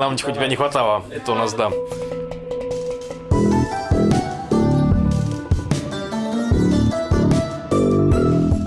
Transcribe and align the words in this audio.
Нам 0.00 0.16
типа 0.16 0.32
тебя 0.32 0.46
не 0.46 0.56
хватало. 0.56 1.04
Это 1.10 1.32
у 1.32 1.34
нас 1.34 1.52
да. 1.52 1.70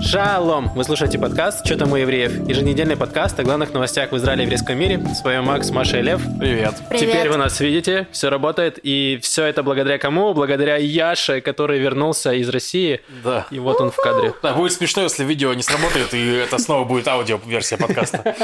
Шалом! 0.00 0.70
Вы 0.76 0.84
слушаете 0.84 1.18
подкаст 1.18 1.66
«Что 1.66 1.76
там 1.76 1.90
у 1.90 1.96
евреев?» 1.96 2.48
Еженедельный 2.48 2.96
подкаст 2.96 3.40
о 3.40 3.42
главных 3.42 3.72
новостях 3.72 4.12
в 4.12 4.16
Израиле 4.16 4.42
и 4.42 4.44
еврейском 4.44 4.78
мире. 4.78 5.04
С 5.12 5.24
вами 5.24 5.40
Макс, 5.40 5.70
Маша 5.70 5.98
и 5.98 6.02
Лев. 6.02 6.22
Привет. 6.38 6.74
Привет. 6.88 7.00
Теперь 7.00 7.28
вы 7.28 7.36
нас 7.36 7.58
видите, 7.58 8.06
все 8.12 8.30
работает. 8.30 8.78
И 8.84 9.18
все 9.20 9.46
это 9.46 9.64
благодаря 9.64 9.98
кому? 9.98 10.34
Благодаря 10.34 10.76
Яше, 10.76 11.40
который 11.40 11.80
вернулся 11.80 12.32
из 12.32 12.48
России. 12.48 13.00
Да. 13.24 13.48
И 13.50 13.58
вот 13.58 13.80
он 13.80 13.90
в 13.90 13.96
кадре. 13.96 14.34
Да, 14.40 14.52
будет 14.52 14.72
смешно, 14.72 15.02
если 15.02 15.24
видео 15.24 15.52
не 15.52 15.64
сработает, 15.64 16.14
и 16.14 16.36
это 16.36 16.58
снова 16.58 16.84
будет 16.84 17.08
аудио-версия 17.08 17.76
подкаста. 17.76 18.36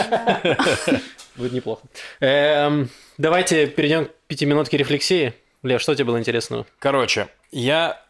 Будет 1.37 1.53
неплохо. 1.53 1.83
Эм, 2.21 2.91
давайте 3.19 3.67
перейдем 3.67 4.07
к 4.07 4.11
пятиминутке 4.27 4.77
рефлексии. 4.77 5.35
Лев, 5.63 5.81
что 5.81 5.95
тебе 5.95 6.07
было 6.07 6.19
интересного? 6.19 6.67
Короче, 6.79 7.29
я 7.53 8.03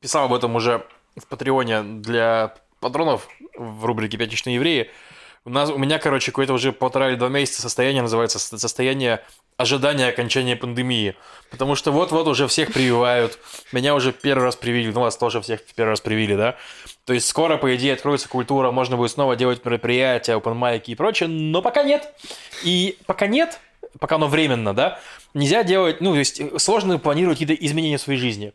писал 0.00 0.26
об 0.26 0.34
этом 0.34 0.54
уже 0.56 0.86
в 1.16 1.26
Патреоне 1.26 1.82
для 1.82 2.54
патронов 2.80 3.28
в 3.56 3.84
рубрике 3.84 4.16
«Пятничные 4.18 4.56
евреи». 4.56 4.90
У, 5.46 5.50
нас, 5.50 5.70
у 5.70 5.78
меня, 5.78 5.98
короче, 5.98 6.32
какое-то 6.32 6.52
уже 6.52 6.72
полтора 6.72 7.08
или 7.08 7.16
два 7.16 7.28
месяца 7.28 7.62
состояние 7.62 8.02
называется 8.02 8.38
со- 8.38 8.58
состояние 8.58 9.24
ожидания 9.56 10.08
окончания 10.08 10.54
пандемии. 10.54 11.14
Потому 11.50 11.74
что 11.76 11.92
вот-вот 11.92 12.26
уже 12.28 12.46
всех 12.46 12.72
прививают. 12.72 13.38
Меня 13.72 13.94
уже 13.94 14.12
первый 14.12 14.44
раз 14.44 14.56
привили. 14.56 14.90
Ну, 14.90 15.00
вас 15.00 15.16
тоже 15.16 15.40
всех 15.40 15.62
первый 15.74 15.90
раз 15.90 16.00
привили, 16.00 16.36
да? 16.36 16.56
То 17.06 17.14
есть 17.14 17.26
скоро, 17.26 17.56
по 17.56 17.74
идее, 17.74 17.94
откроется 17.94 18.28
культура, 18.28 18.70
можно 18.70 18.96
будет 18.96 19.12
снова 19.12 19.34
делать 19.34 19.64
мероприятия, 19.64 20.32
open 20.32 20.82
и 20.84 20.94
прочее, 20.94 21.28
но 21.28 21.62
пока 21.62 21.82
нет. 21.82 22.12
И 22.62 22.98
пока 23.06 23.26
нет, 23.26 23.60
пока 23.98 24.16
оно 24.16 24.28
временно, 24.28 24.74
да, 24.74 25.00
нельзя 25.34 25.62
делать, 25.62 26.00
ну, 26.00 26.12
то 26.12 26.18
есть 26.18 26.40
э, 26.40 26.58
сложно 26.58 26.98
планировать 26.98 27.38
какие-то 27.38 27.64
изменения 27.64 27.96
в 27.96 28.02
своей 28.02 28.18
жизни. 28.18 28.52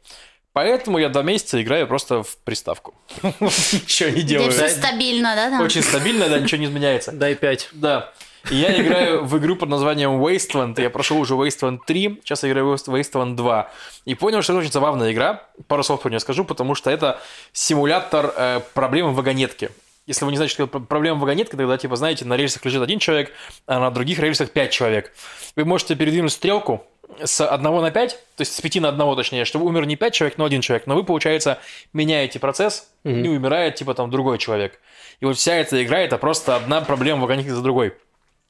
Поэтому 0.56 1.00
я 1.00 1.10
два 1.10 1.22
месяца 1.22 1.62
играю 1.62 1.86
просто 1.86 2.24
в 2.24 2.38
приставку. 2.38 2.94
Ничего 3.42 4.10
не 4.10 4.22
делаю. 4.22 4.52
все 4.52 4.70
стабильно, 4.70 5.36
да? 5.36 5.62
Очень 5.62 5.84
стабильно, 5.84 6.30
да, 6.30 6.40
ничего 6.40 6.60
не 6.60 6.68
изменяется. 6.68 7.12
Дай 7.12 7.36
пять. 7.36 7.68
Да. 7.74 8.14
И 8.50 8.56
я 8.56 8.82
играю 8.82 9.26
в 9.26 9.38
игру 9.38 9.58
под 9.58 9.68
названием 9.68 10.12
Wasteland. 10.12 10.82
Я 10.82 10.90
прошел 10.90 11.20
уже 11.20 11.34
Wasteland 11.34 11.80
3, 11.86 12.22
сейчас 12.24 12.44
я 12.44 12.50
играю 12.52 12.68
в 12.68 12.74
Wasteland 12.74 13.36
2. 13.36 13.72
И 14.06 14.16
понял, 14.16 14.42
что 14.42 14.54
это 14.54 14.62
очень 14.62 14.72
забавная 14.72 15.12
игра. 15.12 15.44
Пару 15.68 15.84
слов 15.84 16.02
про 16.02 16.10
нее 16.10 16.22
скажу, 16.22 16.46
потому 16.46 16.74
что 16.74 16.90
это 16.90 17.20
симулятор 17.52 18.34
э, 18.38 18.62
проблемы 18.74 19.10
в 19.10 19.16
вагонетке. 19.16 19.72
Если 20.08 20.24
вы 20.24 20.32
не 20.32 20.38
знаете, 20.38 20.54
что 20.54 20.68
проблема 20.68 21.18
в 21.18 21.22
вагонетке, 21.22 21.58
тогда, 21.58 21.78
типа, 21.78 21.98
знаете, 21.98 22.24
на 22.24 22.38
рельсах 22.38 22.64
лежит 22.64 22.82
один 22.82 23.00
человек, 23.00 23.34
а 23.68 23.80
на 23.80 23.92
других 23.92 24.20
рельсах 24.20 24.52
пять 24.52 24.72
человек. 24.72 25.12
Вы 25.58 25.66
можете 25.66 25.96
передвинуть 25.96 26.32
стрелку 26.32 26.88
с 27.24 27.46
одного 27.46 27.82
на 27.82 27.92
пять, 27.92 28.18
то 28.36 28.42
есть 28.42 28.54
с 28.54 28.62
пяти 28.62 28.80
на 28.80 28.90
одного, 28.90 29.16
точнее, 29.16 29.46
чтобы 29.46 29.66
умер 29.66 29.86
не 29.86 29.96
пять 29.96 30.14
человек, 30.14 30.38
но 30.38 30.46
один 30.46 30.62
человек. 30.62 30.88
Но 30.88 30.96
вы, 30.96 31.04
получается, 31.04 31.60
меняете 31.94 32.40
процесс, 32.40 32.90
и 33.04 33.28
умирает, 33.28 33.76
типа, 33.76 33.94
там, 33.94 34.10
другой 34.10 34.38
человек. 34.38 34.80
И 35.20 35.26
вот 35.26 35.38
вся 35.38 35.56
эта 35.56 35.84
игра– 35.84 36.00
это 36.02 36.18
просто 36.18 36.56
одна 36.56 36.82
проблема 36.82 37.22
вагонетки 37.22 37.50
за 37.50 37.62
другой. 37.62 37.94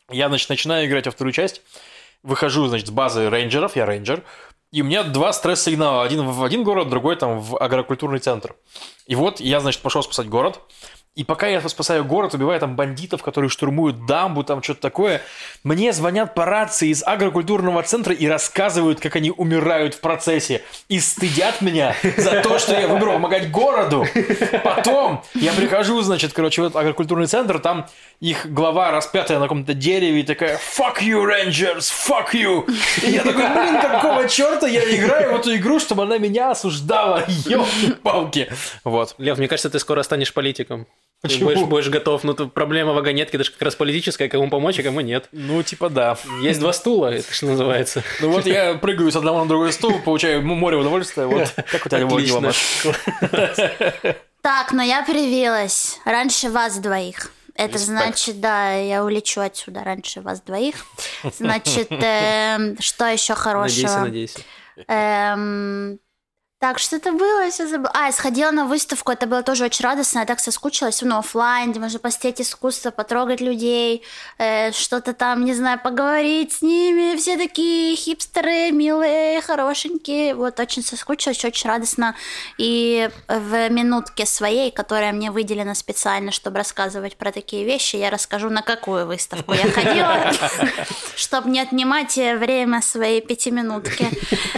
Я, 0.10 0.30
значит, 0.30 0.50
начинаю 0.50 0.88
играть 0.88 1.06
во 1.06 1.12
вторую 1.12 1.34
часть, 1.34 1.62
выхожу, 2.24 2.68
значит, 2.68 2.88
с 2.88 2.92
базы 2.92 3.30
рейнджеров, 3.30 3.76
я 3.76 3.86
рейнджер, 3.86 4.24
и 4.72 4.82
у 4.82 4.86
меня 4.86 5.04
два 5.04 5.32
стресс-сигнала. 5.32 6.04
Один 6.04 6.26
в 6.28 6.44
один 6.44 6.64
город, 6.64 6.90
другой 6.90 7.16
там 7.16 7.40
в 7.40 7.58
агрокультурный 7.58 8.20
центр. 8.20 8.56
И 9.08 9.16
вот 9.16 9.40
я, 9.40 9.60
значит, 9.60 9.82
пошел 9.82 10.04
спасать 10.04 10.28
город. 10.28 10.60
И 11.16 11.24
пока 11.24 11.48
я 11.48 11.62
спасаю 11.70 12.04
город, 12.04 12.34
убиваю 12.34 12.60
там 12.60 12.76
бандитов, 12.76 13.24
которые 13.24 13.50
штурмуют 13.50 14.06
дамбу, 14.06 14.44
там 14.44 14.62
что-то 14.62 14.82
такое, 14.82 15.22
мне 15.64 15.94
звонят 15.94 16.34
по 16.34 16.44
рации 16.44 16.90
из 16.90 17.04
агрокультурного 17.06 17.84
центра 17.84 18.14
и 18.14 18.28
рассказывают, 18.28 19.00
как 19.00 19.16
они 19.16 19.32
умирают 19.32 19.94
в 19.94 20.02
процессе. 20.02 20.62
И 20.90 21.00
стыдят 21.00 21.62
меня 21.62 21.96
за 22.18 22.42
то, 22.42 22.60
что 22.60 22.78
я 22.78 22.90
выбрал 22.90 23.14
помогать 23.14 23.50
городу. 23.50 24.06
Потом 24.66 25.24
я 25.36 25.54
прихожу, 25.54 26.02
значит, 26.02 26.34
короче, 26.34 26.62
в 26.62 26.66
этот 26.66 26.76
агрокультурный 26.76 27.28
центр, 27.28 27.60
там 27.60 27.88
их 28.20 28.52
глава 28.52 28.92
распятая 28.92 29.40
на 29.40 29.46
каком-то 29.46 29.74
дереве 29.74 30.20
и 30.20 30.24
такая 30.24 30.58
«Fuck 30.58 31.00
you, 31.02 31.24
Rangers! 31.24 31.94
Fuck 32.10 32.34
you!» 32.34 32.70
И 33.04 33.12
я 33.12 33.24
такой, 33.24 33.48
блин, 33.48 33.80
какого 33.80 34.28
черта 34.28 34.68
я 34.68 34.84
играю 34.94 35.32
в 35.32 35.40
эту 35.40 35.56
игру, 35.56 35.80
чтобы 35.80 36.04
она 36.04 36.18
меня 36.18 36.52
осуждала? 36.52 37.24
Ёлки-палки. 37.46 38.52
Вот. 38.84 39.16
Лев, 39.18 39.38
мне 39.38 39.48
кажется, 39.48 39.70
ты 39.70 39.80
скоро 39.80 40.04
станешь 40.04 40.34
политиком. 40.34 40.88
Ты 41.22 41.30
Почему? 41.30 41.50
Будешь, 41.50 41.64
будешь 41.64 41.90
готов. 41.90 42.24
Ну, 42.24 42.34
тут 42.34 42.54
проблема 42.54 42.94
вагонетки, 42.94 43.36
это 43.36 43.44
же 43.44 43.52
как 43.52 43.62
раз 43.62 43.76
политическая, 43.76 44.30
кому 44.30 44.50
помочь, 44.50 44.80
а 44.80 44.84
кому 44.84 45.02
нет. 45.02 45.28
Ну, 45.32 45.64
типа 45.64 45.90
да. 45.90 46.18
Есть 46.42 46.60
два 46.60 46.72
стула, 46.74 47.08
это 47.14 47.34
что 47.34 47.48
называется. 47.48 48.04
Ну 48.22 48.30
вот 48.30 48.46
я 48.46 48.76
прыгаю 48.76 49.12
с 49.12 49.16
одного 49.16 49.42
на 49.42 49.48
другой 49.48 49.74
стул, 49.74 50.00
получаю 50.00 50.42
море 50.44 50.78
удовольствия. 50.78 51.26
Вот. 51.26 51.52
Как 51.72 51.86
у 51.86 51.90
тебя 51.90 52.06
Отлично. 52.06 52.52
Так, 54.42 54.74
но 54.74 54.84
я 54.84 55.02
привилась 55.04 56.00
раньше 56.06 56.52
вас 56.52 56.78
двоих. 56.78 57.32
Это 57.56 57.80
Респект. 57.80 57.88
значит, 57.90 58.40
да, 58.42 58.74
я 58.74 59.04
улечу 59.04 59.42
отсюда 59.42 59.84
раньше 59.84 60.22
вас 60.22 60.42
двоих. 60.42 60.76
Значит, 61.40 61.88
эм, 61.90 62.78
что 62.80 63.06
еще 63.06 63.34
Надейся, 63.34 63.36
хорошего? 63.36 63.98
надейся. 64.02 64.40
Эм, 64.88 66.00
так, 66.60 66.80
что 66.80 66.96
это 66.96 67.12
было? 67.12 67.44
Я 67.44 67.52
всё 67.52 67.68
забыла. 67.68 67.92
А, 67.94 68.06
я 68.06 68.12
сходила 68.12 68.50
на 68.52 68.66
выставку, 68.66 69.12
это 69.12 69.28
было 69.28 69.44
тоже 69.44 69.66
очень 69.66 69.84
радостно, 69.84 70.20
я 70.20 70.26
так 70.26 70.40
соскучилась, 70.40 71.02
ну, 71.02 71.18
оффлайн, 71.18 71.72
где 71.72 71.80
можно 71.80 72.00
посмотреть 72.00 72.42
искусство, 72.42 72.92
потрогать 72.92 73.42
людей, 73.42 74.04
э, 74.38 74.72
что-то 74.72 75.14
там, 75.14 75.44
не 75.44 75.54
знаю, 75.54 75.80
поговорить 75.84 76.54
с 76.54 76.62
ними, 76.62 77.18
все 77.18 77.38
такие 77.38 77.96
хипстеры, 77.96 78.72
милые, 78.72 79.42
хорошенькие, 79.42 80.34
вот, 80.34 80.60
очень 80.60 80.84
соскучилась, 80.84 81.44
очень 81.44 81.70
радостно, 81.70 82.16
и 82.58 83.10
в 83.28 83.70
минутке 83.70 84.26
своей, 84.26 84.72
которая 84.72 85.12
мне 85.12 85.32
выделена 85.32 85.76
специально, 85.76 86.32
чтобы 86.32 86.58
рассказывать 86.58 87.18
про 87.18 87.32
такие 87.32 87.66
вещи, 87.66 87.98
я 87.98 88.10
расскажу, 88.10 88.50
на 88.50 88.62
какую 88.62 89.06
выставку 89.06 89.54
я 89.54 89.70
ходила, 89.70 90.32
чтобы 91.16 91.50
не 91.50 91.60
отнимать 91.60 92.16
время 92.16 92.82
своей 92.82 93.22
пятиминутки. 93.22 94.08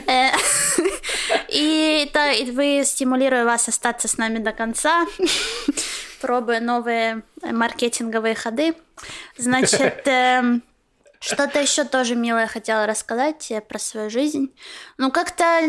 Э, 0.06 0.30
И 1.50 1.87
та- 2.14 2.32
и 2.32 2.52
вы 2.52 2.84
стимулирую 2.86 3.46
вас 3.46 3.68
остаться 3.68 4.08
с 4.08 4.18
нами 4.18 4.40
до 4.40 4.52
конца, 4.52 5.06
пробуя 6.22 6.60
новые 6.60 7.24
маркетинговые 7.42 8.36
ходы. 8.36 8.76
Значит, 9.38 10.02
эм, 10.08 10.64
что-то 11.20 11.60
еще 11.60 11.84
тоже 11.84 12.16
милое 12.16 12.48
хотела 12.48 12.86
рассказать 12.86 13.52
э, 13.52 13.62
про 13.62 13.80
свою 13.80 14.10
жизнь. 14.10 14.54
Ну, 14.98 15.12
как-то 15.12 15.62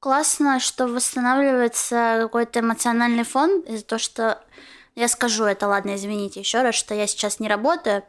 классно, 0.00 0.60
что 0.60 0.86
восстанавливается 0.86 2.18
какой-то 2.20 2.60
эмоциональный 2.60 3.24
фон 3.24 3.60
из-за 3.60 3.84
того, 3.84 3.98
что 3.98 4.42
я 4.96 5.08
скажу 5.08 5.44
это, 5.44 5.66
ладно, 5.66 5.96
извините 5.96 6.40
еще 6.40 6.62
раз, 6.62 6.76
что 6.76 6.94
я 6.94 7.06
сейчас 7.08 7.40
не 7.40 7.48
работаю, 7.48 8.04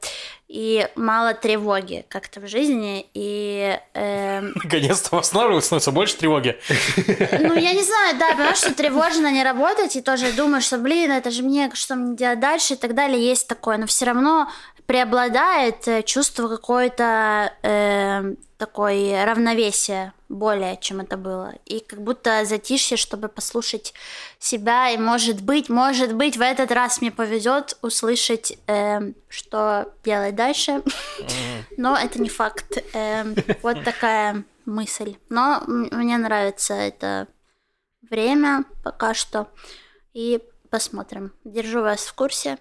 и 0.47 0.87
мало 0.95 1.33
тревоги 1.33 2.05
как-то 2.09 2.39
в 2.39 2.47
жизни, 2.47 3.07
и 3.15 3.79
эм, 3.93 4.53
Наконец-то 4.63 5.15
восстанавливается, 5.15 5.65
становится 5.67 5.91
больше 5.91 6.15
тревоги. 6.17 6.59
ну, 6.97 7.55
я 7.55 7.73
не 7.73 7.83
знаю, 7.83 8.17
да, 8.19 8.31
понимаешь, 8.33 8.57
что 8.57 8.73
тревожно 8.73 9.31
не 9.31 9.43
работать, 9.43 9.95
и 9.95 10.01
тоже 10.01 10.31
думаешь, 10.33 10.65
что, 10.65 10.77
блин, 10.77 11.11
это 11.11 11.31
же 11.31 11.41
мне, 11.41 11.71
что 11.73 11.95
мне 11.95 12.15
делать 12.15 12.39
дальше 12.39 12.75
и 12.75 12.77
так 12.77 12.93
далее, 12.93 13.25
есть 13.25 13.47
такое, 13.47 13.77
но 13.77 13.87
все 13.87 14.05
равно 14.05 14.47
преобладает 14.85 15.87
э, 15.87 16.03
чувство 16.03 16.47
какое-то 16.47 17.51
э, 17.63 18.35
такой 18.57 19.23
равновесия 19.23 20.13
более, 20.29 20.77
чем 20.77 21.01
это 21.01 21.17
было. 21.17 21.53
И 21.65 21.79
как 21.79 22.01
будто 22.01 22.45
затишье, 22.45 22.97
чтобы 22.97 23.27
послушать 23.27 23.93
себя, 24.39 24.89
и 24.89 24.97
может 24.97 25.41
быть, 25.41 25.69
может 25.69 26.13
быть, 26.13 26.37
в 26.37 26.41
этот 26.41 26.71
раз 26.71 27.01
мне 27.01 27.11
повезет 27.11 27.77
услышать, 27.81 28.57
э, 28.67 29.13
что 29.27 29.93
делать 30.03 30.35
дальше, 30.35 30.81
но 31.77 31.97
это 31.97 32.21
не 32.21 32.29
факт. 32.29 32.83
Э, 32.93 33.25
вот 33.61 33.83
такая 33.83 34.43
мысль. 34.65 35.17
Но 35.29 35.63
мне 35.67 36.17
нравится 36.17 36.73
это 36.73 37.27
время 38.09 38.65
пока 38.83 39.13
что. 39.13 39.47
И 40.13 40.41
посмотрим. 40.69 41.33
Держу 41.43 41.81
вас 41.81 42.05
в 42.05 42.13
курсе. 42.13 42.57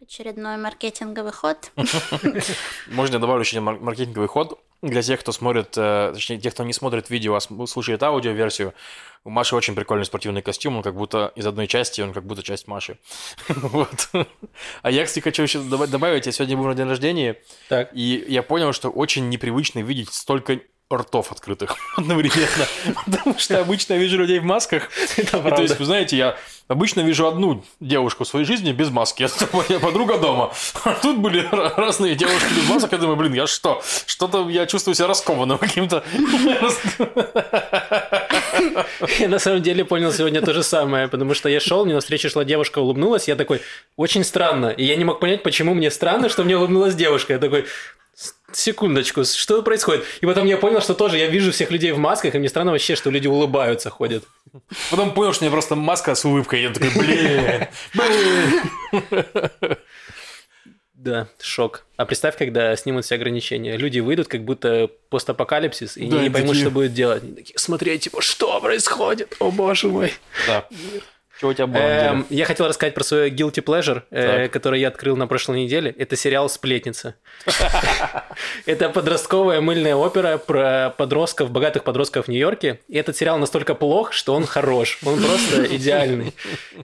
Очередной 0.00 0.56
маркетинговый 0.56 1.32
ход. 1.32 1.70
Можно 2.88 3.18
добавлю 3.18 3.42
еще 3.42 3.60
маркетинговый 3.60 4.28
ход 4.28 4.60
для 4.82 5.00
тех, 5.00 5.20
кто 5.20 5.30
смотрит, 5.32 5.74
э, 5.76 6.10
точнее, 6.12 6.38
тех, 6.38 6.52
кто 6.52 6.64
не 6.64 6.72
смотрит 6.72 7.08
видео, 7.08 7.36
а 7.36 7.40
слушает 7.40 8.02
аудиоверсию. 8.02 8.74
У 9.24 9.30
Маши 9.30 9.54
очень 9.54 9.76
прикольный 9.76 10.04
спортивный 10.04 10.42
костюм, 10.42 10.76
он 10.76 10.82
как 10.82 10.96
будто 10.96 11.32
из 11.36 11.46
одной 11.46 11.68
части, 11.68 12.00
он 12.00 12.12
как 12.12 12.24
будто 12.24 12.42
часть 12.42 12.66
Маши. 12.66 12.98
Вот. 13.48 14.08
А 14.82 14.90
я, 14.90 15.04
кстати, 15.04 15.22
хочу 15.22 15.44
еще 15.44 15.60
добав- 15.60 15.86
добавить, 15.88 16.26
я 16.26 16.32
сегодня 16.32 16.56
был 16.56 16.64
на 16.64 16.74
день 16.74 16.88
рождения, 16.88 17.40
Так. 17.68 17.90
и 17.94 18.24
я 18.26 18.42
понял, 18.42 18.72
что 18.72 18.90
очень 18.90 19.28
непривычно 19.28 19.78
видеть 19.78 20.12
столько 20.12 20.58
ртов 20.98 21.32
открытых 21.32 21.76
одновременно. 21.96 22.66
Потому 23.04 23.38
что 23.38 23.60
обычно 23.60 23.94
я 23.94 23.98
вижу 23.98 24.18
людей 24.18 24.38
в 24.38 24.44
масках. 24.44 24.90
И, 25.16 25.22
то 25.22 25.62
есть, 25.62 25.78
вы 25.78 25.84
знаете, 25.84 26.16
я 26.16 26.36
обычно 26.68 27.00
вижу 27.00 27.26
одну 27.26 27.64
девушку 27.80 28.24
в 28.24 28.28
своей 28.28 28.44
жизни 28.44 28.72
без 28.72 28.90
маски. 28.90 29.22
Это 29.42 29.48
моя 29.52 29.80
подруга 29.80 30.18
дома. 30.18 30.52
А 30.84 30.94
тут 30.94 31.18
были 31.18 31.46
разные 31.50 32.14
девушки 32.14 32.52
без 32.54 32.68
масок. 32.68 32.92
Я 32.92 32.98
думаю, 32.98 33.16
блин, 33.16 33.34
я 33.34 33.46
что? 33.46 33.82
Что-то 34.06 34.48
я 34.48 34.66
чувствую 34.66 34.94
себя 34.94 35.06
раскованным 35.08 35.58
каким-то. 35.58 36.02
Я 39.18 39.28
на 39.28 39.38
самом 39.38 39.62
деле 39.62 39.84
понял 39.84 40.12
сегодня 40.12 40.40
то 40.40 40.52
же 40.52 40.62
самое, 40.62 41.08
потому 41.08 41.34
что 41.34 41.48
я 41.48 41.60
шел, 41.60 41.84
мне 41.84 41.94
навстречу 41.94 42.30
шла 42.30 42.44
девушка, 42.44 42.78
улыбнулась, 42.80 43.28
я 43.28 43.36
такой, 43.36 43.60
очень 43.96 44.24
странно. 44.24 44.68
И 44.68 44.84
я 44.84 44.96
не 44.96 45.04
мог 45.04 45.20
понять, 45.20 45.42
почему 45.42 45.74
мне 45.74 45.90
странно, 45.90 46.28
что 46.28 46.44
мне 46.44 46.56
улыбнулась 46.56 46.94
девушка. 46.94 47.34
Я 47.34 47.38
такой, 47.38 47.66
секундочку, 48.56 49.24
что 49.24 49.62
происходит? 49.62 50.04
И 50.20 50.26
потом 50.26 50.46
я 50.46 50.56
понял, 50.56 50.80
что 50.80 50.94
тоже 50.94 51.18
я 51.18 51.26
вижу 51.28 51.52
всех 51.52 51.70
людей 51.70 51.92
в 51.92 51.98
масках, 51.98 52.34
и 52.34 52.38
мне 52.38 52.48
странно 52.48 52.72
вообще, 52.72 52.96
что 52.96 53.10
люди 53.10 53.26
улыбаются, 53.28 53.90
ходят. 53.90 54.24
Потом 54.90 55.14
понял, 55.14 55.32
что 55.32 55.44
у 55.44 55.46
меня 55.46 55.52
просто 55.52 55.76
маска 55.76 56.14
с 56.14 56.24
улыбкой, 56.24 56.62
я 56.62 56.70
такой, 56.70 56.90
блин, 56.90 57.66
блин. 57.94 59.76
Да, 60.94 61.26
шок. 61.40 61.84
А 61.96 62.04
представь, 62.04 62.36
когда 62.36 62.76
снимут 62.76 63.04
все 63.04 63.16
ограничения. 63.16 63.76
Люди 63.76 63.98
выйдут, 63.98 64.28
как 64.28 64.44
будто 64.44 64.88
постапокалипсис, 65.10 65.96
и 65.96 66.06
Да, 66.06 66.22
не 66.22 66.30
поймут, 66.30 66.50
такие- 66.50 66.64
что 66.64 66.70
будет 66.70 66.94
делать. 66.94 67.24
Они 67.24 67.32
такие, 67.34 67.58
смотреть, 67.58 68.04
типа, 68.04 68.22
что 68.22 68.60
происходит? 68.60 69.34
О, 69.40 69.50
боже 69.50 69.88
мой. 69.88 70.14
Да. 70.46 70.68
Что 71.42 71.48
у 71.48 71.54
тебя 71.54 71.66
было? 71.66 71.80
Эм, 71.80 72.26
я 72.30 72.44
хотел 72.44 72.68
рассказать 72.68 72.94
про 72.94 73.02
свой 73.02 73.28
guilty 73.28 73.64
pleasure, 73.64 74.04
э, 74.12 74.42
Так. 74.44 74.52
который 74.52 74.78
я 74.78 74.86
открыл 74.86 75.16
на 75.16 75.26
прошлой 75.26 75.64
неделе. 75.64 75.92
Это 75.98 76.14
сериал 76.14 76.48
«Сплетница». 76.48 77.16
Это 78.64 78.88
подростковая 78.90 79.60
мыльная 79.60 79.96
опера 79.96 80.38
про 80.38 80.94
подростков, 80.96 81.50
богатых 81.50 81.82
подростков 81.82 82.26
в 82.26 82.28
Нью-Йорке. 82.28 82.78
И 82.86 82.96
этот 82.96 83.16
сериал 83.16 83.38
настолько 83.38 83.74
плох, 83.74 84.12
что 84.12 84.34
он 84.34 84.46
хорош. 84.46 85.00
Он 85.04 85.20
просто 85.20 85.64
идеальный. 85.76 86.32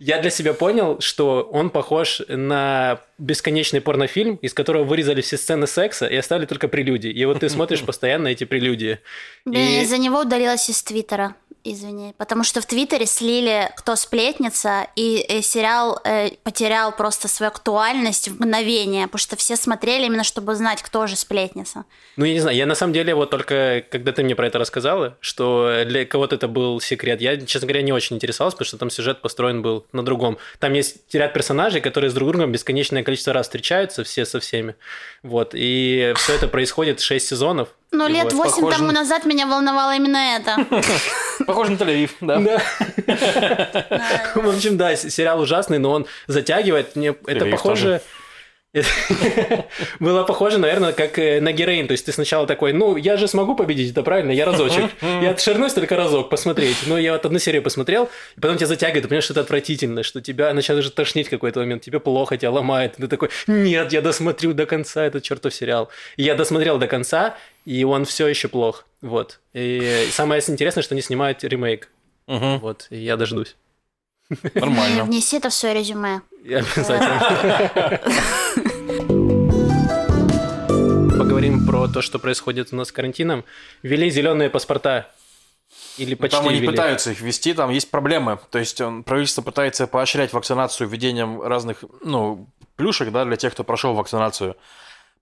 Я 0.00 0.20
для 0.20 0.30
себя 0.30 0.54
понял, 0.54 1.00
что 1.00 1.42
он 1.52 1.70
похож 1.70 2.20
на 2.26 2.98
бесконечный 3.18 3.80
порнофильм, 3.80 4.36
из 4.42 4.54
которого 4.54 4.82
вырезали 4.82 5.20
все 5.20 5.36
сцены 5.36 5.68
секса 5.68 6.06
и 6.06 6.16
оставили 6.16 6.46
только 6.46 6.66
прелюдии. 6.66 7.10
И 7.12 7.24
вот 7.26 7.38
ты 7.40 7.48
смотришь 7.48 7.82
постоянно 7.86 8.26
эти 8.26 8.42
прелюдии. 8.42 8.98
Блин, 9.44 9.62
И- 9.68 9.82
из-за 9.82 9.98
него 9.98 10.22
удалилась 10.22 10.68
из 10.68 10.82
Твиттера. 10.82 11.36
Извини. 11.64 12.14
Потому 12.16 12.44
что 12.44 12.60
в 12.60 12.66
Твиттере 12.66 13.04
слили 13.04 13.70
«Кто 13.76 13.94
сплетница», 13.96 14.47
и 14.96 15.24
э, 15.28 15.42
сериал 15.42 16.00
э, 16.04 16.30
потерял 16.42 16.92
просто 16.92 17.28
свою 17.28 17.48
актуальность 17.48 18.28
в 18.28 18.40
мгновение, 18.40 19.06
потому 19.06 19.18
что 19.18 19.36
все 19.36 19.56
смотрели 19.56 20.06
именно, 20.06 20.24
чтобы 20.24 20.52
узнать, 20.52 20.82
кто 20.82 21.06
же 21.06 21.16
сплетница. 21.16 21.84
Ну, 22.16 22.24
я 22.24 22.32
не 22.32 22.40
знаю, 22.40 22.56
я 22.56 22.66
на 22.66 22.74
самом 22.74 22.92
деле 22.92 23.14
вот 23.14 23.30
только, 23.30 23.84
когда 23.90 24.12
ты 24.12 24.22
мне 24.22 24.34
про 24.34 24.46
это 24.46 24.58
рассказала, 24.58 25.16
что 25.20 25.82
для 25.86 26.04
кого-то 26.04 26.36
это 26.36 26.48
был 26.48 26.80
секрет, 26.80 27.20
я, 27.20 27.36
честно 27.36 27.66
говоря, 27.66 27.82
не 27.82 27.92
очень 27.92 28.16
интересовался, 28.16 28.56
потому 28.56 28.66
что 28.66 28.78
там 28.78 28.90
сюжет 28.90 29.20
построен 29.22 29.62
был 29.62 29.86
на 29.92 30.04
другом. 30.04 30.38
Там 30.58 30.72
есть 30.72 31.14
ряд 31.14 31.32
персонажей, 31.32 31.80
которые 31.80 32.10
с 32.10 32.14
друг 32.14 32.30
другом 32.30 32.52
бесконечное 32.52 33.02
количество 33.02 33.32
раз 33.32 33.46
встречаются, 33.46 34.04
все 34.04 34.24
со 34.24 34.40
всеми. 34.40 34.74
Вот, 35.22 35.50
и 35.54 36.12
все 36.16 36.34
это 36.34 36.48
происходит 36.48 37.00
6 37.00 37.26
сезонов. 37.26 37.68
Но 37.90 38.06
И 38.06 38.12
лет 38.12 38.32
восемь 38.32 38.56
похоже 38.56 38.76
тому 38.76 38.86
на- 38.88 39.00
назад 39.00 39.24
меня 39.24 39.46
волновало 39.46 39.94
именно 39.96 40.18
это. 40.36 40.56
Похоже 41.46 41.72
на 41.72 41.76
Тель-Авив, 41.76 42.10
да. 42.20 42.38
В 44.34 44.48
общем, 44.48 44.76
да, 44.76 44.94
сериал 44.94 45.40
ужасный, 45.40 45.78
но 45.78 45.92
он 45.92 46.06
затягивает. 46.26 46.96
Мне 46.96 47.14
это 47.26 47.46
похоже... 47.46 48.02
Было 50.00 50.24
похоже, 50.24 50.58
наверное, 50.58 50.92
как 50.92 51.18
э, 51.18 51.40
на 51.40 51.52
героин. 51.52 51.86
То 51.86 51.92
есть 51.92 52.04
ты 52.04 52.12
сначала 52.12 52.46
такой, 52.46 52.72
ну, 52.72 52.96
я 52.96 53.16
же 53.16 53.26
смогу 53.26 53.54
победить, 53.54 53.92
это 53.92 54.02
правильно, 54.02 54.30
я 54.30 54.44
разочек. 54.44 54.90
Я 55.00 55.30
отширнусь 55.30 55.72
только 55.72 55.96
разок 55.96 56.28
посмотреть. 56.28 56.76
Но 56.86 56.98
я 56.98 57.12
вот 57.12 57.24
одну 57.24 57.38
серию 57.38 57.62
посмотрел, 57.62 58.10
и 58.36 58.40
потом 58.40 58.56
тебя 58.56 58.66
затягивает, 58.66 59.04
ты 59.04 59.08
понимаешь, 59.08 59.24
что 59.24 59.32
это 59.32 59.40
отвратительно, 59.40 60.02
что 60.02 60.20
тебя 60.20 60.52
начинает 60.52 60.84
уже 60.84 60.92
тошнить 60.92 61.28
в 61.28 61.30
какой-то 61.30 61.60
момент, 61.60 61.82
тебе 61.82 61.98
плохо, 61.98 62.36
тебя 62.36 62.50
ломает. 62.50 62.96
Ты 62.96 63.08
такой, 63.08 63.30
нет, 63.46 63.92
я 63.92 64.02
досмотрю 64.02 64.52
до 64.52 64.66
конца 64.66 65.04
этот 65.04 65.22
чертов 65.22 65.54
сериал. 65.54 65.88
И 66.16 66.22
я 66.22 66.34
досмотрел 66.34 66.78
до 66.78 66.86
конца, 66.86 67.36
и 67.64 67.84
он 67.84 68.04
все 68.04 68.26
еще 68.26 68.48
плох. 68.48 68.86
Вот. 69.00 69.40
И 69.54 70.08
самое 70.10 70.42
интересное, 70.46 70.82
что 70.82 70.94
они 70.94 71.02
снимают 71.02 71.42
ремейк. 71.42 71.88
Вот, 72.58 72.86
и 72.90 72.98
я 72.98 73.16
дождусь. 73.16 73.56
Нормально. 74.54 75.04
Внеси 75.04 75.36
это 75.36 75.50
в 75.50 75.54
свое 75.54 75.74
резюме. 75.74 76.20
Я 76.44 76.58
Обязательно. 76.58 78.00
Поговорим 81.18 81.66
про 81.66 81.88
то, 81.88 82.02
что 82.02 82.18
происходит 82.18 82.72
у 82.72 82.76
нас 82.76 82.88
с 82.88 82.92
карантином. 82.92 83.44
Ввели 83.82 84.10
зеленые 84.10 84.50
паспорта. 84.50 85.10
Или 85.98 86.14
почти 86.14 86.36
Там 86.36 86.48
они 86.48 86.56
ввели. 86.60 86.68
пытаются 86.68 87.10
их 87.10 87.20
ввести, 87.20 87.52
там 87.52 87.70
есть 87.70 87.90
проблемы. 87.90 88.38
То 88.50 88.58
есть 88.58 88.80
он, 88.80 89.02
правительство 89.02 89.42
пытается 89.42 89.86
поощрять 89.86 90.32
вакцинацию 90.32 90.88
введением 90.88 91.42
разных, 91.42 91.84
ну, 92.02 92.48
плюшек, 92.76 93.10
да, 93.10 93.24
для 93.24 93.36
тех, 93.36 93.52
кто 93.52 93.64
прошел 93.64 93.94
вакцинацию. 93.94 94.56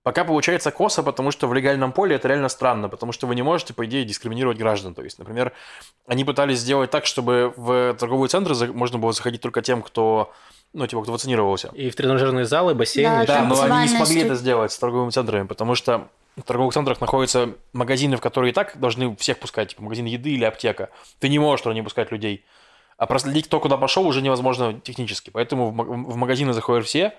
Пока 0.07 0.23
получается 0.23 0.71
косо, 0.71 1.03
потому 1.03 1.31
что 1.31 1.47
в 1.47 1.53
легальном 1.53 1.91
поле 1.91 2.15
это 2.15 2.29
реально 2.29 2.47
странно, 2.47 2.87
потому 2.87 3.11
что 3.11 3.27
вы 3.27 3.35
не 3.35 3.41
можете, 3.41 3.73
по 3.73 3.85
идее, 3.85 4.05
дискриминировать 4.05 4.57
граждан. 4.57 4.93
То 4.93 5.03
есть, 5.03 5.19
например, 5.19 5.51
они 6.07 6.23
пытались 6.23 6.59
сделать 6.59 6.91
так, 6.91 7.05
чтобы 7.05 7.53
в 7.57 7.93
торговые 7.95 8.29
центры 8.29 8.55
можно 8.71 8.99
было 8.99 9.11
заходить 9.11 9.41
только 9.41 9.61
тем, 9.61 9.81
кто, 9.81 10.31
ну, 10.71 10.87
типа, 10.87 11.03
кто 11.03 11.11
вакцинировался. 11.11 11.71
И 11.73 11.89
в 11.89 11.95
тренажерные 11.97 12.45
залы, 12.45 12.73
бассейны. 12.73 13.25
Да, 13.25 13.25
Да, 13.25 13.43
но 13.43 13.61
они 13.61 13.91
не 13.91 13.97
смогли 13.97 14.21
это 14.21 14.35
сделать 14.35 14.71
с 14.71 14.79
торговыми 14.79 15.09
центрами, 15.09 15.45
потому 15.45 15.75
что 15.75 16.07
в 16.37 16.43
торговых 16.43 16.73
центрах 16.73 17.01
находятся 17.01 17.55
магазины, 17.73 18.15
в 18.15 18.21
которые 18.21 18.51
и 18.51 18.53
так 18.53 18.79
должны 18.79 19.13
всех 19.17 19.39
пускать, 19.39 19.71
типа 19.71 19.83
магазин 19.83 20.05
еды 20.05 20.29
или 20.29 20.45
аптека. 20.45 20.89
Ты 21.19 21.27
не 21.27 21.37
можешь 21.37 21.63
туда 21.63 21.75
не 21.75 21.81
пускать 21.81 22.13
людей. 22.13 22.45
А 22.97 23.07
проследить, 23.07 23.47
кто 23.47 23.59
куда 23.59 23.75
пошел, 23.75 24.07
уже 24.07 24.21
невозможно 24.21 24.79
технически. 24.79 25.31
Поэтому 25.31 25.71
в 25.71 26.15
магазины 26.15 26.53
заходят 26.53 26.85
все, 26.85 27.13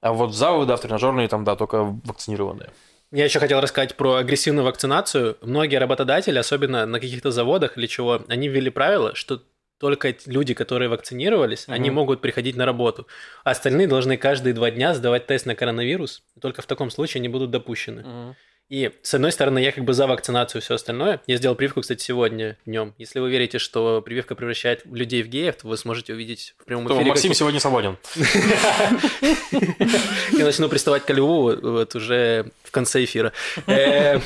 а 0.00 0.12
вот 0.12 0.34
залы, 0.34 0.66
да, 0.66 0.76
в 0.76 0.80
тренажерные, 0.80 1.28
там, 1.28 1.44
да, 1.44 1.56
только 1.56 1.98
вакцинированные. 2.04 2.70
Я 3.12 3.24
еще 3.24 3.40
хотел 3.40 3.60
рассказать 3.60 3.96
про 3.96 4.14
агрессивную 4.14 4.64
вакцинацию. 4.64 5.36
Многие 5.42 5.76
работодатели, 5.76 6.38
особенно 6.38 6.86
на 6.86 7.00
каких-то 7.00 7.32
заводах 7.32 7.76
или 7.76 7.86
чего, 7.86 8.22
они 8.28 8.48
ввели 8.48 8.70
правило, 8.70 9.14
что 9.16 9.42
только 9.80 10.14
люди, 10.26 10.54
которые 10.54 10.88
вакцинировались, 10.88 11.64
они 11.66 11.88
Мгм. 11.88 11.96
могут 11.96 12.20
приходить 12.20 12.54
на 12.54 12.66
работу. 12.66 13.08
А 13.44 13.50
остальные 13.50 13.88
должны 13.88 14.16
каждые 14.16 14.52
два 14.52 14.70
дня 14.70 14.94
сдавать 14.94 15.26
тест 15.26 15.46
на 15.46 15.54
коронавирус. 15.54 16.22
Только 16.40 16.60
в 16.62 16.66
таком 16.66 16.90
случае 16.90 17.20
они 17.20 17.28
будут 17.28 17.50
допущены. 17.50 18.36
И, 18.70 18.92
с 19.02 19.14
одной 19.14 19.32
стороны, 19.32 19.58
я 19.58 19.72
как 19.72 19.82
бы 19.82 19.92
за 19.92 20.06
вакцинацию 20.06 20.62
и 20.62 20.64
все 20.64 20.76
остальное. 20.76 21.20
Я 21.26 21.38
сделал 21.38 21.56
прививку, 21.56 21.80
кстати, 21.80 22.04
сегодня 22.04 22.56
днем. 22.64 22.94
Если 22.98 23.18
вы 23.18 23.28
верите, 23.28 23.58
что 23.58 24.00
прививка 24.00 24.36
превращает 24.36 24.86
людей 24.86 25.24
в 25.24 25.26
геев, 25.26 25.56
то 25.56 25.66
вы 25.66 25.76
сможете 25.76 26.12
увидеть 26.12 26.54
в 26.56 26.66
прямом 26.66 26.86
То 26.86 26.94
эфире... 26.94 27.10
Максим 27.10 27.30
как- 27.30 27.38
сегодня 27.38 27.58
свободен. 27.58 27.96
Я 30.38 30.44
начну 30.44 30.68
приставать 30.68 31.04
к 31.04 31.10
льву 31.10 31.52
вот 31.60 31.96
уже 31.96 32.46
в 32.62 32.70
конце 32.70 33.02
эфира. 33.02 33.32
Э, 33.66 34.20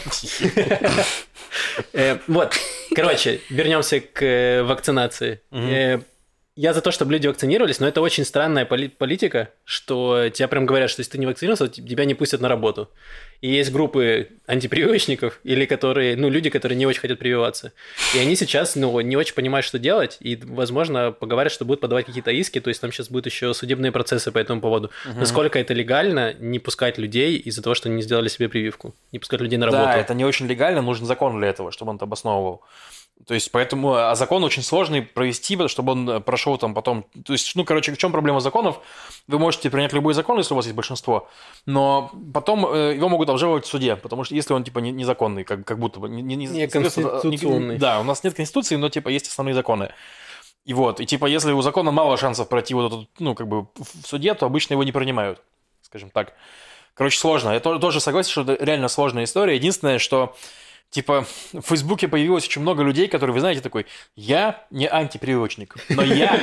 э, 1.94 2.19
Вот, 2.27 2.53
короче, 2.94 3.41
вернемся 3.48 4.01
к 4.01 4.22
э, 4.22 4.63
вакцинации. 4.63 5.41
Я 6.56 6.72
за 6.72 6.82
то, 6.82 6.93
чтобы 6.93 7.13
люди 7.13 7.27
вакцинировались, 7.27 7.81
но 7.81 7.89
это 7.89 8.01
очень 8.01 8.24
странная 8.24 8.65
поли- 8.65 8.89
политика, 8.89 9.48
что 9.65 10.29
тебя 10.29 10.46
прям 10.46 10.67
говорят, 10.67 10.89
что 10.89 11.01
если 11.01 11.10
ты 11.10 11.19
не 11.19 11.27
вакцинировался, 11.27 11.67
то 11.67 11.82
тебя 11.82 12.05
не 12.05 12.15
пустят 12.15 12.41
на 12.41 12.48
работу. 12.48 12.93
И 13.44 13.48
есть 13.48 13.72
группы 13.72 14.31
антипрививочников, 14.46 15.39
или 15.44 15.67
которые, 15.67 16.17
ну, 16.17 16.31
люди, 16.31 16.48
которые 16.48 16.79
не 16.79 16.86
очень 16.86 17.01
хотят 17.01 17.19
прививаться. 17.19 17.72
И 18.15 18.19
они 18.19 18.36
сейчас, 18.36 18.74
ну, 18.74 18.98
не 19.01 19.19
очень 19.19 19.34
понимают, 19.34 19.67
что 19.67 19.79
делать, 19.79 20.17
и, 20.20 20.34
возможно, 20.36 21.13
поговорят, 21.13 21.53
что 21.53 21.67
будут 21.67 21.82
подавать 21.82 22.06
какие-то 22.06 22.31
иски, 22.31 22.58
то 22.58 22.69
есть 22.69 22.81
там 22.81 22.91
сейчас 22.91 23.10
будут 23.10 23.27
еще 23.27 23.53
судебные 23.53 23.93
процессы 23.93 24.32
по 24.32 24.39
этому 24.39 24.63
поводу. 24.63 24.91
Насколько 25.15 25.58
это 25.58 25.74
легально 25.74 26.32
не 26.39 26.58
пускать 26.58 26.96
людей 26.96 27.36
из-за 27.36 27.60
того, 27.60 27.74
что 27.74 27.91
они 27.91 27.96
не 27.96 28.03
сделали 28.03 28.29
себе 28.29 28.48
прививку? 28.48 28.94
Не 29.13 29.19
пускать 29.19 29.43
людей 29.43 29.58
на 29.58 29.67
работу? 29.67 29.84
Да, 29.84 29.96
это 29.98 30.15
не 30.15 30.24
очень 30.24 30.46
легально, 30.46 30.81
нужен 30.81 31.05
закон 31.05 31.36
для 31.36 31.48
этого, 31.48 31.70
чтобы 31.70 31.91
он 31.91 31.96
это 31.96 32.06
обосновывал. 32.06 32.63
То 33.26 33.32
есть, 33.32 33.50
поэтому, 33.52 33.94
а 33.94 34.14
закон 34.16 34.44
очень 34.44 34.62
сложный 34.62 35.00
провести, 35.00 35.56
чтобы 35.68 35.92
он 35.92 36.10
э, 36.10 36.20
прошел 36.20 36.58
там 36.58 36.74
потом. 36.74 37.06
То 37.24 37.32
есть, 37.32 37.56
ну, 37.56 37.64
короче, 37.64 37.92
в 37.92 37.96
чем 37.96 38.12
проблема 38.12 38.40
законов? 38.40 38.80
Вы 39.28 39.38
можете 39.38 39.70
принять 39.70 39.94
любой 39.94 40.12
закон, 40.12 40.36
если 40.36 40.52
у 40.52 40.56
вас 40.56 40.66
есть 40.66 40.76
большинство, 40.76 41.26
но 41.64 42.10
потом 42.34 42.66
э, 42.66 42.94
его 42.96 43.08
могут 43.08 43.30
обжаловать 43.30 43.64
в 43.64 43.68
суде, 43.68 43.96
потому 43.96 44.24
что 44.24 44.34
если 44.34 44.52
он, 44.52 44.62
типа, 44.62 44.80
не- 44.80 44.92
незаконный, 44.92 45.44
как, 45.44 45.64
как 45.64 45.78
будто 45.78 46.00
бы. 46.00 46.08
Не, 46.10 46.20
не- 46.20 46.36
не- 46.36 46.46
Неконституционный. 46.48 47.78
Да, 47.78 48.00
у 48.00 48.04
нас 48.04 48.22
нет 48.24 48.34
конституции, 48.34 48.76
но, 48.76 48.90
типа, 48.90 49.08
есть 49.08 49.28
основные 49.28 49.54
законы. 49.54 49.92
И 50.66 50.74
вот, 50.74 51.00
и, 51.00 51.06
типа, 51.06 51.24
если 51.26 51.52
у 51.52 51.62
закона 51.62 51.92
мало 51.92 52.16
шансов 52.18 52.48
пройти 52.48 52.74
вот 52.74 52.92
этот, 52.92 53.08
ну, 53.20 53.34
как 53.34 53.48
бы, 53.48 53.62
в 53.76 54.06
суде, 54.06 54.34
то 54.34 54.44
обычно 54.44 54.74
его 54.74 54.84
не 54.84 54.92
принимают, 54.92 55.40
скажем 55.82 56.10
так. 56.10 56.34
Короче, 56.94 57.18
сложно. 57.18 57.50
Я 57.50 57.60
то- 57.60 57.78
тоже 57.78 58.00
согласен, 58.00 58.30
что 58.30 58.42
это 58.42 58.62
реально 58.62 58.88
сложная 58.88 59.24
история. 59.24 59.54
Единственное, 59.56 59.98
что 59.98 60.36
Типа, 60.94 61.27
в 61.53 61.63
Фейсбуке 61.63 62.06
появилось 62.06 62.46
очень 62.46 62.63
много 62.63 62.84
людей, 62.84 63.08
которые, 63.08 63.34
вы 63.34 63.41
знаете, 63.41 63.60
такой, 63.60 63.84
я 64.15 64.65
не 64.70 64.86
антипрививочник, 64.86 65.74
но 65.89 66.05
я 66.05 66.39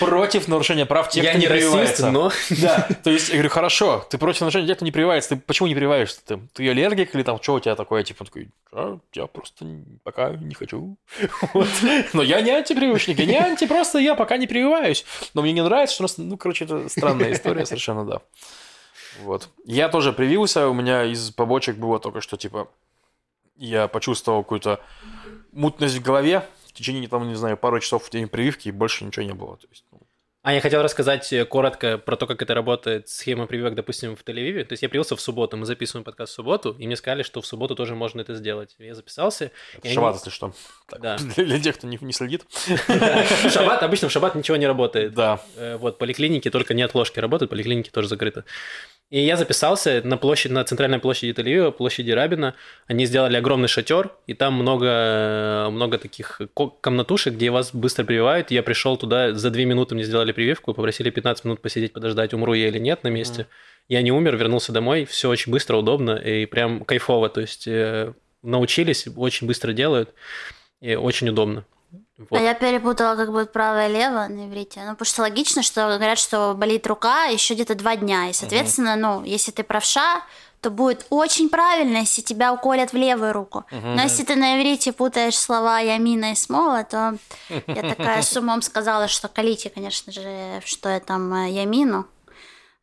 против 0.00 0.48
нарушения 0.48 0.86
прав 0.86 1.08
тех, 1.08 1.24
кто 1.24 1.38
не 1.38 1.46
прививается. 1.46 2.10
но... 2.10 2.32
Да, 2.50 2.88
то 3.04 3.10
есть 3.10 3.28
я 3.28 3.34
говорю, 3.34 3.50
хорошо, 3.50 4.04
ты 4.10 4.18
против 4.18 4.40
нарушения 4.40 4.66
тех, 4.66 4.74
кто 4.74 4.84
не 4.84 4.90
прививается, 4.90 5.28
ты 5.28 5.36
почему 5.36 5.68
не 5.68 5.76
прививаешься? 5.76 6.20
Ты, 6.26 6.40
ты 6.52 6.68
аллергик 6.68 7.14
или 7.14 7.22
там 7.22 7.40
что 7.40 7.54
у 7.54 7.60
тебя 7.60 7.76
такое? 7.76 8.02
Типа, 8.02 8.24
такой, 8.24 8.48
«А, 8.72 8.98
я 9.12 9.28
просто 9.28 9.66
пока 10.02 10.30
не 10.30 10.54
хочу. 10.56 10.96
Вот. 11.54 11.68
Но 12.12 12.24
я 12.24 12.40
не 12.40 12.50
антипрививочник, 12.50 13.20
я 13.20 13.26
не 13.26 13.36
анти, 13.36 13.68
просто 13.68 14.00
я 14.00 14.16
пока 14.16 14.36
не 14.36 14.48
прививаюсь. 14.48 15.04
Но 15.34 15.42
мне 15.42 15.52
не 15.52 15.62
нравится, 15.62 15.94
что 15.94 16.02
у 16.02 16.06
нас, 16.06 16.18
ну, 16.18 16.36
короче, 16.36 16.64
это 16.64 16.88
странная 16.88 17.32
история 17.32 17.64
совершенно, 17.66 18.04
да. 18.04 18.20
Вот. 19.20 19.48
Я 19.64 19.88
тоже 19.88 20.12
привился, 20.12 20.68
у 20.68 20.74
меня 20.74 21.04
из 21.04 21.30
побочек 21.30 21.76
было 21.76 22.00
только 22.00 22.20
что, 22.20 22.36
типа, 22.36 22.68
я 23.56 23.88
почувствовал 23.88 24.42
какую-то 24.42 24.80
мутность 25.52 25.96
в 25.96 26.02
голове, 26.02 26.46
в 26.66 26.72
течение, 26.72 27.08
там, 27.08 27.28
не 27.28 27.34
знаю, 27.34 27.56
пару 27.56 27.80
часов 27.80 28.04
в 28.06 28.10
день 28.10 28.28
прививки, 28.28 28.68
и 28.68 28.72
больше 28.72 29.04
ничего 29.04 29.24
не 29.24 29.34
было. 29.34 29.56
То 29.58 29.66
есть, 29.70 29.84
ну, 29.92 30.00
А 30.44 30.52
я 30.54 30.60
хотел 30.60 30.82
рассказать 30.82 31.32
э, 31.32 31.44
коротко 31.44 31.98
про 31.98 32.16
то, 32.16 32.26
как 32.26 32.40
это 32.42 32.54
работает, 32.54 33.08
схема 33.08 33.46
прививок, 33.46 33.74
допустим, 33.74 34.16
в 34.16 34.24
Тель-Авиве. 34.24 34.64
То 34.64 34.72
есть 34.72 34.82
я 34.82 34.88
привился 34.88 35.14
в 35.14 35.20
субботу, 35.20 35.56
мы 35.56 35.66
записываем 35.66 36.02
подкаст 36.04 36.32
в 36.32 36.34
субботу, 36.34 36.74
и 36.78 36.86
мне 36.86 36.96
сказали, 36.96 37.22
что 37.22 37.40
в 37.42 37.46
субботу 37.46 37.74
тоже 37.76 37.94
можно 37.94 38.22
это 38.22 38.34
сделать. 38.34 38.74
Я 38.78 38.94
записался. 38.94 39.52
они- 39.84 39.94
Шаббат, 39.94 40.16
если 40.16 40.30
что. 40.30 40.52
Да. 40.98 41.16
Для, 41.36 41.44
для 41.44 41.60
тех, 41.60 41.76
кто 41.76 41.86
не, 41.86 41.98
не 42.00 42.12
следит. 42.12 42.44
Шаббат, 43.50 43.82
обычно 43.82 44.08
в 44.08 44.12
шаббат 44.12 44.34
ничего 44.34 44.56
не 44.56 44.66
работает. 44.66 45.14
Да. 45.14 45.40
Э, 45.56 45.76
Вот, 45.76 45.98
поликлиники 45.98 46.50
только 46.50 46.74
не 46.74 46.82
отложки 46.82 47.20
работают, 47.20 47.50
поликлиники 47.50 47.90
тоже 47.90 48.08
закрыты. 48.08 48.44
И 49.12 49.20
я 49.20 49.36
записался 49.36 50.00
на 50.04 50.16
площадь, 50.16 50.52
на 50.52 50.64
центральной 50.64 50.98
площади 50.98 51.38
Тель-Авива, 51.38 51.70
площади 51.70 52.12
Рабина. 52.12 52.54
Они 52.86 53.04
сделали 53.04 53.36
огромный 53.36 53.68
шатер, 53.68 54.10
и 54.26 54.32
там 54.32 54.54
много, 54.54 55.68
много 55.70 55.98
таких 55.98 56.40
ко- 56.54 56.70
комнатушек, 56.80 57.34
где 57.34 57.50
вас 57.50 57.74
быстро 57.74 58.04
прививают. 58.04 58.50
Я 58.50 58.62
пришел 58.62 58.96
туда, 58.96 59.34
за 59.34 59.50
две 59.50 59.66
минуты 59.66 59.94
мне 59.94 60.04
сделали 60.04 60.32
прививку, 60.32 60.72
попросили 60.72 61.10
15 61.10 61.44
минут 61.44 61.60
посидеть, 61.60 61.92
подождать, 61.92 62.32
умру 62.32 62.54
я 62.54 62.68
или 62.68 62.78
нет 62.78 63.04
на 63.04 63.08
месте. 63.08 63.48
Я 63.86 64.00
не 64.00 64.12
умер, 64.12 64.36
вернулся 64.36 64.72
домой, 64.72 65.04
все 65.04 65.28
очень 65.28 65.52
быстро, 65.52 65.76
удобно 65.76 66.12
и 66.12 66.46
прям 66.46 66.82
кайфово. 66.82 67.28
То 67.28 67.42
есть 67.42 67.68
э, 67.68 68.14
научились, 68.42 69.06
очень 69.14 69.46
быстро 69.46 69.74
делают, 69.74 70.08
и 70.80 70.94
очень 70.94 71.28
удобно. 71.28 71.66
Вот. 72.18 72.38
А 72.38 72.42
я 72.42 72.54
перепутала 72.54 73.16
как 73.16 73.32
бы 73.32 73.44
правое 73.46 73.88
и 73.88 73.92
лево 73.92 74.26
на 74.28 74.46
иврите. 74.48 74.80
Ну, 74.84 74.92
потому 74.92 75.06
что 75.06 75.22
логично, 75.22 75.62
что 75.62 75.86
говорят, 75.96 76.18
что 76.18 76.54
болит 76.54 76.86
рука 76.86 77.24
еще 77.24 77.54
где-то 77.54 77.74
два 77.74 77.96
дня. 77.96 78.28
И, 78.30 78.32
соответственно, 78.32 78.96
ну, 78.96 79.24
если 79.24 79.50
ты 79.50 79.62
правша, 79.62 80.22
то 80.60 80.70
будет 80.70 81.06
очень 81.10 81.48
правильно, 81.48 81.98
если 81.98 82.22
тебя 82.22 82.52
уколят 82.52 82.92
в 82.92 82.96
левую 82.96 83.32
руку. 83.32 83.64
Но 83.70 84.02
если 84.02 84.22
ты 84.24 84.36
на 84.36 84.58
иврите 84.60 84.92
путаешь 84.92 85.36
слова 85.36 85.80
ямина 85.80 86.32
и 86.32 86.34
смола, 86.36 86.84
то 86.84 87.16
я 87.66 87.82
такая 87.82 88.22
с 88.22 88.36
умом 88.36 88.62
сказала, 88.62 89.08
что 89.08 89.28
колите, 89.28 89.70
конечно 89.70 90.12
же, 90.12 90.60
что 90.64 90.88
я 90.88 91.00
там 91.00 91.32
э, 91.34 91.50
ямину. 91.50 92.06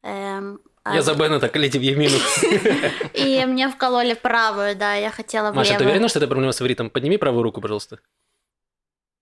Эм, 0.04 0.60
а- 0.84 0.96
Я 0.96 1.01
за 1.01 1.13
Беннета, 1.13 1.50
колите 1.50 1.80
в 1.80 1.82
Емину. 1.82 2.18
И 3.13 3.46
мне 3.46 3.70
вкололи 3.70 4.13
правую, 4.13 4.75
да, 4.75 4.96
я 4.96 5.10
хотела 5.10 5.51
в 5.51 5.56
Маша, 5.56 5.78
ты 5.78 5.84
уверена, 5.86 6.08
что 6.10 6.20
это 6.20 6.28
проблема 6.28 6.51
с 6.51 6.62
ивритом? 6.62 6.89
Подними 6.89 7.18
правую 7.18 7.44
руку, 7.44 7.62
пожалуйста. 7.62 8.00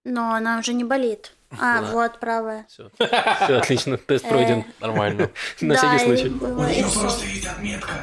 Но 0.08 0.34
она 0.34 0.60
уже 0.60 0.74
не 0.74 0.84
болит. 0.86 1.34
А, 1.52 1.82
Да. 1.82 1.92
вот 1.92 2.20
правая. 2.20 2.66
Все. 2.70 2.90
Все, 2.98 3.58
отлично. 3.58 3.98
Тест 3.98 4.28
пройден. 4.28 4.66
Нормально. 4.82 5.30
На 5.62 5.76
всякий 5.76 6.00
случай. 6.00 6.28
и 6.80 6.84
всё. 6.84 7.00
Просто 7.00 7.26
есть 7.26 7.48
отметка. 7.48 7.94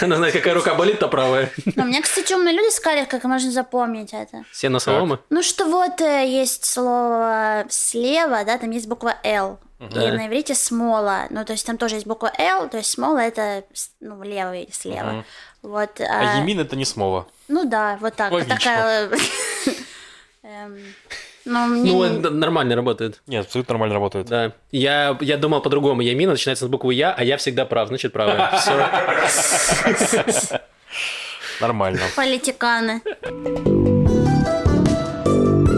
Она 0.00 0.16
знает, 0.16 0.34
какая 0.34 0.54
рука 0.54 0.74
болит, 0.74 0.98
то 0.98 1.08
правая. 1.08 1.50
Но 1.76 1.84
мне, 1.84 2.00
кстати, 2.00 2.32
умные 2.32 2.54
люди 2.54 2.70
сказали, 2.74 3.04
как 3.04 3.24
можно 3.24 3.50
запомнить 3.50 4.14
это. 4.14 4.44
Сено 4.52 4.78
солома. 4.78 5.20
Ну, 5.28 5.42
что 5.42 5.66
вот 5.66 6.00
э, 6.00 6.26
есть 6.26 6.64
слово 6.64 7.66
слева, 7.68 8.44
да, 8.44 8.56
там 8.56 8.70
есть 8.70 8.88
буква 8.88 9.14
«Л». 9.24 9.58
И 9.80 9.94
на 9.94 10.28
иврите 10.28 10.54
смола. 10.54 11.26
Ну, 11.30 11.44
то 11.44 11.52
есть 11.52 11.66
там 11.66 11.76
тоже 11.76 11.96
есть 11.96 12.06
буква 12.06 12.32
«Л», 12.38 12.68
то 12.68 12.78
есть 12.78 12.90
смола— 12.90 13.18
это 13.20 13.64
ну, 14.00 14.22
лево 14.22 14.54
или 14.54 14.70
слева. 14.70 15.24
Вот. 15.62 16.00
А 16.00 16.36
а- 16.36 16.38
Емин 16.38 16.60
это 16.60 16.76
не 16.76 16.84
смола. 16.84 17.26
Ну 17.48 17.64
да, 17.64 17.98
вот 18.00 18.14
так. 18.14 18.32
Логично. 18.32 18.56
Такая... 18.56 19.10
эм, 20.42 20.78
Ну, 21.44 21.66
мне... 21.66 21.92
Ну, 21.92 22.02
это 22.04 22.30
нормально 22.30 22.76
работает. 22.76 23.20
Нет, 23.26 23.46
абсолютно 23.46 23.72
нормально 23.74 23.94
работает. 23.94 24.26
Да. 24.26 24.52
Я, 24.70 25.16
я 25.20 25.36
думал 25.36 25.60
по-другому. 25.60 26.02
Ямина 26.02 26.32
начинается 26.32 26.66
с 26.66 26.68
буквы 26.68 26.94
Я, 26.94 27.12
а 27.12 27.24
я 27.24 27.36
всегда 27.36 27.64
прав, 27.64 27.88
значит 27.88 28.12
правая. 28.12 28.50
Все. 29.26 30.60
Нормально. 31.60 32.00
Политиканы. 32.16 33.02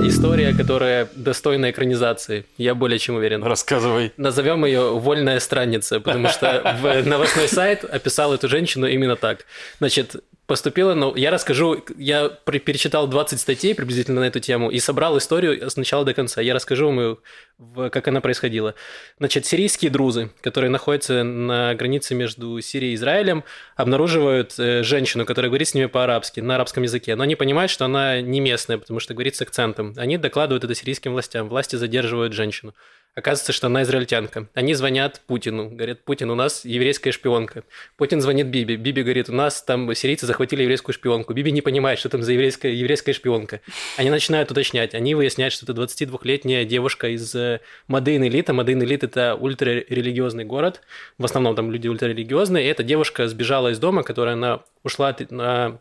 История, 0.06 0.54
которая 0.54 1.08
достойна 1.14 1.70
экранизации. 1.70 2.44
Я 2.58 2.74
более 2.74 2.98
чем 2.98 3.16
уверен. 3.16 3.42
Рассказывай. 3.42 4.12
Назовем 4.16 4.64
ее 4.64 4.98
«Вольная 4.98 5.40
странница», 5.40 5.98
потому 6.00 6.28
что 6.28 6.76
в 6.80 7.06
новостной 7.06 7.48
сайт 7.48 7.84
описал 7.84 8.34
эту 8.34 8.48
женщину 8.48 8.86
именно 8.86 9.16
так. 9.16 9.46
Значит, 9.78 10.16
поступила, 10.46 10.94
ну, 10.94 11.14
я 11.16 11.30
расскажу, 11.30 11.82
я 11.96 12.28
перечитал 12.28 13.06
20 13.06 13.40
статей 13.40 13.74
приблизительно 13.74 14.20
на 14.20 14.24
эту 14.24 14.40
тему 14.40 14.70
и 14.70 14.78
собрал 14.78 15.16
историю 15.18 15.70
с 15.70 15.76
начала 15.76 16.04
до 16.04 16.12
конца. 16.12 16.40
Я 16.40 16.54
расскажу 16.54 17.18
вам, 17.58 17.90
как 17.90 18.08
она 18.08 18.20
происходила. 18.20 18.74
Значит, 19.18 19.46
сирийские 19.46 19.90
друзы, 19.90 20.30
которые 20.42 20.70
находятся 20.70 21.22
на 21.22 21.74
границе 21.74 22.14
между 22.14 22.60
Сирией 22.60 22.92
и 22.92 22.94
Израилем, 22.96 23.44
обнаруживают 23.76 24.54
э, 24.58 24.82
женщину, 24.82 25.24
которая 25.24 25.48
говорит 25.48 25.68
с 25.68 25.74
ними 25.74 25.86
по-арабски, 25.86 26.40
на 26.40 26.56
арабском 26.56 26.82
языке, 26.82 27.14
но 27.14 27.22
они 27.22 27.36
понимают, 27.36 27.70
что 27.70 27.86
она 27.86 28.20
не 28.20 28.40
местная, 28.40 28.78
потому 28.78 29.00
что 29.00 29.14
говорит 29.14 29.36
с 29.36 29.42
акцентом. 29.42 29.94
Они 29.96 30.18
докладывают 30.18 30.64
это 30.64 30.74
сирийским 30.74 31.12
властям, 31.12 31.48
власти 31.48 31.76
задерживают 31.76 32.32
женщину. 32.32 32.74
Оказывается, 33.16 33.52
что 33.52 33.68
она 33.68 33.82
израильтянка. 33.82 34.48
Они 34.54 34.74
звонят 34.74 35.20
Путину. 35.28 35.70
Говорят, 35.70 36.04
Путин, 36.04 36.30
у 36.30 36.34
нас 36.34 36.64
еврейская 36.64 37.12
шпионка. 37.12 37.62
Путин 37.96 38.20
звонит 38.20 38.48
Биби. 38.48 38.74
Биби 38.74 39.02
говорит, 39.04 39.28
у 39.28 39.32
нас 39.32 39.62
там 39.62 39.94
сирийцы 39.94 40.26
захватили 40.26 40.62
еврейскую 40.62 40.94
шпионку. 40.94 41.32
Биби 41.32 41.52
не 41.52 41.60
понимает, 41.62 42.00
что 42.00 42.08
там 42.08 42.24
за 42.24 42.32
еврейская, 42.32 42.74
еврейская 42.74 43.12
шпионка. 43.12 43.60
Они 43.96 44.10
начинают 44.10 44.50
уточнять. 44.50 44.94
Они 44.94 45.14
выясняют, 45.14 45.54
что 45.54 45.64
это 45.64 45.80
22-летняя 45.80 46.64
девушка 46.64 47.08
из 47.08 47.32
э, 47.36 47.60
Мадейн-Элита. 47.86 48.52
Мадейн-Элит– 48.52 49.02
это 49.04 49.36
ультрарелигиозный 49.36 50.44
город. 50.44 50.80
В 51.16 51.24
основном 51.24 51.54
там 51.54 51.70
люди 51.70 51.86
ультрарелигиозные. 51.86 52.64
И 52.64 52.68
эта 52.68 52.82
девушка 52.82 53.28
сбежала 53.28 53.68
из 53.68 53.78
дома, 53.78 54.02
которая 54.02 54.34
она 54.34 54.64
ушла 54.82 55.16
на- 55.30 55.78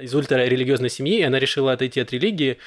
из 0.00 0.12
ультрарелигиозной 0.12 0.90
семьи, 0.90 1.20
и 1.20 1.22
она 1.22 1.38
решила 1.38 1.72
отойти 1.72 2.00
от 2.00 2.12
религии. 2.12 2.58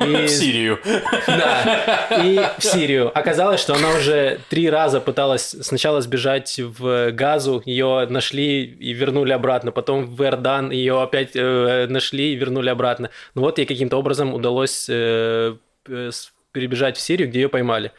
И 0.00 0.26
В 0.26 0.28
Сирию. 0.28 0.78
да, 1.26 2.08
и 2.24 2.40
в 2.58 2.62
Сирию. 2.62 3.16
Оказалось, 3.16 3.60
что 3.60 3.74
она 3.74 3.90
уже 3.90 4.40
три 4.48 4.68
раза 4.68 5.00
пыталась 5.00 5.56
сначала 5.60 6.00
сбежать 6.00 6.58
в 6.58 7.12
Газу, 7.12 7.62
ее 7.64 8.06
нашли 8.08 8.64
и 8.64 8.92
вернули 8.92 9.32
обратно, 9.32 9.72
потом 9.72 10.06
в 10.06 10.22
Иордан 10.22 10.70
ее 10.70 11.00
опять 11.00 11.30
э, 11.34 11.86
нашли 11.88 12.32
и 12.32 12.36
вернули 12.36 12.68
обратно. 12.70 13.10
Ну 13.34 13.42
вот 13.42 13.58
ей 13.58 13.66
каким-то 13.66 13.96
образом 13.96 14.34
удалось 14.34 14.86
э, 14.88 15.56
э, 15.88 16.10
перебежать 16.52 16.96
в 16.96 17.00
Сирию, 17.00 17.28
где 17.28 17.42
ее 17.42 17.48
поймали. 17.48 17.92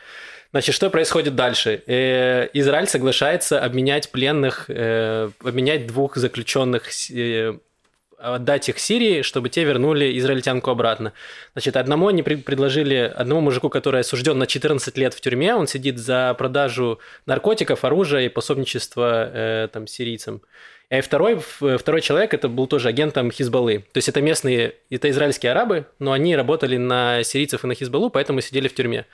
Значит, 0.51 0.73
что 0.73 0.89
происходит 0.89 1.35
дальше? 1.35 1.83
Э, 1.85 2.47
Израиль 2.53 2.87
соглашается 2.87 3.59
обменять 3.59 4.11
пленных, 4.11 4.65
э, 4.69 5.29
обменять 5.43 5.87
двух 5.87 6.15
заключенных 6.15 6.83
отдать 8.33 8.69
их 8.69 8.79
Сирии, 8.79 9.21
чтобы 9.21 9.49
те 9.49 9.63
вернули 9.63 10.17
израильтянку 10.17 10.71
обратно. 10.71 11.13
Значит, 11.53 11.77
одному 11.77 12.07
они 12.07 12.23
пред- 12.23 12.43
предложили, 12.43 13.13
одному 13.15 13.41
мужику, 13.41 13.69
который 13.69 14.01
осужден 14.01 14.37
на 14.37 14.47
14 14.47 14.97
лет 14.97 15.13
в 15.13 15.21
тюрьме, 15.21 15.55
он 15.55 15.67
сидит 15.67 15.97
за 15.97 16.33
продажу 16.37 16.99
наркотиков, 17.25 17.83
оружия 17.85 18.21
и 18.21 18.29
пособничество 18.29 19.29
э, 19.31 19.67
там, 19.71 19.87
сирийцам. 19.87 20.41
И 20.89 21.01
второй, 21.01 21.39
второй 21.39 22.01
человек, 22.01 22.33
это 22.33 22.47
был 22.47 22.67
тоже 22.67 22.89
агентом 22.89 23.31
Хизбаллы. 23.31 23.79
То 23.91 23.97
есть 23.97 24.07
это 24.07 24.21
местные, 24.21 24.75
это 24.89 25.09
израильские 25.09 25.51
арабы, 25.51 25.85
но 25.99 26.11
они 26.11 26.35
работали 26.35 26.77
на 26.77 27.23
сирийцев 27.23 27.63
и 27.63 27.67
на 27.67 27.73
Хизбаллу, 27.73 28.09
поэтому 28.09 28.41
сидели 28.41 28.67
в 28.67 28.75
тюрьме. 28.75 29.05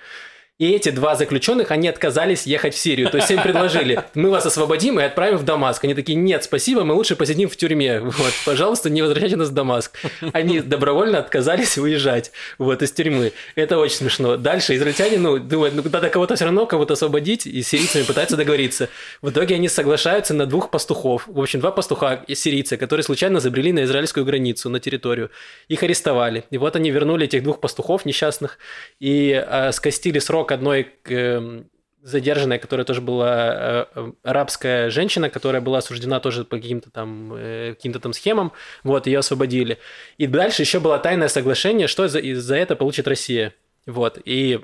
И 0.62 0.74
эти 0.74 0.89
два 0.89 1.15
заключенных, 1.15 1.72
они 1.72 1.88
отказались 1.88 2.46
ехать 2.46 2.75
в 2.75 2.77
Сирию. 2.77 3.10
То 3.10 3.18
есть 3.18 3.32
им 3.32 3.41
предложили, 3.41 4.03
мы 4.13 4.30
вас 4.30 4.46
освободим 4.46 5.00
и 5.00 5.03
отправим 5.03 5.38
в 5.38 5.44
Дамаск. 5.44 5.84
Они 5.86 5.96
такие, 5.96 6.15
нет, 6.15 6.44
спасибо, 6.44 6.84
мы 6.84 6.94
лучше 6.94 7.15
посидим 7.15 7.50
в 7.50 7.58
тюрьме. 7.58 8.00
Вот, 8.00 8.34
пожалуйста, 8.46 8.91
не 8.91 9.01
возвращайте 9.01 9.38
нас 9.38 9.50
в 9.50 9.53
Дамаск. 9.53 9.98
Они 10.34 10.60
добровольно 10.60 11.18
отказались 11.18 11.80
уезжать 11.80 12.32
вот, 12.60 12.84
из 12.84 12.91
тюрьмы. 12.91 13.34
Это 13.56 13.80
очень 13.80 13.96
смешно. 13.96 14.38
Дальше 14.38 14.75
израильтяне, 14.75 15.18
ну, 15.18 15.39
думают, 15.39 15.74
ну, 15.74 15.82
надо 15.84 16.10
кого-то 16.10 16.36
все 16.36 16.46
равно 16.46 16.68
кого-то 16.68 16.94
освободить, 16.94 17.48
и 17.48 17.63
с 17.63 17.70
сирийцами 17.70 18.03
пытаются 18.03 18.38
договориться. 18.38 18.88
В 19.24 19.32
итоге 19.32 19.56
они 19.56 19.68
соглашаются 19.68 20.36
на 20.36 20.46
двух 20.46 20.70
пастухов. 20.70 21.24
В 21.25 21.41
общем, 21.41 21.60
два 21.60 21.72
пастуха 21.72 22.24
сирийцы, 22.27 22.77
которые 22.77 23.03
случайно 23.03 23.39
забрели 23.39 23.74
на 23.74 23.86
израильскую 23.86 24.27
границу, 24.27 24.70
на 24.70 24.80
территорию. 24.80 25.32
Их 25.70 25.82
арестовали. 25.82 26.44
И 26.51 26.60
вот 26.60 26.75
они 26.75 26.91
вернули 26.91 27.25
этих 27.25 27.41
двух 27.41 27.60
пастухов 27.60 28.06
несчастных 28.06 28.60
и 29.00 29.44
э, 29.44 29.72
скостили 29.72 30.20
срок 30.20 30.50
одной 30.51 30.84
к, 30.84 31.12
эм, 31.12 31.70
задержанная, 32.01 32.60
которая 32.60 32.86
тоже 32.86 33.01
была 33.01 33.53
э, 33.53 33.86
э, 33.96 34.12
арабская 34.24 34.89
женщина, 34.89 35.29
которая 35.29 35.62
была 35.62 35.79
осуждена 35.79 36.20
тоже 36.20 36.43
по 36.43 36.58
каким-то 36.58 36.89
там, 36.89 37.34
э, 37.36 37.74
каким-то 37.75 38.00
там 38.00 38.13
схемам, 38.13 38.51
вот, 38.84 39.08
ее 39.08 39.20
освободили. 39.20 39.77
И 40.17 40.27
дальше 40.27 40.63
еще 40.63 40.79
было 40.79 40.98
тайное 40.98 41.27
соглашение, 41.27 41.88
что 41.88 42.08
за, 42.08 42.22
за 42.22 42.55
это 42.55 42.75
получит 42.75 43.08
Россия. 43.08 43.53
Вот, 43.86 44.20
и 44.25 44.62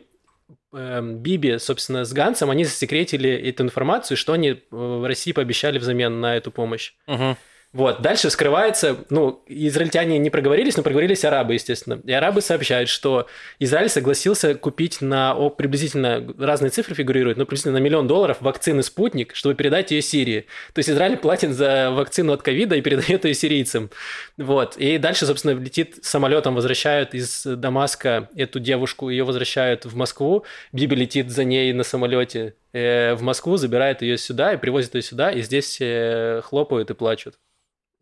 э, 0.73 1.01
Биби, 1.01 1.57
собственно, 1.59 2.05
с 2.05 2.13
Гансом, 2.13 2.49
они 2.49 2.65
засекретили 2.65 3.29
эту 3.29 3.63
информацию, 3.63 4.17
что 4.17 4.33
они 4.33 4.63
в 4.71 5.07
России 5.07 5.31
пообещали 5.31 5.77
взамен 5.77 6.19
на 6.19 6.37
эту 6.37 6.51
помощь. 6.51 6.93
Угу. 7.07 7.37
Вот, 7.73 8.01
дальше 8.01 8.29
вскрывается, 8.29 9.05
ну, 9.09 9.43
израильтяне 9.45 10.17
не 10.17 10.29
проговорились, 10.29 10.77
но 10.77 10.83
проговорились 10.83 11.25
арабы, 11.25 11.55
естественно. 11.55 12.01
И 12.05 12.11
арабы 12.13 12.41
сообщают, 12.41 12.87
что 12.87 13.27
Израиль 13.59 13.89
согласился 13.89 14.55
купить 14.55 15.01
на, 15.01 15.35
о, 15.35 15.49
приблизительно, 15.49 16.25
разные 16.39 16.69
цифры 16.69 16.95
фигурируют, 16.95 17.37
но 17.37 17.45
приблизительно 17.45 17.77
на 17.77 17.83
миллион 17.83 18.07
долларов 18.07 18.37
вакцины 18.39 18.83
«Спутник», 18.83 19.35
чтобы 19.35 19.55
передать 19.55 19.91
ее 19.91 20.01
Сирии. 20.01 20.45
То 20.73 20.79
есть 20.79 20.89
Израиль 20.89 21.17
платит 21.17 21.51
за 21.51 21.91
вакцину 21.91 22.31
от 22.31 22.41
ковида 22.41 22.75
и 22.75 22.81
передает 22.81 23.25
ее 23.25 23.33
сирийцам. 23.33 23.91
Вот, 24.37 24.77
и 24.77 24.97
дальше, 24.97 25.25
собственно, 25.25 25.51
летит 25.59 25.99
самолетом, 26.01 26.55
возвращают 26.55 27.13
из 27.13 27.43
Дамаска 27.45 28.29
эту 28.35 28.61
девушку, 28.61 29.09
ее 29.09 29.25
возвращают 29.25 29.85
в 29.85 29.95
Москву, 29.95 30.45
Биби 30.71 30.95
летит 30.95 31.29
за 31.31 31.43
ней 31.43 31.73
на 31.73 31.83
самолете 31.83 32.55
в 32.79 33.21
Москву, 33.21 33.57
забирает 33.57 34.01
ее 34.01 34.17
сюда 34.17 34.53
и 34.53 34.57
привозит 34.57 34.95
ее 34.95 35.01
сюда, 35.01 35.31
и 35.31 35.41
здесь 35.41 35.77
э, 35.79 36.41
хлопают 36.43 36.89
и 36.91 36.93
плачут. 36.93 37.35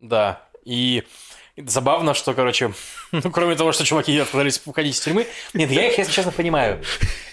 Да, 0.00 0.42
и 0.64 1.04
забавно, 1.56 2.14
что, 2.14 2.34
короче, 2.34 2.72
ну, 3.12 3.30
кроме 3.30 3.56
того, 3.56 3.72
что 3.72 3.84
чуваки 3.84 4.18
отказались 4.18 4.60
уходить 4.64 4.94
из 4.94 5.00
тюрьмы, 5.00 5.26
нет, 5.54 5.70
я 5.70 5.88
их, 5.88 5.98
если 5.98 6.12
честно, 6.12 6.32
понимаю. 6.32 6.82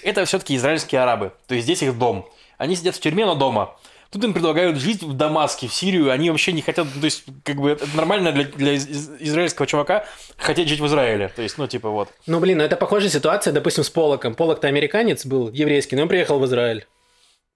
Это 0.04 0.26
все-таки 0.26 0.56
израильские 0.56 1.02
арабы, 1.02 1.34
то 1.48 1.56
есть 1.56 1.66
здесь 1.66 1.84
их 1.84 1.98
дом. 1.98 2.30
Они 2.58 2.76
сидят 2.76 2.96
в 2.96 3.00
тюрьме, 3.02 3.26
но 3.26 3.36
дома. 3.36 3.76
Тут 4.14 4.24
им 4.24 4.34
предлагают 4.34 4.78
жить 4.78 5.02
в 5.02 5.14
Дамаске, 5.14 5.68
в 5.68 5.74
Сирию, 5.74 6.12
они 6.12 6.30
вообще 6.30 6.52
не 6.52 6.62
хотят, 6.62 6.88
то 6.94 7.04
есть, 7.04 7.24
как 7.44 7.56
бы, 7.56 7.72
это 7.72 7.88
нормально 7.96 8.32
для, 8.32 8.44
для 8.44 8.76
израильского 8.76 9.66
чувака 9.66 10.06
хотеть 10.38 10.70
жить 10.70 10.80
в 10.80 10.86
Израиле, 10.86 11.32
то 11.36 11.42
есть, 11.42 11.58
ну, 11.58 11.66
типа, 11.66 11.90
вот. 11.90 12.10
Ну, 12.28 12.40
блин, 12.40 12.60
ну 12.60 12.64
это 12.64 12.76
похожая 12.76 13.10
ситуация, 13.10 13.52
допустим, 13.54 13.84
с 13.84 13.90
Полоком. 13.90 14.36
Полок-то 14.36 14.68
американец 14.68 15.26
был, 15.26 15.50
еврейский, 15.50 15.96
но 15.96 16.04
он 16.04 16.10
приехал 16.10 16.38
в 16.38 16.46
Израиль. 16.46 16.86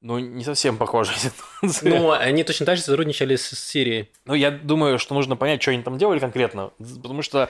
Ну, 0.02 0.20
не 0.20 0.44
совсем 0.44 0.78
похоже. 0.78 1.14
Ну, 1.82 2.12
они 2.12 2.44
точно 2.44 2.66
так 2.66 2.78
же 2.78 2.84
сотрудничали 2.84 3.36
с 3.36 3.50
Сирией. 3.50 4.12
Ну, 4.26 4.36
я 4.36 4.52
думаю, 4.52 5.00
что 5.00 5.16
нужно 5.16 5.36
понять, 5.36 5.62
что 5.62 5.72
они 5.72 5.82
там 5.82 5.98
делали 5.98 6.20
конкретно, 6.20 6.72
потому 7.02 7.24
что 7.24 7.50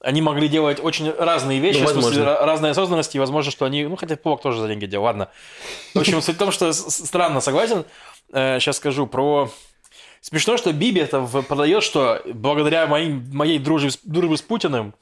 они 0.00 0.20
могли 0.20 0.48
делать 0.48 0.80
очень 0.82 1.10
разные 1.12 1.60
вещи, 1.60 1.80
ну, 1.80 1.86
в 1.86 1.90
смысле, 1.90 2.24
разной 2.24 2.70
осознанности, 2.70 3.16
и 3.16 3.20
возможно, 3.20 3.52
что 3.52 3.64
они, 3.64 3.84
ну, 3.84 3.96
хотя 3.96 4.16
Повок 4.16 4.42
тоже 4.42 4.60
за 4.60 4.68
деньги 4.68 4.86
делал, 4.86 5.04
ладно. 5.04 5.28
В 5.94 6.00
общем, 6.00 6.20
суть 6.22 6.36
в 6.36 6.38
том, 6.38 6.50
что 6.50 6.72
странно, 6.72 7.40
согласен, 7.40 7.84
сейчас 8.30 8.76
э, 8.76 8.78
скажу 8.78 9.06
про... 9.06 9.50
Смешно, 10.20 10.56
что 10.56 10.72
Биби 10.72 11.00
это 11.00 11.20
продает, 11.48 11.82
что 11.82 12.22
благодаря 12.26 12.86
моей, 12.86 13.10
моей 13.10 13.58
дружбе, 13.58 13.90
дружбе 14.04 14.36
с 14.36 14.42
Путиным 14.42 14.94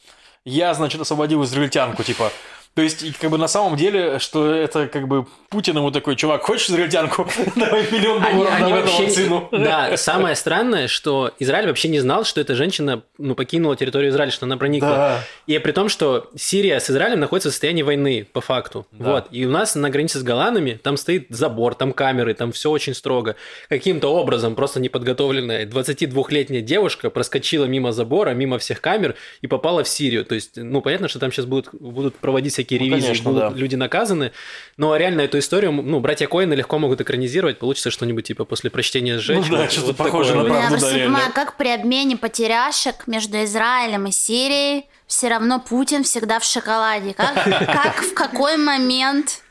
я, 0.44 0.73
значит, 0.73 1.00
освободил 1.00 1.44
израильтянку, 1.44 2.02
типа, 2.02 2.32
то 2.75 2.83
есть, 2.83 3.19
как 3.19 3.31
бы 3.31 3.37
на 3.39 3.49
самом 3.49 3.77
деле, 3.77 4.21
что 4.21 4.55
это 4.55 4.87
как 4.87 5.09
бы 5.09 5.27
Путин 5.49 5.77
ему 5.77 5.91
такой, 5.91 6.15
чувак, 6.15 6.43
хочешь 6.43 6.71
израильтянку? 6.71 7.27
Давай 7.57 7.83
миллион 7.91 8.23
долларов, 8.23 8.55
они, 8.55 8.65
давай 8.65 8.83
вообще... 8.83 9.03
вакцину. 9.03 9.49
Да, 9.53 9.97
самое 9.97 10.37
странное, 10.37 10.87
что 10.87 11.33
Израиль 11.41 11.67
вообще 11.67 11.89
не 11.89 11.99
знал, 11.99 12.25
что 12.25 12.41
эта 12.41 12.55
женщина 12.55 13.03
ну, 13.19 13.35
покинула 13.35 13.75
территорию 13.77 14.11
Израиля, 14.11 14.31
что 14.31 14.47
она 14.47 14.57
проникла. 14.57 14.89
Да. 14.89 15.25
И 15.49 15.59
при 15.59 15.73
том, 15.73 15.89
что 15.89 16.31
Сирия 16.37 16.79
с 16.79 16.89
Израилем 16.89 17.19
находится 17.19 17.50
в 17.50 17.53
состоянии 17.53 17.83
войны, 17.83 18.25
по 18.33 18.41
факту. 18.41 18.87
Да. 18.93 19.15
Вот. 19.15 19.27
И 19.33 19.45
у 19.45 19.50
нас 19.50 19.75
на 19.75 19.91
границе 19.91 20.21
с 20.21 20.23
Голландами 20.23 20.79
там 20.81 20.97
стоит 20.97 21.27
забор, 21.31 21.75
там 21.75 21.93
камеры, 21.93 22.35
там 22.35 22.53
все 22.53 22.71
очень 22.71 22.95
строго. 22.95 23.35
Каким-то 23.69 24.15
образом 24.15 24.55
просто 24.55 24.79
неподготовленная 24.79 25.67
22-летняя 25.67 26.62
девушка 26.62 27.11
проскочила 27.11 27.65
мимо 27.65 27.91
забора, 27.91 28.31
мимо 28.31 28.59
всех 28.59 28.81
камер 28.81 29.17
и 29.41 29.49
попала 29.49 29.83
в 29.83 29.89
Сирию. 29.89 30.25
То 30.25 30.37
есть, 30.37 30.53
ну, 30.57 30.81
понятно, 30.81 31.09
что 31.09 31.19
там 31.19 31.33
сейчас 31.33 31.47
будут, 31.47 31.71
будут 31.73 32.15
проводить 32.17 32.60
всякие 32.61 32.81
ну, 32.81 32.87
ревизии, 32.87 33.07
конечно, 33.07 33.31
будут 33.31 33.52
да. 33.52 33.59
люди 33.59 33.76
наказаны. 33.76 34.33
Но 34.76 34.97
реально 34.97 35.23
эту 35.23 35.38
историю, 35.38 35.73
ну, 35.73 36.00
братья 36.00 36.26
Коины 36.26 36.55
легко 36.55 36.79
могут 36.79 37.00
экранизировать, 37.00 37.59
получится 37.59 37.90
что-нибудь 37.90 38.26
типа 38.26 38.45
после 38.45 38.71
прочтения 38.71 39.19
сжечь. 39.19 39.47
Ну, 39.49 39.57
да, 39.57 39.69
что-то 39.69 39.88
вот 39.88 39.97
похоже 39.97 40.33
такое. 40.33 40.49
на 40.49 40.59
правду, 40.69 40.81
да, 40.81 40.93
понимаю, 40.93 41.33
как 41.33 41.57
при 41.57 41.69
обмене 41.71 42.17
потеряшек 42.17 43.07
между 43.07 43.43
Израилем 43.45 44.07
и 44.07 44.12
Сирией 44.12 44.87
все 45.07 45.29
равно 45.29 45.61
Путин 45.61 46.05
всегда 46.05 46.38
в 46.38 46.45
шоколаде. 46.45 47.14
Как, 47.14 47.35
как 47.45 48.02
в 48.02 48.14
какой 48.14 48.57
момент 48.57 49.43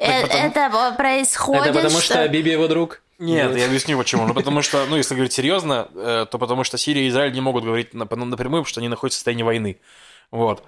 это 0.00 0.94
происходит? 0.96 1.66
Это 1.66 1.74
потому 1.74 2.00
что 2.00 2.26
Биби 2.28 2.50
его 2.50 2.68
друг? 2.68 3.00
Нет, 3.18 3.52
Нет, 3.52 3.60
я 3.60 3.66
объясню 3.66 3.96
почему. 3.96 4.26
Ну, 4.26 4.34
потому 4.34 4.60
что, 4.60 4.84
ну, 4.90 4.96
если 4.96 5.14
говорить 5.14 5.32
серьезно, 5.32 5.88
э, 5.94 6.26
то 6.30 6.38
потому 6.38 6.64
что 6.64 6.76
Сирия 6.76 7.06
и 7.06 7.08
Израиль 7.08 7.32
не 7.32 7.40
могут 7.40 7.64
говорить 7.64 7.94
напрямую, 7.94 8.34
потому 8.34 8.64
что 8.66 8.80
они 8.80 8.88
находятся 8.88 9.16
в 9.16 9.20
состоянии 9.20 9.42
войны. 9.42 9.80
Вот. 10.30 10.62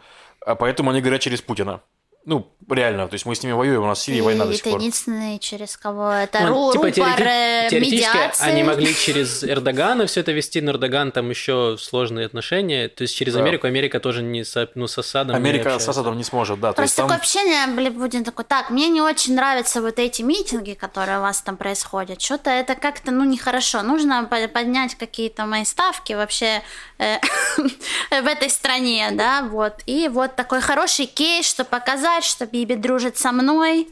А 0.48 0.54
поэтому 0.54 0.90
они 0.90 1.02
говорят 1.02 1.20
через 1.20 1.42
Путина. 1.42 1.82
Ну, 2.28 2.46
реально, 2.68 3.08
то 3.08 3.14
есть 3.14 3.24
мы 3.24 3.34
с 3.34 3.42
ними 3.42 3.52
воюем, 3.52 3.82
у 3.82 3.86
нас 3.86 4.00
в 4.00 4.02
Сирии 4.02 4.18
и 4.18 4.20
война 4.20 4.44
до 4.44 4.52
сих 4.52 4.62
пор. 4.62 4.74
Это 4.74 4.82
единственный, 4.82 5.38
через 5.38 5.78
кого 5.78 6.10
это 6.10 6.40
ну, 6.40 6.48
ру, 6.48 6.72
типа, 6.72 6.84
рупор 6.84 7.20
теорети- 7.22 7.70
теоретически 7.70 8.42
они 8.42 8.62
могли 8.64 8.94
через 9.06 9.42
Эрдогана 9.42 10.04
все 10.06 10.20
это 10.20 10.32
вести, 10.32 10.60
но 10.60 10.72
Эрдоган 10.72 11.10
там 11.10 11.30
еще 11.30 11.78
сложные 11.80 12.26
отношения, 12.26 12.88
то 12.88 13.00
есть 13.00 13.16
через 13.16 13.32
да. 13.32 13.40
Америку, 13.40 13.66
Америка 13.66 13.98
тоже 13.98 14.22
не 14.22 14.44
с, 14.44 14.68
ну, 14.74 14.86
с 14.86 14.98
Асадом 14.98 15.36
Америка 15.36 15.78
с 15.78 15.88
Асадом 15.88 16.18
не 16.18 16.24
сможет, 16.24 16.60
да. 16.60 16.74
Просто 16.74 16.96
такое 16.96 17.16
там... 17.16 17.18
общение, 17.18 17.66
блин, 17.68 17.94
Путин 17.98 18.24
такой, 18.24 18.44
так, 18.44 18.68
мне 18.68 18.88
не 18.88 19.00
очень 19.00 19.34
нравятся 19.34 19.80
вот 19.80 19.98
эти 19.98 20.20
митинги, 20.20 20.74
которые 20.74 21.20
у 21.20 21.22
вас 21.22 21.40
там 21.40 21.56
происходят, 21.56 22.20
что-то 22.20 22.50
это 22.50 22.74
как-то, 22.74 23.10
ну, 23.10 23.24
нехорошо, 23.24 23.80
нужно 23.80 24.24
поднять 24.24 24.96
какие-то 24.96 25.46
мои 25.46 25.64
ставки 25.64 26.12
вообще 26.12 26.60
э, 26.98 27.16
в 28.10 28.26
этой 28.26 28.50
стране, 28.50 29.12
да, 29.12 29.48
вот, 29.50 29.76
и 29.86 30.08
вот 30.08 30.36
такой 30.36 30.60
хороший 30.60 31.06
кейс, 31.06 31.48
что 31.48 31.64
показать 31.64 32.17
сказать, 32.18 32.24
что 32.24 32.46
Биби 32.46 32.76
дружит 32.76 33.16
со 33.16 33.32
мной. 33.32 33.88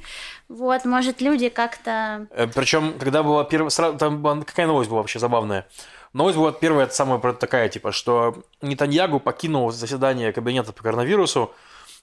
Вот, 0.49 0.85
может, 0.85 1.21
люди 1.21 1.49
как-то... 1.49 2.27
Э, 2.31 2.47
Причем, 2.47 2.99
когда 2.99 3.23
была 3.23 3.45
первая... 3.45 3.71
Там 3.71 4.43
какая 4.45 4.67
новость 4.67 4.91
была 4.91 5.01
вообще 5.01 5.19
забавная? 5.19 5.67
Новость 6.13 6.39
была 6.39 6.53
первая, 6.53 6.89
самая 6.89 7.19
такая, 7.33 7.69
типа, 7.69 7.93
что 7.93 8.43
Нетаньягу 8.63 9.21
покинул 9.21 9.71
заседание 9.71 10.33
кабинета 10.33 10.73
по 10.73 10.83
коронавирусу 10.83 11.53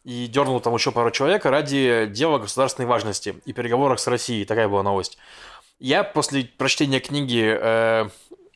и 0.04 0.28
дернул 0.28 0.60
там 0.60 0.76
еще 0.76 0.92
пару 0.92 1.10
человек 1.12 1.46
ради 1.46 2.06
дела 2.08 2.38
государственной 2.38 2.86
важности 2.86 3.36
и 3.46 3.54
переговорах 3.54 4.00
с 4.00 4.08
Россией. 4.08 4.46
Такая 4.46 4.68
была 4.68 4.84
новость. 4.84 5.18
Я 5.80 6.04
после 6.04 6.44
прочтения 6.44 7.00
книги 7.00 7.58
э, 7.60 8.10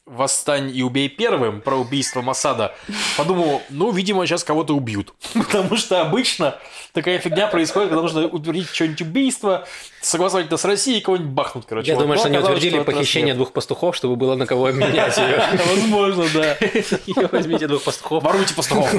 «Восстань 0.07 0.75
и 0.75 0.81
убей 0.81 1.09
первым» 1.09 1.61
про 1.61 1.75
убийство 1.75 2.21
Масада, 2.21 2.75
подумал, 3.17 3.61
ну, 3.69 3.91
видимо, 3.91 4.25
сейчас 4.25 4.43
кого-то 4.43 4.75
убьют. 4.75 5.13
Потому 5.33 5.75
что 5.75 6.01
обычно 6.01 6.55
такая 6.93 7.19
фигня 7.19 7.47
происходит, 7.47 7.89
когда 7.89 8.01
нужно 8.01 8.25
утвердить 8.25 8.69
что-нибудь 8.69 9.01
убийство, 9.01 9.67
согласовать 10.01 10.47
это 10.47 10.57
с 10.57 10.65
Россией 10.65 11.01
кого-нибудь 11.01 11.31
бахнуть, 11.31 11.65
короче. 11.67 11.89
Я 11.89 11.95
вот. 11.95 12.03
думаю, 12.03 12.17
что 12.17 12.27
они 12.27 12.37
утвердили 12.37 12.81
похищение 12.83 13.33
двух 13.33 13.51
пастухов, 13.51 13.95
чтобы 13.95 14.15
было 14.15 14.35
на 14.35 14.45
кого 14.45 14.67
обменять 14.67 15.17
ее. 15.17 15.43
Возможно, 15.75 16.25
да. 16.33 16.57
Возьмите 17.31 17.67
двух 17.67 17.83
пастухов. 17.83 18.23
Воруйте 18.23 18.53
пастухов. 18.55 18.91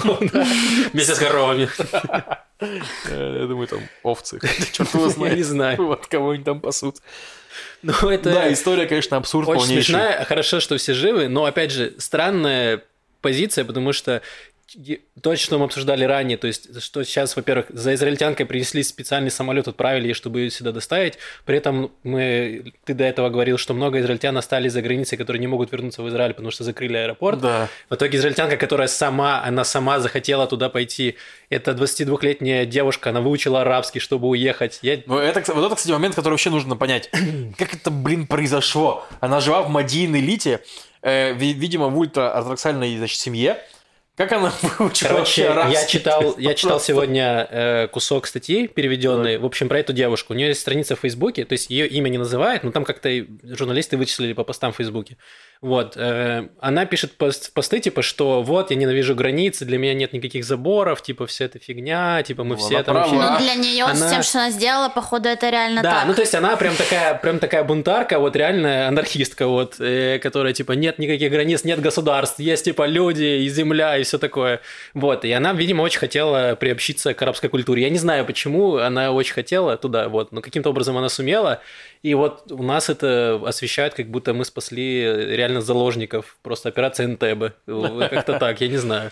Вместе 0.92 1.14
с 1.14 1.18
коровами. 1.18 1.68
Я 2.60 3.46
думаю, 3.46 3.66
там 3.66 3.80
овцы. 4.02 4.40
Черт 4.72 4.92
его 4.94 5.08
знает. 5.08 5.36
Не 5.36 5.42
знаю. 5.42 5.86
Вот 5.86 6.06
кого-нибудь 6.06 6.44
там 6.44 6.60
пасут. 6.60 6.96
Ну, 7.82 7.92
это... 8.10 8.30
Да, 8.32 8.52
история, 8.52 8.86
конечно, 8.86 9.16
абсурд 9.16 9.48
Очень 9.48 9.60
полнейший. 9.60 9.84
смешная, 9.84 10.24
хорошо, 10.24 10.60
что 10.60 10.76
все 10.76 10.94
живы, 10.94 11.28
но, 11.28 11.44
опять 11.44 11.70
же, 11.70 11.94
странная 11.98 12.82
позиция, 13.20 13.64
потому 13.64 13.92
что 13.92 14.22
то, 15.22 15.36
что 15.36 15.58
мы 15.58 15.64
обсуждали 15.64 16.04
ранее, 16.04 16.36
то 16.36 16.46
есть, 16.46 16.82
что 16.82 17.02
сейчас, 17.02 17.34
во-первых, 17.36 17.66
за 17.70 17.94
израильтянкой 17.94 18.46
принесли 18.46 18.82
специальный 18.82 19.30
самолет, 19.30 19.66
отправили, 19.66 20.12
чтобы 20.12 20.40
ее 20.40 20.50
сюда 20.50 20.72
доставить. 20.72 21.14
При 21.44 21.56
этом 21.56 21.90
мы, 22.02 22.72
ты 22.84 22.94
до 22.94 23.04
этого 23.04 23.30
говорил, 23.30 23.56
что 23.56 23.72
много 23.72 23.98
израильтян 24.00 24.36
остались 24.36 24.72
за 24.72 24.82
границей, 24.82 25.16
которые 25.16 25.40
не 25.40 25.46
могут 25.46 25.72
вернуться 25.72 26.02
в 26.02 26.08
Израиль, 26.08 26.34
потому 26.34 26.50
что 26.50 26.64
закрыли 26.64 26.96
аэропорт. 26.96 27.40
Да. 27.40 27.68
В 27.88 27.94
итоге 27.94 28.18
израильтянка, 28.18 28.56
которая 28.56 28.88
сама, 28.88 29.42
она 29.42 29.64
сама 29.64 30.00
захотела 30.00 30.46
туда 30.46 30.68
пойти, 30.68 31.16
это 31.48 31.70
22-летняя 31.70 32.66
девушка, 32.66 33.10
она 33.10 33.20
выучила 33.20 33.62
арабский, 33.62 34.00
чтобы 34.00 34.28
уехать. 34.28 34.80
Я... 34.82 35.00
Ну, 35.06 35.18
это, 35.18 35.54
вот 35.54 35.64
это, 35.64 35.76
кстати, 35.76 35.92
момент, 35.92 36.14
который 36.14 36.34
вообще 36.34 36.50
нужно 36.50 36.76
понять. 36.76 37.10
как 37.58 37.74
это, 37.74 37.90
блин, 37.90 38.26
произошло? 38.26 39.06
Она 39.20 39.40
жила 39.40 39.62
в 39.62 39.70
Мадийной 39.70 40.20
Лите, 40.20 40.60
э, 41.00 41.32
видимо, 41.32 41.88
в 41.88 41.98
ультраортодоксальной 41.98 42.96
значит, 42.98 43.18
семье, 43.18 43.58
как 44.18 44.32
она 44.32 44.52
выучила 44.78 45.08
Короче, 45.08 45.42
я 45.42 45.86
читал, 45.86 46.34
я 46.38 46.54
читал 46.54 46.80
сегодня 46.80 47.46
э, 47.48 47.86
кусок 47.86 48.26
статьи 48.26 48.66
переведенной, 48.66 49.34
так. 49.34 49.42
в 49.42 49.46
общем, 49.46 49.68
про 49.68 49.78
эту 49.78 49.92
девушку. 49.92 50.34
У 50.34 50.36
нее 50.36 50.48
есть 50.48 50.60
страница 50.60 50.96
в 50.96 51.00
Фейсбуке, 51.00 51.44
то 51.44 51.52
есть 51.52 51.70
ее 51.70 51.86
имя 51.86 52.08
не 52.08 52.18
называют, 52.18 52.64
но 52.64 52.72
там 52.72 52.84
как-то 52.84 53.08
журналисты 53.44 53.96
вычислили 53.96 54.32
по 54.32 54.42
постам 54.42 54.72
в 54.72 54.76
Фейсбуке. 54.76 55.16
Вот, 55.60 55.94
э, 55.96 56.48
она 56.60 56.86
пишет 56.86 57.16
пост, 57.16 57.52
посты, 57.52 57.80
типа, 57.80 58.02
что 58.02 58.42
вот, 58.42 58.70
я 58.70 58.76
ненавижу 58.76 59.16
границы, 59.16 59.64
для 59.64 59.76
меня 59.78 59.92
нет 59.92 60.12
никаких 60.12 60.44
заборов, 60.44 61.02
типа, 61.02 61.26
вся 61.26 61.46
эта 61.46 61.58
фигня, 61.58 62.22
типа, 62.22 62.44
мы 62.44 62.50
Ну, 62.54 62.56
все 62.56 62.80
там... 62.84 62.94
вообще- 62.94 63.14
Ну, 63.16 63.38
для 63.38 63.54
нее 63.56 63.84
с 63.86 63.88
она- 63.90 64.08
тем, 64.10 64.22
что 64.22 64.38
она 64.38 64.50
сделала, 64.50 64.88
походу, 64.88 65.28
это 65.28 65.50
реально 65.50 65.82
Да, 65.82 65.90
так. 65.90 66.06
ну 66.06 66.14
то 66.14 66.20
есть 66.20 66.32
она 66.36 66.56
прям 66.56 66.76
такая, 66.76 67.14
прям 67.14 67.40
такая 67.40 67.64
бунтарка, 67.64 68.20
вот 68.20 68.36
реальная 68.36 68.86
анархистка, 68.86 69.48
вот, 69.48 69.80
э, 69.80 70.20
которая 70.20 70.52
типа 70.52 70.72
нет 70.72 71.00
никаких 71.00 71.32
границ, 71.32 71.64
нет 71.64 71.80
государств, 71.80 72.38
есть 72.38 72.64
типа 72.64 72.86
люди 72.86 73.24
и 73.42 73.48
земля 73.48 73.96
и 73.98 74.04
все 74.04 74.18
такое. 74.18 74.60
Вот, 74.94 75.24
и 75.24 75.32
она, 75.32 75.52
видимо, 75.54 75.82
очень 75.82 75.98
хотела 75.98 76.54
приобщиться 76.54 77.14
к 77.14 77.22
арабской 77.22 77.48
культуре. 77.48 77.82
Я 77.82 77.90
не 77.90 77.98
знаю, 77.98 78.24
почему 78.24 78.76
она 78.76 79.10
очень 79.10 79.34
хотела 79.34 79.76
туда, 79.76 80.08
вот, 80.08 80.30
но 80.30 80.40
каким-то 80.40 80.70
образом 80.70 80.96
она 80.96 81.08
сумела. 81.08 81.60
И 82.04 82.14
вот 82.14 82.52
у 82.52 82.62
нас 82.62 82.88
это 82.88 83.42
освещают, 83.44 83.94
как 83.94 84.06
будто 84.06 84.32
мы 84.32 84.44
спасли 84.44 85.02
реально 85.02 85.47
заложников, 85.60 86.36
просто 86.42 86.68
операция 86.68 87.06
Энтебе. 87.06 87.52
Как-то 87.66 88.38
так, 88.38 88.60
я 88.60 88.68
не 88.68 88.78
знаю. 88.78 89.10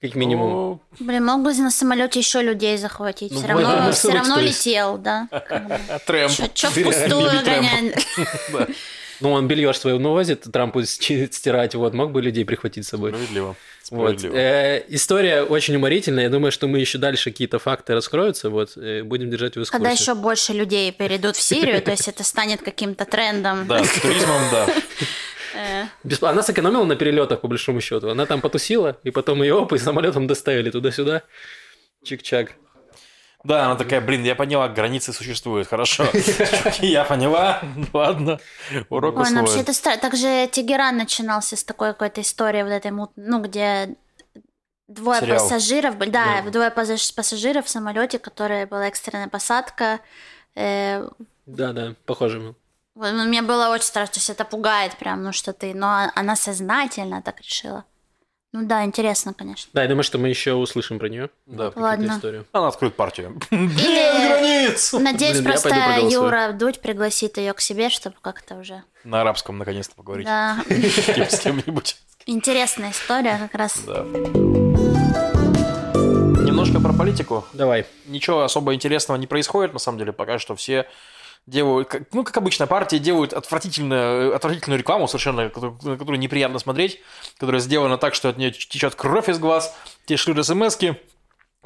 Как 0.00 0.14
минимум. 0.14 0.80
Блин, 0.98 1.26
мог 1.26 1.42
бы 1.42 1.52
на 1.52 1.70
самолете 1.70 2.20
еще 2.20 2.40
людей 2.40 2.78
захватить. 2.78 3.32
Ну, 3.32 3.38
все 3.40 3.52
вот, 3.52 3.62
равно, 3.62 3.92
все 3.92 4.10
равно 4.10 4.40
летел, 4.40 4.96
да. 4.96 5.28
Трэмп. 6.06 6.32
Реально, 6.32 6.48
впустую 6.70 7.44
гонять? 7.44 8.06
Ну, 9.20 9.32
он 9.32 9.46
белье 9.48 9.72
свое 9.74 9.96
увозит, 9.96 10.46
Трампу 10.50 10.80
сти- 10.80 11.30
стирать, 11.30 11.74
вот, 11.74 11.92
мог 11.92 12.10
бы 12.10 12.22
людей 12.22 12.44
прихватить 12.46 12.86
с 12.86 12.88
собой. 12.88 13.10
Справедливо. 13.10 13.54
Вот. 13.90 14.18
Справедливо. 14.18 14.34
Э, 14.34 14.84
история 14.88 15.42
очень 15.42 15.76
уморительная. 15.76 16.24
Я 16.24 16.30
думаю, 16.30 16.52
что 16.52 16.66
мы 16.68 16.78
еще 16.78 16.96
дальше 16.96 17.30
какие-то 17.30 17.58
факты 17.58 17.94
раскроются. 17.94 18.48
Вот, 18.48 18.76
э, 18.76 19.02
будем 19.02 19.30
держать 19.30 19.56
в 19.56 19.70
Когда 19.70 19.92
экскурсии. 19.92 20.02
еще 20.02 20.14
больше 20.14 20.52
людей 20.54 20.90
перейдут 20.92 21.36
в 21.36 21.42
Сирию, 21.42 21.82
то 21.82 21.90
есть 21.90 22.08
это 22.08 22.24
станет 22.24 22.62
каким-то 22.62 23.04
трендом. 23.04 23.66
Да, 23.66 23.84
с 23.84 24.00
туризмом, 24.00 24.40
да. 24.50 24.66
Э, 25.54 25.84
Бесп- 26.04 26.26
Она 26.28 26.42
сэкономила 26.42 26.84
на 26.84 26.96
перелетах, 26.96 27.40
по 27.40 27.48
большому 27.48 27.80
счету. 27.80 28.10
Она 28.10 28.26
там 28.26 28.40
потусила, 28.40 28.96
и 29.02 29.10
потом 29.10 29.42
ее 29.42 29.54
оп, 29.54 29.72
и 29.72 29.78
самолетом 29.78 30.26
доставили 30.26 30.70
туда-сюда. 30.70 31.22
Чик-чак. 32.04 32.50
Да, 33.42 33.64
она 33.66 33.74
такая, 33.76 34.02
блин, 34.02 34.22
я 34.22 34.34
поняла, 34.34 34.68
границы 34.68 35.12
существуют, 35.14 35.66
хорошо. 35.66 36.04
Я 36.82 37.04
поняла, 37.04 37.62
ладно, 37.94 38.38
урок 38.90 39.16
Ой, 39.16 39.30
ну 39.30 39.40
вообще 39.40 39.60
это 39.60 39.72
странно. 39.72 39.98
Также 39.98 40.46
Тегеран 40.52 40.98
начинался 40.98 41.56
с 41.56 41.64
такой 41.64 41.92
какой-то 41.92 42.20
истории 42.20 42.62
вот 42.62 42.70
этой 42.72 42.90
мут... 42.90 43.12
ну, 43.16 43.40
где 43.40 43.96
двое 44.88 45.20
Сериал. 45.20 45.38
пассажиров, 45.38 45.96
да, 45.98 46.42
Да. 46.44 46.50
двое 46.50 46.68
пассаж- 46.68 47.14
пассажиров 47.14 47.64
в 47.64 47.70
самолете, 47.70 48.18
которая 48.18 48.66
была 48.66 48.88
экстренная 48.88 49.28
посадка. 49.28 50.00
Э, 50.54 51.08
Да-да, 51.46 51.94
похоже. 52.04 52.54
Ну, 52.94 53.24
мне 53.24 53.42
было 53.42 53.68
очень 53.68 53.84
страшно, 53.84 54.14
то 54.14 54.18
есть 54.18 54.30
это 54.30 54.44
пугает 54.44 54.96
прям, 54.96 55.22
ну 55.22 55.32
что 55.32 55.52
ты, 55.52 55.74
но 55.74 56.10
она 56.14 56.36
сознательно 56.36 57.22
так 57.22 57.40
решила. 57.40 57.84
Ну 58.52 58.66
да, 58.66 58.84
интересно, 58.84 59.32
конечно. 59.32 59.70
Да, 59.72 59.82
я 59.82 59.88
думаю, 59.88 60.02
что 60.02 60.18
мы 60.18 60.28
еще 60.28 60.54
услышим 60.54 60.98
про 60.98 61.08
нее. 61.08 61.30
Да. 61.46 61.70
Ладно. 61.76 62.14
историю. 62.16 62.46
Она 62.50 62.66
откроет 62.66 62.96
партию. 62.96 63.38
Или, 63.52 64.26
Границ! 64.26 64.92
надеюсь, 64.92 65.38
Блин, 65.38 65.44
просто. 65.44 65.98
Юра 66.10 66.50
Дудь 66.52 66.80
пригласит 66.80 67.38
ее 67.38 67.52
к 67.52 67.60
себе, 67.60 67.90
чтобы 67.90 68.16
как-то 68.20 68.56
уже... 68.56 68.82
На 69.04 69.20
арабском 69.20 69.56
наконец-то 69.56 69.94
поговорить. 69.94 70.26
Да, 70.26 70.56
С 70.68 71.04
кем- 71.14 71.30
С 71.30 71.38
кем-нибудь. 71.38 71.96
интересная 72.26 72.90
история 72.90 73.38
как 73.38 73.54
раз. 73.54 73.78
Да. 73.86 74.04
Немножко 76.42 76.80
про 76.80 76.92
политику. 76.92 77.44
Давай. 77.52 77.86
Ничего 78.06 78.42
особо 78.42 78.74
интересного 78.74 79.16
не 79.16 79.28
происходит, 79.28 79.72
на 79.74 79.78
самом 79.78 79.98
деле, 79.98 80.12
пока 80.12 80.40
что 80.40 80.56
все 80.56 80.86
делают, 81.46 81.88
как- 81.88 82.12
ну, 82.12 82.24
как 82.24 82.36
обычно, 82.36 82.66
партии 82.66 82.96
делают 82.96 83.32
отвратительную, 83.32 84.34
отвратительную 84.34 84.78
рекламу 84.78 85.08
совершенно, 85.08 85.48
которую, 85.48 85.78
на 85.82 85.96
которую 85.96 86.18
неприятно 86.18 86.58
смотреть, 86.58 87.00
которая 87.38 87.60
сделана 87.60 87.98
так, 87.98 88.14
что 88.14 88.28
от 88.28 88.38
нее 88.38 88.50
течет 88.52 88.94
кровь 88.94 89.28
из 89.28 89.38
глаз, 89.38 89.76
те 90.06 90.16
шлют 90.16 90.44
смс 90.44 90.78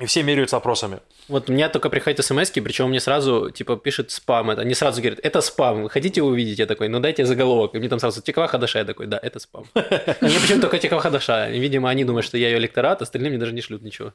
и 0.00 0.06
все 0.06 0.24
меряются 0.24 0.56
опросами. 0.56 0.98
Вот 1.28 1.48
у 1.48 1.52
меня 1.52 1.68
только 1.68 1.88
приходят 1.88 2.24
смс 2.24 2.50
причем 2.50 2.88
мне 2.88 2.98
сразу, 2.98 3.50
типа, 3.50 3.76
пишет 3.76 4.10
спам. 4.10 4.50
Это. 4.50 4.62
Они 4.62 4.74
сразу 4.74 5.00
говорят, 5.00 5.20
это 5.22 5.40
спам, 5.40 5.84
вы 5.84 5.90
хотите 5.90 6.20
увидеть? 6.20 6.58
Я 6.58 6.66
такой, 6.66 6.88
ну 6.88 6.98
дайте 6.98 7.24
заголовок. 7.24 7.74
И 7.74 7.78
мне 7.78 7.88
там 7.88 8.00
сразу 8.00 8.20
Тиква 8.20 8.48
Хадаша. 8.48 8.80
Я 8.80 8.84
такой, 8.84 9.06
да, 9.06 9.20
это 9.22 9.38
спам. 9.38 9.64
Мне 9.74 10.40
почему 10.40 10.60
только 10.60 10.78
Тиква 10.78 11.00
Хадаша. 11.00 11.48
Видимо, 11.48 11.90
они 11.90 12.04
думают, 12.04 12.26
что 12.26 12.37
я 12.37 12.48
ее 12.48 12.58
электорат, 12.58 13.02
остальные 13.02 13.30
мне 13.30 13.38
даже 13.38 13.52
не 13.52 13.60
шлют 13.60 13.82
ничего. 13.82 14.12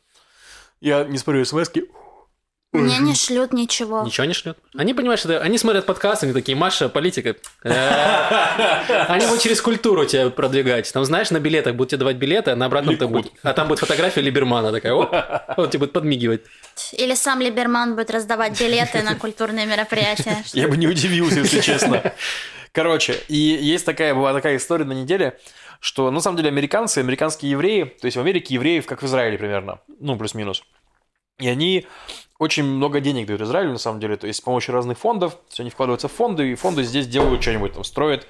Я 0.82 1.06
не 1.06 1.18
смотрю 1.18 1.46
смс 1.46 1.70
Мне 2.72 3.00
не 3.00 3.16
шлют 3.16 3.52
ничего. 3.52 4.04
Ничего 4.04 4.26
не 4.26 4.34
шлют. 4.34 4.58
Они 4.78 4.94
понимают, 4.94 5.20
что 5.20 5.34
это... 5.34 5.44
Они 5.44 5.58
смотрят 5.58 5.88
подкаст, 5.88 6.24
они 6.24 6.34
такие, 6.34 6.56
Маша, 6.56 6.88
политика. 6.88 7.36
Они 7.64 9.26
будут 9.26 9.42
через 9.42 9.60
культуру 9.60 10.06
тебя 10.06 10.30
продвигать. 10.30 10.92
Там, 10.94 11.04
знаешь, 11.04 11.32
на 11.32 11.40
билетах 11.40 11.74
будут 11.74 11.90
тебе 11.90 12.00
давать 12.00 12.18
билеты, 12.18 12.52
а 12.52 12.56
на 12.56 12.68
обратном 12.68 12.96
там 12.98 13.12
будет... 13.12 13.32
А 13.42 13.54
там 13.54 13.68
будет 13.68 13.80
фотография 13.80 14.22
Либермана 14.22 14.72
такая, 14.72 14.94
оп, 14.94 15.12
он 15.58 15.68
тебе 15.70 15.80
будет 15.80 15.94
подмигивать. 15.94 16.42
Или 16.94 17.16
сам 17.16 17.42
Либерман 17.42 17.96
будет 17.96 18.12
раздавать 18.12 18.60
билеты 18.60 19.02
на 19.02 19.16
культурные 19.16 19.66
мероприятия. 19.66 20.44
Я 20.54 20.68
бы 20.68 20.78
не 20.78 20.88
удивился, 20.88 21.40
если 21.40 21.62
честно. 21.62 22.14
Короче, 22.72 23.20
и 23.30 23.36
есть 23.36 23.84
такая, 23.84 24.14
была 24.14 24.32
такая 24.32 24.58
история 24.58 24.86
на 24.86 24.94
неделе, 24.94 25.40
что 25.80 26.12
на 26.12 26.20
самом 26.20 26.38
деле 26.38 26.50
американцы, 26.50 27.00
американские 27.00 27.50
евреи, 27.50 27.86
то 28.00 28.06
есть 28.06 28.16
в 28.16 28.20
Америке 28.20 28.54
евреев, 28.54 28.86
как 28.86 29.02
в 29.02 29.06
Израиле 29.08 29.40
примерно, 29.40 29.80
ну, 30.00 30.16
плюс-минус. 30.16 30.64
И 31.40 31.48
они 31.48 31.88
очень 32.40 32.64
много 32.64 33.02
денег 33.02 33.28
дают 33.28 33.42
Израилю, 33.42 33.74
на 33.74 33.78
самом 33.78 34.00
деле, 34.00 34.16
то 34.16 34.26
есть 34.26 34.40
с 34.40 34.42
помощью 34.42 34.74
разных 34.74 34.98
фондов, 34.98 35.38
есть 35.50 35.60
они 35.60 35.70
вкладываются 35.70 36.08
в 36.08 36.14
фонды, 36.14 36.52
и 36.52 36.56
фонды 36.56 36.84
здесь 36.84 37.06
делают 37.06 37.42
что-нибудь, 37.42 37.74
там, 37.74 37.84
строят, 37.84 38.26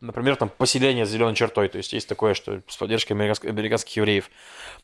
например, 0.00 0.36
там, 0.36 0.50
поселение 0.50 1.06
с 1.06 1.10
зеленой 1.10 1.34
чертой, 1.34 1.68
то 1.68 1.78
есть 1.78 1.92
есть 1.92 2.08
такое, 2.08 2.34
что 2.34 2.60
с 2.66 2.76
поддержкой 2.76 3.12
американских, 3.12 3.96
евреев. 3.96 4.30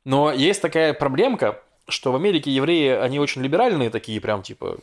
Но 0.05 0.33
есть 0.33 0.63
такая 0.63 0.95
проблемка, 0.95 1.61
что 1.89 2.13
в 2.13 2.17
Америке 2.17 2.53
евреи, 2.53 2.91
они 2.91 3.19
очень 3.19 3.43
либеральные 3.43 3.91
такие, 3.91 4.21
прям, 4.21 4.43
типа, 4.43 4.79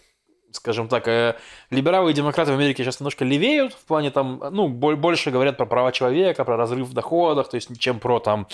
скажем 0.52 0.88
так, 0.88 1.08
э, 1.08 1.36
либералы 1.70 2.12
и 2.12 2.14
демократы 2.14 2.52
в 2.52 2.56
Америке 2.56 2.84
сейчас 2.84 3.00
немножко 3.00 3.24
левеют, 3.26 3.74
в 3.74 3.86
плане 3.86 4.12
там, 4.12 4.42
ну, 4.52 4.68
бо- 4.68 4.96
больше 4.96 5.32
говорят 5.32 5.58
про 5.58 5.66
права 5.66 5.92
человека, 5.92 6.44
про 6.44 6.58
разрыв 6.58 6.88
в 6.88 6.94
доходах, 6.94 7.50
то 7.50 7.56
есть 7.56 7.78
чем 7.80 8.00
про 8.00 8.20
там, 8.20 8.48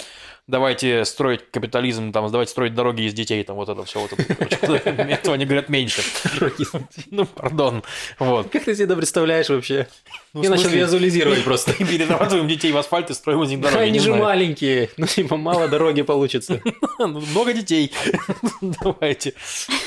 давайте 0.52 1.06
строить 1.06 1.50
капитализм, 1.50 2.12
там, 2.12 2.30
давайте 2.30 2.52
строить 2.52 2.76
дороги 2.76 3.04
из 3.04 3.14
детей, 3.14 3.44
там, 3.44 3.56
вот 3.56 3.70
это 3.70 3.84
все, 3.86 4.00
вот 4.00 4.12
это, 4.14 4.92
этого 4.92 5.34
они 5.34 5.46
говорят 5.46 5.70
меньше. 5.70 6.02
Ну, 7.10 7.26
пардон, 7.26 7.84
вот. 8.20 8.50
Как 8.52 8.66
ты 8.66 8.76
себе 8.76 8.86
это 8.86 8.96
представляешь 8.96 9.50
вообще? 9.50 9.88
Ну, 10.34 10.44
Я 10.44 10.50
в 10.50 10.52
начал 10.52 10.70
визуализировать 10.70 11.44
просто. 11.44 11.74
Перерабатываем 11.78 12.48
детей 12.48 12.72
в 12.72 12.78
асфальт 12.78 13.10
и 13.10 13.14
строим 13.14 13.44
из 13.44 13.50
них 13.50 13.62
дороги, 13.62 13.82
Они 13.82 14.00
же 14.00 14.14
маленькие, 14.14 14.90
ну 14.98 15.08
типа 15.08 15.38
мало 15.38 15.68
дороги 15.68 16.04
получится. 16.04 16.62
Ну, 17.00 17.20
Много 17.20 17.54
детей. 17.54 17.92
Давайте. 18.62 19.34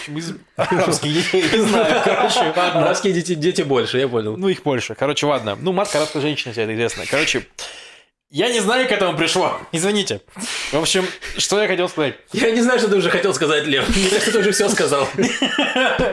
Из 0.09 0.35
арабских 0.57 1.13
детей, 1.13 1.45
не 1.53 1.65
знаю, 1.65 2.03
короче, 2.05 2.53
ладно. 2.57 2.83
Арабские 2.83 3.13
дети, 3.13 3.63
больше, 3.63 3.99
я 3.99 4.09
понял. 4.09 4.37
Ну, 4.37 4.49
их 4.49 4.65
больше. 4.65 4.97
Короче, 4.97 5.27
ладно. 5.27 5.57
Ну, 5.61 5.73
матка 5.73 5.99
арабской 5.99 6.21
женщины, 6.23 6.51
это 6.51 6.75
известно. 6.75 7.05
Короче, 7.09 7.47
я 8.37 8.49
не 8.53 8.59
знаю, 8.59 8.83
как 8.89 8.99
к 8.99 9.01
этому 9.01 9.17
пришло. 9.17 9.61
Извините. 9.71 10.21
В 10.73 10.75
общем, 10.79 11.07
что 11.39 11.63
я 11.63 11.69
хотел 11.69 11.89
сказать. 11.89 12.17
Я 12.33 12.51
не 12.51 12.61
знаю, 12.63 12.81
что 12.81 12.89
ты 12.89 12.97
уже 12.97 13.09
хотел 13.09 13.33
сказать, 13.33 13.65
Лев. 13.67 13.89
Мне 13.97 14.09
кажется, 14.09 14.33
ты 14.33 14.39
уже 14.41 14.51
все 14.51 14.69
сказал. 14.69 15.07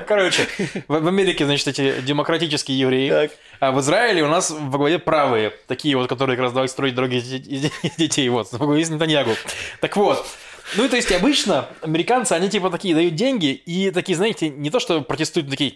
Короче, 0.08 0.48
в 0.88 1.08
Америке, 1.08 1.46
значит, 1.46 1.68
эти 1.70 2.00
демократические 2.02 2.78
евреи, 2.80 3.10
Так. 3.10 3.32
а 3.60 3.72
в 3.72 3.80
Израиле 3.82 4.22
у 4.24 4.28
нас 4.28 4.52
во 4.52 4.78
главе 4.78 5.00
правые, 5.00 5.52
такие 5.68 5.96
вот, 5.98 6.08
которые 6.08 6.36
как 6.38 6.44
раз 6.44 6.54
давайте 6.54 6.72
строить 6.72 6.94
дороги 6.94 7.16
из 7.16 7.32
из- 7.34 7.72
из 7.82 7.96
детей, 7.98 8.30
вот, 8.30 8.50
с 8.50 8.54
Нетаньягу. 8.90 9.36
Так 9.80 9.98
вот, 9.98 10.26
ну, 10.76 10.88
то 10.88 10.96
есть 10.98 11.12
обычно 11.12 11.70
американцы, 11.82 12.34
они 12.34 12.50
типа 12.50 12.70
такие 12.70 12.94
дают 12.94 13.16
деньги 13.16 13.48
и 13.48 13.90
такие, 13.90 14.16
знаете, 14.16 14.50
не 14.50 14.70
то, 14.70 14.80
что 14.80 15.02
протестуют, 15.02 15.48
но 15.48 15.52
такие, 15.52 15.76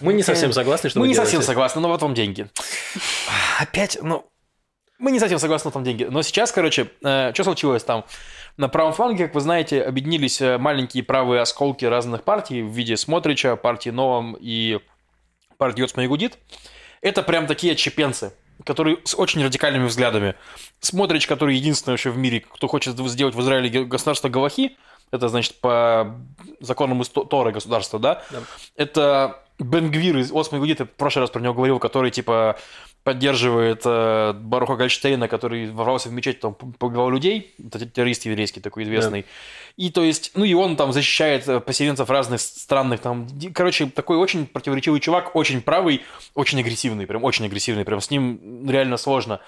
Мы 0.00 0.12
не 0.12 0.22
совсем 0.24 0.52
согласны, 0.52 0.90
что 0.90 0.98
мы 1.00 1.06
не 1.08 1.14
совсем 1.14 1.32
делаете. 1.40 1.46
согласны, 1.46 1.80
но 1.80 1.88
вот 1.88 2.02
вам 2.02 2.14
деньги. 2.14 2.48
Опять, 3.60 3.98
ну, 4.02 4.26
мы 4.98 5.12
не 5.12 5.20
совсем 5.20 5.38
согласны, 5.38 5.70
там 5.70 5.84
деньги. 5.84 6.04
Но 6.04 6.22
сейчас, 6.22 6.52
короче, 6.52 6.90
э, 7.02 7.32
что 7.32 7.44
случилось 7.44 7.84
там? 7.84 8.04
На 8.56 8.68
правом 8.68 8.92
фланге, 8.92 9.26
как 9.26 9.34
вы 9.34 9.40
знаете, 9.40 9.82
объединились 9.82 10.40
э, 10.40 10.58
маленькие 10.58 11.04
правые 11.04 11.40
осколки 11.40 11.84
разных 11.84 12.24
партий 12.24 12.62
в 12.62 12.70
виде 12.70 12.96
Смотрича, 12.96 13.54
партии 13.56 13.90
Новом 13.90 14.36
и 14.40 14.80
партии 15.56 15.80
Йоцма 15.80 16.04
и 16.04 16.06
Гудит. 16.08 16.38
Это 17.00 17.22
прям 17.22 17.46
такие 17.46 17.74
отщепенцы, 17.74 18.32
которые 18.64 18.98
с 19.04 19.14
очень 19.16 19.44
радикальными 19.44 19.86
взглядами. 19.86 20.34
Смотрич, 20.80 21.28
который 21.28 21.54
единственный 21.56 21.92
вообще 21.92 22.10
в 22.10 22.18
мире, 22.18 22.40
кто 22.40 22.66
хочет 22.66 22.98
сделать 22.98 23.34
в 23.36 23.40
Израиле 23.40 23.84
государство 23.84 24.28
Галахи, 24.28 24.76
это, 25.10 25.28
значит, 25.28 25.60
по 25.60 26.16
законам 26.60 27.00
из 27.02 27.08
То- 27.08 27.24
Торы 27.24 27.52
государства, 27.52 27.98
да? 27.98 28.22
Да. 28.30 28.40
Это 28.76 29.44
Бенгвир 29.58 30.18
из 30.18 30.32
Осмой 30.32 30.60
Гудит, 30.60 30.80
я 30.80 30.86
в 30.86 30.90
прошлый 30.90 31.22
раз 31.22 31.30
про 31.30 31.40
него 31.40 31.54
говорил, 31.54 31.78
который, 31.78 32.10
типа, 32.10 32.58
поддерживает 33.04 33.82
э, 33.84 34.32
Баруха 34.34 34.76
Гольштейна, 34.76 35.28
который 35.28 35.70
ворвался 35.70 36.08
в 36.08 36.12
мечеть, 36.12 36.40
там, 36.40 36.54
побивал 36.54 37.10
людей, 37.10 37.54
это 37.58 37.86
террорист 37.86 38.26
еврейский 38.26 38.60
такой 38.60 38.84
известный. 38.84 39.24
И 39.76 39.90
то 39.90 40.02
есть, 40.02 40.32
ну 40.34 40.44
и 40.44 40.54
он 40.54 40.76
там 40.76 40.92
защищает 40.92 41.48
э, 41.48 41.60
поселенцев 41.60 42.10
разных 42.10 42.40
странных 42.40 43.00
там, 43.00 43.28
короче, 43.54 43.86
такой 43.86 44.16
очень 44.16 44.46
противоречивый 44.46 45.00
чувак, 45.00 45.36
очень 45.36 45.62
правый, 45.62 46.02
очень 46.34 46.58
агрессивный, 46.58 47.06
прям 47.06 47.22
очень 47.22 47.46
агрессивный, 47.46 47.84
прям 47.84 48.00
с 48.00 48.10
ним 48.10 48.68
реально 48.68 48.96
сложно. 48.96 49.40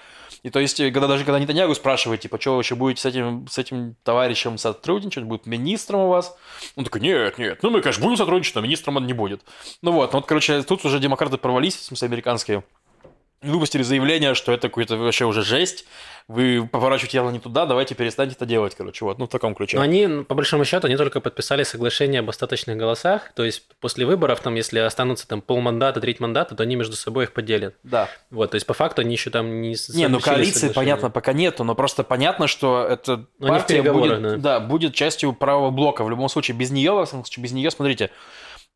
И 0.43 0.49
то 0.49 0.59
есть, 0.59 0.77
когда 0.77 1.07
даже 1.07 1.25
когда 1.25 1.37
Нетаньягу 1.37 1.75
спрашивает, 1.75 2.21
типа, 2.21 2.39
что 2.39 2.55
вы 2.55 2.61
еще 2.61 2.75
будете 2.75 3.01
с 3.01 3.05
этим, 3.05 3.45
с 3.47 3.57
этим 3.57 3.95
товарищем 4.03 4.57
сотрудничать, 4.57 5.25
будет 5.25 5.45
министром 5.45 5.99
у 5.99 6.07
вас? 6.07 6.35
Он 6.77 6.85
такой, 6.85 7.01
нет, 7.01 7.37
нет, 7.37 7.59
ну 7.61 7.69
мы, 7.69 7.81
конечно, 7.81 8.03
будем 8.03 8.17
сотрудничать, 8.17 8.55
но 8.55 8.61
министром 8.61 8.95
он 8.95 9.05
не 9.05 9.13
будет. 9.13 9.41
Ну 9.81 9.91
вот, 9.91 10.13
ну 10.13 10.19
вот, 10.19 10.27
короче, 10.27 10.63
тут 10.63 10.83
уже 10.85 10.99
демократы 10.99 11.37
провались, 11.37 11.75
в 11.75 11.83
смысле, 11.83 12.07
американские, 12.07 12.63
выпустили 13.41 13.81
заявление, 13.83 14.35
что 14.35 14.51
это 14.51 14.69
какой-то 14.69 14.97
вообще 14.97 15.25
уже 15.25 15.41
жесть, 15.41 15.85
вы 16.27 16.67
поворачиваете 16.71 17.13
дело 17.13 17.31
не 17.31 17.39
туда, 17.39 17.65
давайте 17.65 17.95
перестаньте 17.95 18.35
это 18.35 18.45
делать, 18.45 18.75
короче, 18.75 19.03
вот, 19.03 19.17
ну 19.17 19.25
в 19.25 19.29
таком 19.29 19.55
ключе. 19.55 19.77
Но 19.77 19.83
они, 19.83 20.23
по 20.23 20.35
большому 20.35 20.63
счету, 20.65 20.87
они 20.87 20.95
только 20.95 21.19
подписали 21.19 21.63
соглашение 21.63 22.19
об 22.19 22.29
остаточных 22.29 22.77
голосах, 22.77 23.31
то 23.33 23.43
есть 23.43 23.63
после 23.79 24.05
выборов, 24.05 24.39
там, 24.39 24.55
если 24.55 24.79
останутся 24.79 25.27
там 25.27 25.41
полмандата, 25.41 25.99
треть 25.99 26.19
мандата, 26.19 26.55
то 26.55 26.63
они 26.63 26.75
между 26.75 26.95
собой 26.95 27.25
их 27.25 27.33
поделят. 27.33 27.73
Да. 27.83 28.09
Вот, 28.29 28.51
то 28.51 28.55
есть 28.55 28.67
по 28.67 28.73
факту 28.73 29.01
они 29.01 29.13
еще 29.13 29.29
там 29.31 29.61
не 29.61 29.75
Не, 29.93 30.07
ну 30.07 30.19
коалиции, 30.19 30.51
соглашение. 30.53 30.73
понятно, 30.75 31.09
пока 31.09 31.33
нету, 31.33 31.63
но 31.63 31.73
просто 31.75 32.03
понятно, 32.03 32.47
что 32.47 32.85
это 32.85 33.25
Ну, 33.39 33.47
партия 33.47 33.81
будет, 33.81 34.21
да. 34.21 34.35
да, 34.37 34.59
будет 34.59 34.93
частью 34.93 35.33
правого 35.33 35.71
блока. 35.71 36.03
В 36.03 36.09
любом 36.09 36.29
случае, 36.29 36.55
без 36.55 36.69
нее, 36.69 36.91
во 36.91 37.05
всяком 37.05 37.25
случае, 37.25 37.43
без 37.43 37.51
нее, 37.51 37.71
смотрите, 37.71 38.11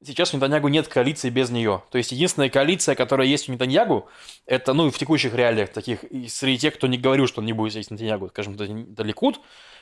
сейчас 0.03 0.33
у 0.33 0.37
Нетаньягу 0.37 0.67
нет 0.67 0.87
коалиции 0.87 1.29
без 1.29 1.49
нее. 1.49 1.83
То 1.91 1.97
есть 1.97 2.11
единственная 2.11 2.49
коалиция, 2.49 2.95
которая 2.95 3.27
есть 3.27 3.49
у 3.49 3.51
Нетаньягу, 3.51 4.07
это, 4.45 4.73
ну, 4.73 4.89
в 4.89 4.97
текущих 4.97 5.33
реалиях 5.33 5.69
таких, 5.69 5.99
среди 6.27 6.57
тех, 6.57 6.75
кто 6.75 6.87
не 6.87 6.97
говорил, 6.97 7.27
что 7.27 7.41
он 7.41 7.45
не 7.45 7.53
будет 7.53 7.75
есть 7.75 7.91
Нетаньягу, 7.91 8.29
скажем, 8.29 8.55
Ликуд, 8.97 9.39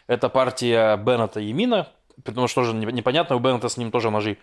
это 0.08 0.30
партия 0.30 0.98
Беннета 0.98 1.40
и 1.40 1.52
Мина, 1.54 1.90
потому 2.24 2.48
что 2.48 2.62
тоже 2.62 2.74
непонятно, 2.74 3.36
у 3.36 3.40
Беннета 3.40 3.70
с 3.70 3.78
ним 3.78 3.92
тоже 3.92 4.10
ножи. 4.10 4.38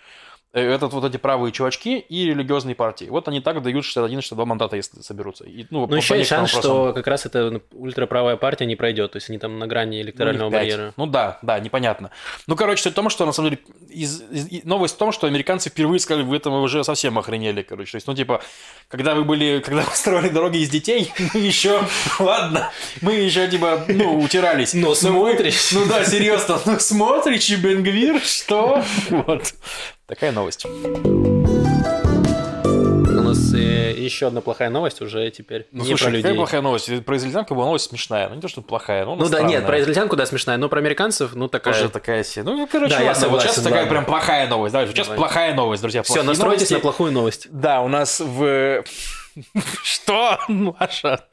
Э, 0.52 0.72
Это 0.74 0.88
вот 0.88 1.04
эти 1.04 1.16
правые 1.16 1.52
чувачки 1.52 1.98
и 1.98 2.26
религиозные 2.26 2.74
партии. 2.74 3.04
Вот 3.08 3.28
они 3.28 3.40
так 3.40 3.62
дают 3.62 3.84
61-62 3.84 4.44
мандата, 4.46 4.74
если 4.76 5.00
соберутся. 5.00 5.44
И, 5.44 5.64
ну, 5.70 5.86
Ну, 5.86 5.94
еще 5.96 6.16
есть 6.18 6.28
шанс, 6.30 6.52
вопросам. 6.52 6.86
что 6.86 6.92
как 6.92 7.06
раз 7.06 7.24
эта 7.26 7.50
ну, 7.50 7.60
ультраправая 7.72 8.36
партия 8.36 8.66
не 8.66 8.74
пройдет, 8.74 9.12
то 9.12 9.16
есть 9.16 9.30
они 9.30 9.38
там 9.38 9.58
на 9.60 9.68
грани 9.68 9.96
Ну, 9.98 10.02
электорального 10.02 10.48
у 10.48 10.50
них 10.50 10.58
пять. 10.60 10.70
барьера. 10.72 10.94
Ну 10.96 11.06
да, 11.06 11.38
да, 11.42 11.60
непонятно. 11.60 12.10
Ну, 12.48 12.56
короче, 12.56 12.82
суть 12.82 12.92
в 12.92 12.96
том, 12.96 13.10
что 13.10 13.26
на 13.26 13.32
самом 13.32 13.50
деле 13.50 13.62
из- 13.90 14.22
из- 14.22 14.64
новость 14.64 14.96
в 14.96 14.98
том, 14.98 15.12
что 15.12 15.28
американцы 15.28 15.70
впервые 15.70 16.00
сказали, 16.00 16.24
вы 16.24 16.36
этом 16.36 16.52
уже 16.54 16.82
совсем 16.82 17.16
охренели, 17.18 17.62
короче. 17.62 17.92
То 17.92 17.96
есть, 17.98 18.06
ну, 18.08 18.14
типа, 18.14 18.42
когда 18.88 19.14
вы 19.14 19.24
были, 19.24 19.60
когда 19.64 19.82
вы 19.82 19.94
строили 19.94 20.30
дороги 20.30 20.58
из 20.58 20.68
детей, 20.70 21.12
мы 21.34 21.40
еще, 21.40 21.80
ладно, 22.18 22.70
мы 23.02 23.12
еще, 23.14 23.46
типа, 23.48 23.84
ну, 23.86 24.18
утирались. 24.18 24.74
Но 24.74 24.94
смотришь. 24.96 25.70
ну 25.72 25.86
да, 25.86 26.04
серьезно, 26.04 26.58
ну 26.66 26.78
смотришь, 26.80 27.48
и 27.50 27.56
Бенгвир, 27.56 28.20
что? 28.20 28.82
Вот. 29.10 29.54
Такая 30.10 30.32
новость. 30.32 30.66
У 30.66 30.68
нас 33.22 33.54
э, 33.54 33.94
еще 33.96 34.26
одна 34.26 34.40
плохая 34.40 34.68
новость 34.68 35.00
уже 35.02 35.30
теперь 35.30 35.68
Ну, 35.70 35.84
не 35.84 35.90
слушай, 35.90 36.02
про 36.02 36.06
какая 36.10 36.22
людей. 36.22 36.34
плохая 36.36 36.60
новость? 36.62 37.04
Про 37.04 37.16
израильтянку 37.16 37.54
была 37.54 37.66
новость 37.66 37.90
смешная. 37.90 38.28
Ну, 38.28 38.34
не 38.34 38.40
то, 38.40 38.48
что 38.48 38.60
плохая, 38.60 39.04
но 39.04 39.14
Ну 39.14 39.28
да, 39.28 39.42
нет, 39.42 39.50
странная. 39.50 39.66
про 39.68 39.78
израильтянку, 39.80 40.16
да, 40.16 40.26
смешная, 40.26 40.56
но 40.56 40.68
про 40.68 40.80
американцев, 40.80 41.36
ну 41.36 41.46
такая... 41.46 41.74
Тоже 41.74 41.90
такая 41.90 42.24
себе. 42.24 42.42
Ну, 42.42 42.66
короче, 42.66 42.96
Да, 42.96 43.00
я 43.02 43.12
ладно, 43.12 43.28
вот 43.28 43.42
сейчас 43.42 43.54
согласен, 43.54 43.70
такая 43.70 43.82
ладно. 43.84 43.90
прям 43.92 44.04
плохая 44.04 44.48
новость. 44.48 44.72
Давай, 44.72 44.88
сейчас 44.88 45.06
Давай. 45.06 45.16
плохая 45.18 45.54
новость, 45.54 45.82
друзья. 45.82 46.02
Все, 46.02 46.24
настройтесь 46.24 46.70
новости. 46.70 46.74
на 46.74 46.80
плохую 46.80 47.12
новость. 47.12 47.46
Да, 47.52 47.80
у 47.82 47.86
нас 47.88 48.18
в... 48.18 48.82
Что, 49.84 50.40
Маша? 50.48 51.24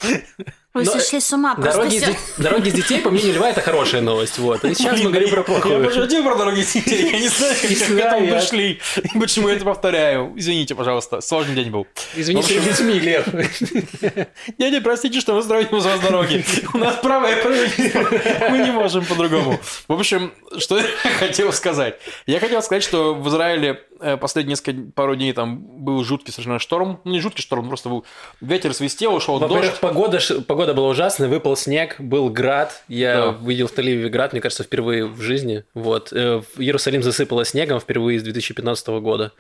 Вы 0.78 0.84
Но, 0.86 0.92
сошли 0.92 1.20
с 1.20 1.32
ума. 1.34 1.56
Просто 1.56 1.80
Дороги, 1.80 2.00
де- 2.00 2.18
дороги 2.44 2.70
детей, 2.70 3.00
по 3.02 3.10
мнению 3.10 3.36
Льва, 3.36 3.50
это 3.50 3.62
хорошая 3.62 4.02
новость. 4.02 4.38
Вот. 4.40 4.64
И 4.66 4.74
сейчас 4.74 5.02
мы 5.02 5.10
говорим 5.10 5.30
про 5.30 5.38
Я 5.40 5.44
плохую. 5.44 5.84
пошутил 5.86 6.24
про 6.24 6.36
дороги 6.36 6.62
детей, 6.62 7.12
я 7.12 7.20
не 7.20 7.28
знаю, 7.28 7.54
как 7.62 7.70
к 7.70 7.92
этому 7.92 8.26
я- 8.26 8.40
пришли. 8.40 8.80
Почему 9.20 9.50
я 9.50 9.56
это 9.56 9.66
повторяю. 9.66 10.34
Извините, 10.36 10.76
пожалуйста, 10.76 11.22
сложный 11.22 11.56
день 11.56 11.70
был. 11.72 11.88
Извините, 12.16 12.60
с 12.62 12.64
детьми, 12.64 13.00
Глеб. 13.00 13.26
Дядя, 14.58 14.82
простите, 14.82 15.20
что 15.22 15.34
мы 15.36 15.42
строим 15.44 15.68
у 15.72 15.80
вас 15.80 16.00
дороги. 16.00 16.46
У 16.74 16.78
нас 16.78 16.96
правое 17.02 17.42
правительство. 17.42 18.06
Мы 18.50 18.60
не 18.60 18.72
можем 18.72 19.06
по-другому. 19.06 19.60
В 19.88 19.94
общем, 19.94 20.34
что 20.58 20.78
я 20.78 20.86
хотел 21.20 21.52
сказать. 21.54 21.96
Я 22.26 22.40
хотел 22.40 22.62
сказать, 22.62 22.84
что 22.84 23.14
в 23.16 23.28
Израиле 23.30 23.82
э, 24.00 24.18
последние 24.18 24.52
несколько 24.54 24.92
пару 24.94 25.16
дней 25.16 25.34
там 25.34 25.58
был 25.58 26.04
жуткий 26.04 26.32
совершенно 26.32 26.60
шторм. 26.60 27.00
Ну, 27.04 27.12
не 27.12 27.20
жуткий 27.20 27.42
шторм, 27.42 27.68
просто 27.68 27.90
был 27.90 28.06
ветер 28.42 28.74
свистел, 28.74 29.14
ушел 29.16 29.40
дождь. 29.40 29.80
погода, 29.80 30.20
ш- 30.20 30.42
погода 30.68 30.74
была 30.82 30.90
ужасная, 30.90 31.30
выпал 31.30 31.56
снег, 31.56 31.96
был 32.00 32.30
град. 32.30 32.84
Я 32.90 33.16
Да. 33.32 33.38
видел 33.42 33.68
в 33.68 33.72
Тель-Авиве 33.74 34.10
град, 34.10 34.34
мне 34.34 34.42
кажется, 34.42 34.64
впервые 34.64 35.06
в 35.06 35.22
жизни. 35.22 35.64
Вот. 35.74 36.12
Э, 36.12 36.42
Иерусалим 36.58 37.02
засыпало 37.04 37.46
снегом 37.46 37.80
впервые 37.80 38.20
с 38.20 38.24
2015 38.24 39.00
года. 39.00 39.32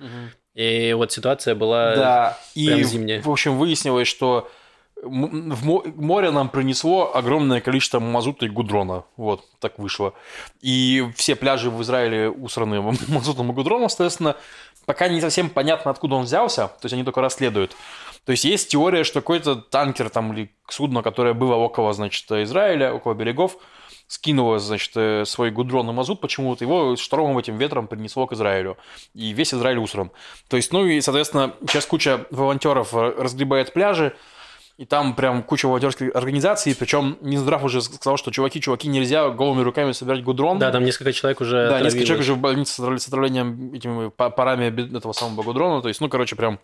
И 0.56 0.94
вот 0.94 1.12
ситуация 1.12 1.54
была... 1.56 1.96
Да, 1.96 2.38
и, 2.56 2.68
прям 2.68 2.84
зимняя. 2.84 3.22
в 3.22 3.30
общем, 3.30 3.58
выяснилось, 3.58 4.08
что 4.08 4.50
в 5.04 5.66
мо- 5.66 5.84
море 5.96 6.32
нам 6.32 6.50
принесло 6.50 7.12
огромное 7.13 7.62
количество 7.62 8.00
мазута 8.00 8.46
и 8.46 8.50
гудрона. 8.50 9.04
Вот, 9.18 9.44
так 9.60 9.78
вышло. 9.78 10.13
И 10.62 11.06
все 11.16 11.36
пляжи 11.36 11.70
в 11.70 11.82
Израиле 11.84 12.30
усраны 12.30 12.82
мазутом 13.08 13.52
и 13.52 13.54
гудроном, 13.54 13.90
соответственно, 13.90 14.36
пока 14.86 15.08
не 15.10 15.22
совсем 15.22 15.50
понятно, 15.50 15.92
откуда 15.92 16.16
он 16.16 16.24
взялся, 16.24 16.68
то 16.68 16.86
есть 16.86 16.94
они 16.94 17.04
только 17.04 17.22
расследуют. 17.22 17.76
То 18.28 18.32
есть 18.32 18.44
есть 18.44 18.70
теория, 18.70 19.06
что 19.06 19.22
какой-то 19.22 19.56
танкер 19.56 20.10
там 20.10 20.34
или 20.34 20.52
судно, 20.70 21.02
которое 21.02 21.34
было 21.34 21.56
около, 21.56 21.94
значит, 21.94 22.30
Израиля, 22.30 22.92
около 22.94 23.13
берегов, 23.13 23.58
скинуло, 24.08 24.60
значит, 24.60 24.92
э, 24.96 25.24
свой 25.26 25.50
гудрон 25.50 25.90
и 25.90 25.94
мазут 25.94 26.20
почему-то, 26.20 26.63
его 26.66 26.98
штормом 26.98 27.38
этим 27.38 27.58
ветром 27.58 27.88
принесло 27.88 28.28
к 28.28 28.34
Израилю. 28.34 28.78
И 29.13 29.32
весь 29.32 29.54
Израиль 29.54 29.78
усран. 29.80 30.12
То 30.50 30.58
есть, 30.58 30.74
ну 30.74 30.86
и, 30.86 31.00
соответственно, 31.00 31.54
сейчас 31.62 31.86
куча 31.86 32.26
волонтеров 32.30 32.94
разгребает 32.94 33.72
пляжи, 33.72 34.13
и 34.78 34.84
там 34.86 35.16
прям 35.16 35.42
куча 35.42 35.66
волонтерских 35.66 36.13
организаций, 36.13 36.76
причем 36.76 37.18
Минздрав 37.22 37.63
уже 37.63 37.82
сказал, 37.82 38.18
что 38.18 38.30
чуваки, 38.32 38.60
чуваки, 38.60 38.90
нельзя 38.90 39.30
голыми 39.30 39.62
руками 39.62 39.94
собирать 39.94 40.22
гудрон. 40.24 40.60
Да, 40.60 40.70
там 40.72 40.84
несколько 40.84 41.13
человек 41.13 41.40
уже 41.40 41.56
Да, 41.56 41.62
несколько 41.62 41.78
отравилось. 41.88 42.06
человек 42.08 42.22
уже 42.24 42.34
в 42.34 42.40
больнице 42.40 43.00
с 43.00 43.08
отравлением- 43.08 43.74
этими 43.74 44.10
па- 44.10 44.30
парами 44.30 44.98
этого 44.98 45.13
самого 45.13 45.44
гудрона. 45.44 45.82
То 45.82 45.88
есть, 45.88 46.02
ну, 46.02 46.10
короче, 46.10 46.36
прям 46.36 46.60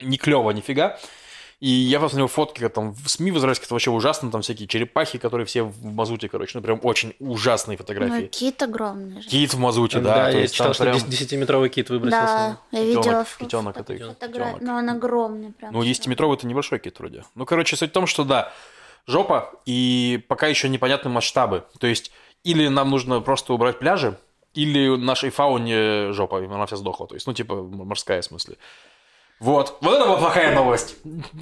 не 0.00 0.16
клево 0.18 0.50
нифига. 0.50 0.98
И 1.60 1.68
я 1.68 1.98
посмотрел 1.98 2.28
фотки, 2.28 2.60
как 2.60 2.72
там 2.72 2.92
в 2.92 3.08
СМИ 3.10 3.32
в 3.32 3.38
израильских, 3.38 3.64
это 3.66 3.74
вообще 3.74 3.90
ужасно, 3.90 4.30
там 4.30 4.42
всякие 4.42 4.68
черепахи, 4.68 5.18
которые 5.18 5.44
все 5.44 5.64
в 5.64 5.84
мазуте, 5.86 6.28
короче, 6.28 6.52
ну, 6.56 6.62
прям 6.62 6.78
очень 6.84 7.14
ужасные 7.18 7.76
Ну, 7.76 7.82
фотографии. 7.84 8.26
кит 8.26 8.62
огромный 8.62 9.22
же. 9.22 9.28
Кит 9.28 9.54
в 9.54 9.58
мазуте, 9.58 9.98
Да, 9.98 10.14
да, 10.14 10.30
я 10.30 10.38
есть 10.42 10.54
читал, 10.54 10.72
что 10.72 10.84
прям... 10.84 10.96
10-метровый 10.98 11.68
кит 11.68 11.90
выбросился. 11.90 12.58
Да, 12.70 12.78
я 12.78 12.84
видела 12.84 13.02
Китенок, 13.02 13.26
фо- 13.26 13.40
китенок 13.44 13.76
фото- 13.76 13.92
это 13.92 14.08
фотографию. 14.14 14.54
китенок. 14.54 14.60
Но 14.62 14.74
он 14.76 14.88
огромный 14.88 15.52
прям. 15.52 15.72
Ну, 15.72 15.82
10-метровый 15.82 16.36
это 16.36 16.46
небольшой 16.46 16.78
кит 16.78 16.96
вроде. 17.00 17.24
Ну, 17.34 17.44
короче, 17.44 17.74
суть 17.74 17.90
в 17.90 17.92
том, 17.92 18.06
что 18.06 18.22
да, 18.22 18.52
жопа, 19.08 19.52
и 19.66 20.24
пока 20.28 20.46
еще 20.46 20.68
непонятны 20.68 21.10
масштабы. 21.10 21.64
То 21.80 21.88
есть, 21.88 22.12
или 22.44 22.68
нам 22.68 22.88
нужно 22.88 23.20
просто 23.20 23.52
убрать 23.52 23.80
пляжи, 23.80 24.16
или 24.54 24.96
нашей 24.96 25.30
фауне 25.30 26.12
жопа, 26.12 26.40
и 26.40 26.46
она 26.46 26.66
вся 26.66 26.76
сдохла. 26.76 27.08
То 27.08 27.14
есть, 27.16 27.26
ну, 27.26 27.32
типа, 27.34 27.56
морская 27.56 28.22
в 28.22 28.24
смысле. 28.26 28.58
Вот. 29.40 29.78
Вот 29.80 29.94
это 29.94 30.04
была 30.04 30.16
плохая 30.16 30.52
новость. 30.54 30.96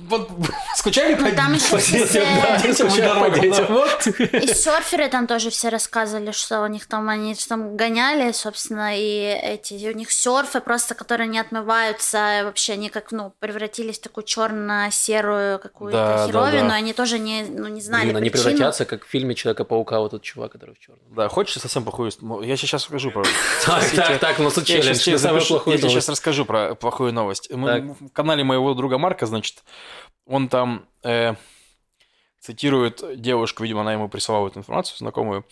Вот 0.09 0.29
скучали 0.75 1.15
по 1.15 1.23
Ну, 1.23 1.35
там 1.35 1.55
еще 1.55 1.79
детям, 1.79 2.25
Да, 2.43 2.57
детям 2.59 2.89
и 2.89 2.91
по 2.91 2.97
дорогам, 2.97 3.33
да. 3.33 3.39
детям. 3.41 3.67
Вот. 3.69 4.07
И 4.07 4.47
серферы 4.55 5.09
там 5.09 5.27
тоже 5.27 5.49
все 5.51 5.71
рассказывали, 5.71 6.31
что 6.33 6.61
у 6.63 6.67
них 6.67 6.87
там 6.87 7.09
они 7.09 7.35
там 7.49 7.77
гоняли, 7.77 8.33
собственно, 8.33 8.99
и 8.99 9.03
эти 9.03 9.75
у 9.89 9.97
них 9.97 10.11
серфы 10.13 10.61
просто, 10.61 10.95
которые 10.95 11.29
не 11.29 11.39
отмываются, 11.39 12.43
вообще 12.45 12.75
они 12.75 12.91
как 12.91 13.13
ну 13.13 13.33
превратились 13.39 13.99
в 13.99 14.03
такую 14.03 14.25
черно-серую 14.25 15.59
какую-то 15.59 15.97
Да, 15.97 16.17
да, 16.19 16.27
херовину, 16.27 16.69
да. 16.69 16.75
они 16.75 16.93
тоже 16.93 17.19
не 17.19 17.45
ну 17.45 17.69
не 17.69 17.81
знали 17.81 18.05
Блин, 18.05 18.17
они 18.19 18.31
причину. 18.31 18.51
превратятся, 18.51 18.85
как 18.85 19.05
в 19.07 19.09
фильме 19.09 19.35
Человека-паука, 19.35 20.01
вот 20.01 20.09
этот 20.13 20.23
чувак, 20.23 20.53
который 20.53 20.75
в 20.75 20.79
черном. 20.79 21.01
Да, 21.15 21.29
хочешь 21.29 21.61
совсем 21.61 21.85
плохую... 21.85 22.11
Я 22.43 22.57
сейчас 22.57 22.85
расскажу 22.85 23.11
про... 23.11 23.25
Так, 23.65 23.85
так, 23.91 24.19
так, 24.19 24.39
у 24.39 24.43
нас 24.43 24.53
тут 24.55 24.69
Я 24.69 24.81
челлендж 24.83 25.19
самую 25.19 25.45
плохую 25.47 25.79
я 25.79 25.89
сейчас 25.89 26.09
расскажу 26.09 26.45
про 26.45 26.75
плохую 26.75 27.13
новость. 27.13 27.51
Мы-. 27.51 27.86
В 27.94 28.09
канале 28.11 28.44
моего 28.44 28.75
друга 28.75 28.99
Марка, 28.99 29.27
значит, 29.27 29.64
он 30.27 30.49
там 30.49 30.87
э, 31.03 31.35
цитирует 32.40 33.20
девушку, 33.20 33.62
видимо, 33.62 33.81
она 33.83 33.92
ему 33.92 34.09
присылала 34.09 34.49
эту 34.49 34.61
информацию, 34.61 34.99
знакомую. 34.99 35.44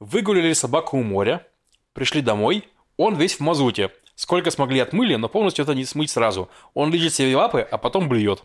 Выгуляли 0.00 0.52
собаку 0.52 0.98
у 0.98 1.02
моря, 1.02 1.46
пришли 1.92 2.22
домой, 2.22 2.68
он 2.96 3.16
весь 3.16 3.34
в 3.36 3.40
мазуте. 3.40 3.90
Сколько 4.14 4.50
смогли 4.50 4.80
отмыли, 4.80 5.14
но 5.14 5.28
полностью 5.28 5.62
это 5.62 5.74
не 5.74 5.84
смыть 5.84 6.10
сразу. 6.10 6.48
Он 6.74 6.92
лежит 6.92 7.14
себе 7.14 7.36
лапы, 7.36 7.60
а 7.60 7.78
потом 7.78 8.08
блюет. 8.08 8.42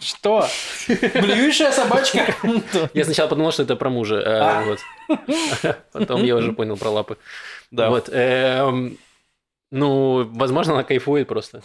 Что? 0.00 0.46
Блюющая 0.86 1.72
собачка? 1.72 2.34
Я 2.94 3.04
сначала 3.04 3.28
подумал, 3.28 3.52
что 3.52 3.64
это 3.64 3.76
про 3.76 3.90
мужа, 3.90 4.22
а, 4.24 4.76
А. 5.62 5.76
Потом 5.92 6.24
я 6.24 6.36
уже 6.36 6.52
понял 6.52 6.76
про 6.76 6.90
лапы. 6.90 7.18
Да. 7.70 7.90
Вот. 7.90 8.08
Ну, 9.70 10.24
возможно, 10.32 10.74
она 10.74 10.84
кайфует 10.84 11.28
просто. 11.28 11.62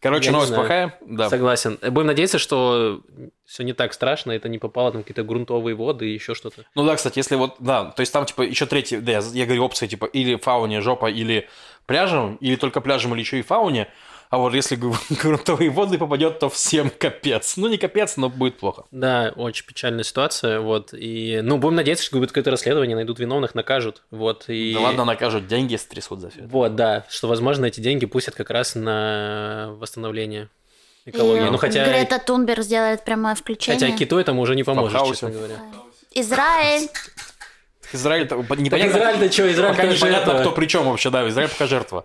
Короче, 0.00 0.26
Я 0.26 0.32
новость 0.32 0.54
плохая. 0.54 0.98
Да. 1.02 1.28
Согласен. 1.28 1.78
Будем 1.82 2.06
надеяться, 2.06 2.38
что 2.38 3.02
все 3.44 3.64
не 3.64 3.74
так 3.74 3.92
страшно, 3.92 4.32
это 4.32 4.48
не 4.48 4.58
попало 4.58 4.92
там 4.92 5.02
какие-то 5.02 5.24
грунтовые 5.24 5.76
воды 5.76 6.08
и 6.08 6.14
еще 6.14 6.34
что-то. 6.34 6.64
Ну 6.74 6.86
да, 6.86 6.96
кстати, 6.96 7.18
если 7.18 7.34
вот, 7.34 7.56
да, 7.58 7.84
то 7.84 8.00
есть 8.00 8.12
там 8.12 8.24
типа 8.24 8.42
еще 8.42 8.64
третий, 8.64 8.96
да, 8.96 9.12
я, 9.12 9.20
я 9.20 9.44
говорю 9.44 9.64
опции 9.64 9.86
типа 9.86 10.06
или 10.06 10.36
фауне 10.36 10.80
жопа, 10.80 11.10
или 11.10 11.48
пляжем, 11.84 12.36
или 12.36 12.56
только 12.56 12.80
пляжем, 12.80 13.12
или 13.12 13.20
еще 13.20 13.38
и 13.38 13.42
фауне. 13.42 13.88
А 14.30 14.38
вот 14.38 14.54
если 14.54 14.76
грунтовые 15.22 15.70
воды 15.70 15.98
попадет, 15.98 16.38
то 16.38 16.48
всем 16.48 16.90
капец. 16.90 17.56
Ну, 17.56 17.68
не 17.68 17.78
капец, 17.78 18.16
но 18.16 18.28
будет 18.28 18.58
плохо. 18.58 18.84
Да, 18.92 19.32
очень 19.36 19.66
печальная 19.66 20.04
ситуация, 20.04 20.60
вот, 20.60 20.94
и, 20.94 21.40
ну, 21.42 21.58
будем 21.58 21.74
надеяться, 21.74 22.04
что 22.04 22.16
будет 22.16 22.30
какое-то 22.30 22.52
расследование, 22.52 22.94
найдут 22.94 23.18
виновных, 23.18 23.56
накажут, 23.56 24.02
вот, 24.12 24.44
и... 24.46 24.72
Да 24.72 24.80
ладно, 24.80 25.04
накажут, 25.04 25.48
деньги 25.48 25.74
стрясут 25.74 26.20
за 26.20 26.30
все. 26.30 26.42
Вот, 26.42 26.76
да, 26.76 27.04
что, 27.08 27.26
возможно, 27.26 27.66
эти 27.66 27.80
деньги 27.80 28.06
пустят 28.06 28.36
как 28.36 28.50
раз 28.50 28.76
на 28.76 29.70
восстановление 29.80 30.48
экологии. 31.06 31.48
И 31.48 31.50
ну, 31.50 31.58
хотя, 31.58 31.84
Грета 31.84 32.20
Тунберг 32.20 32.62
сделает 32.62 33.04
прямое 33.04 33.34
включение. 33.34 33.80
хотя 33.80 33.96
киту 33.96 34.16
этому 34.16 34.42
уже 34.42 34.54
не 34.54 34.62
поможет, 34.62 35.06
честно 35.08 35.30
говоря. 35.30 35.56
Израиль. 36.12 36.88
Израиль, 37.92 38.22
это 38.22 38.36
Так 38.36 38.58
непонятно. 38.58 38.90
Израиль-то 38.96 39.32
что, 39.32 39.52
Израиль 39.52 39.76
пока 39.76 39.86
непонятно, 39.88 40.40
кто 40.40 40.52
при 40.52 40.66
чем 40.66 40.84
вообще, 40.84 41.10
да, 41.10 41.28
Израиль 41.28 41.48
пока 41.48 41.66
жертва. 41.66 42.04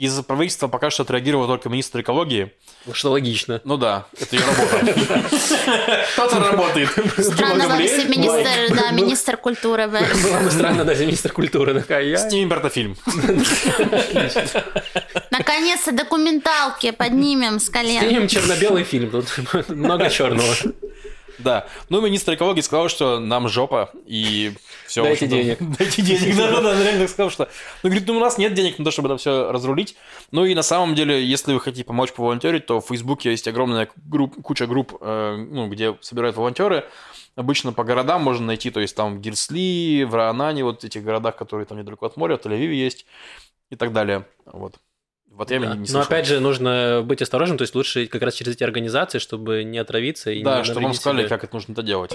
Из 0.00 0.18
правительства 0.22 0.66
пока 0.66 0.88
что 0.88 1.02
отреагировал 1.02 1.46
только 1.46 1.68
министр 1.68 2.00
экологии. 2.00 2.54
Что 2.90 3.10
логично. 3.10 3.60
Ну 3.64 3.76
да, 3.76 4.06
это 4.18 4.34
ее 4.34 4.42
работа. 4.46 4.78
Кто-то 6.14 6.40
работает. 6.40 6.88
Странно, 7.18 7.76
если 7.78 8.06
времени. 8.06 8.16
министр, 8.16 8.76
да, 8.80 8.90
министр 8.92 9.36
культуры. 9.36 9.88
бы. 9.88 9.98
Было 9.98 10.40
бы 10.40 10.50
странно, 10.50 10.86
даже 10.86 11.04
министр 11.04 11.32
культуры. 11.32 11.84
Снимем 11.86 12.48
братофильм. 12.48 12.96
Наконец-то 15.30 15.92
документалки 15.92 16.92
поднимем 16.92 17.60
с 17.60 17.68
колен. 17.68 18.00
Снимем 18.00 18.26
черно-белый 18.26 18.84
фильм, 18.84 19.10
тут 19.10 19.68
много 19.68 20.08
черного. 20.08 20.54
Да. 21.42 21.66
Ну, 21.88 22.00
министр 22.00 22.34
экологии 22.34 22.60
сказал, 22.60 22.88
что 22.88 23.18
нам 23.18 23.48
жопа, 23.48 23.90
и 24.06 24.52
все. 24.86 25.02
Дайте 25.04 25.26
денег. 25.26 25.58
Дайте 25.60 26.02
денег. 26.02 26.36
Да-да-да, 26.36 26.70
он 26.70 26.82
реально 26.82 27.00
так 27.00 27.10
сказал, 27.10 27.30
что... 27.30 27.48
Ну, 27.82 27.90
говорит, 27.90 28.06
ну, 28.06 28.16
у 28.16 28.20
нас 28.20 28.38
нет 28.38 28.54
денег 28.54 28.78
на 28.78 28.84
то, 28.84 28.90
чтобы 28.90 29.08
это 29.08 29.16
все 29.16 29.50
разрулить. 29.50 29.96
Ну, 30.30 30.44
и 30.44 30.54
на 30.54 30.62
самом 30.62 30.94
деле, 30.94 31.24
если 31.24 31.52
вы 31.52 31.60
хотите 31.60 31.84
помочь 31.84 32.12
поволонтерить, 32.12 32.66
то 32.66 32.80
в 32.80 32.86
Фейсбуке 32.86 33.30
есть 33.30 33.48
огромная 33.48 33.88
групп, 33.96 34.40
куча 34.42 34.66
групп, 34.66 34.96
э, 35.00 35.36
ну, 35.36 35.68
где 35.68 35.96
собирают 36.00 36.36
волонтеры. 36.36 36.84
Обычно 37.36 37.72
по 37.72 37.84
городам 37.84 38.22
можно 38.22 38.46
найти, 38.46 38.70
то 38.70 38.80
есть 38.80 38.96
там 38.96 39.20
Гирсли, 39.20 40.04
в 40.04 40.14
Раанане, 40.14 40.64
вот 40.64 40.84
этих 40.84 41.02
городах, 41.04 41.36
которые 41.36 41.66
там 41.66 41.78
недалеко 41.78 42.06
от 42.06 42.16
моря, 42.16 42.36
в 42.36 42.40
Тель-Авиве 42.44 42.74
есть 42.74 43.06
и 43.70 43.76
так 43.76 43.92
далее. 43.92 44.26
Вот. 44.44 44.76
Вот 45.30 45.50
я 45.50 45.60
Да. 45.60 45.66
не, 45.68 45.72
не 45.72 45.78
Но 45.80 45.86
слышал. 45.86 46.02
опять 46.02 46.26
же, 46.26 46.40
нужно 46.40 47.02
быть 47.04 47.22
осторожным, 47.22 47.56
то 47.58 47.62
есть 47.62 47.74
лучше 47.74 48.06
как 48.06 48.22
раз 48.22 48.34
через 48.34 48.52
эти 48.54 48.64
организации, 48.64 49.18
чтобы 49.18 49.64
не 49.64 49.78
отравиться 49.78 50.30
и 50.30 50.42
Да, 50.42 50.58
не 50.58 50.64
чтобы 50.64 50.76
вам 50.76 50.82
навредить 50.84 51.00
сказали, 51.00 51.20
себе. 51.22 51.28
как 51.28 51.44
это 51.44 51.54
нужно 51.54 51.72
это 51.72 51.82
делать. 51.82 52.12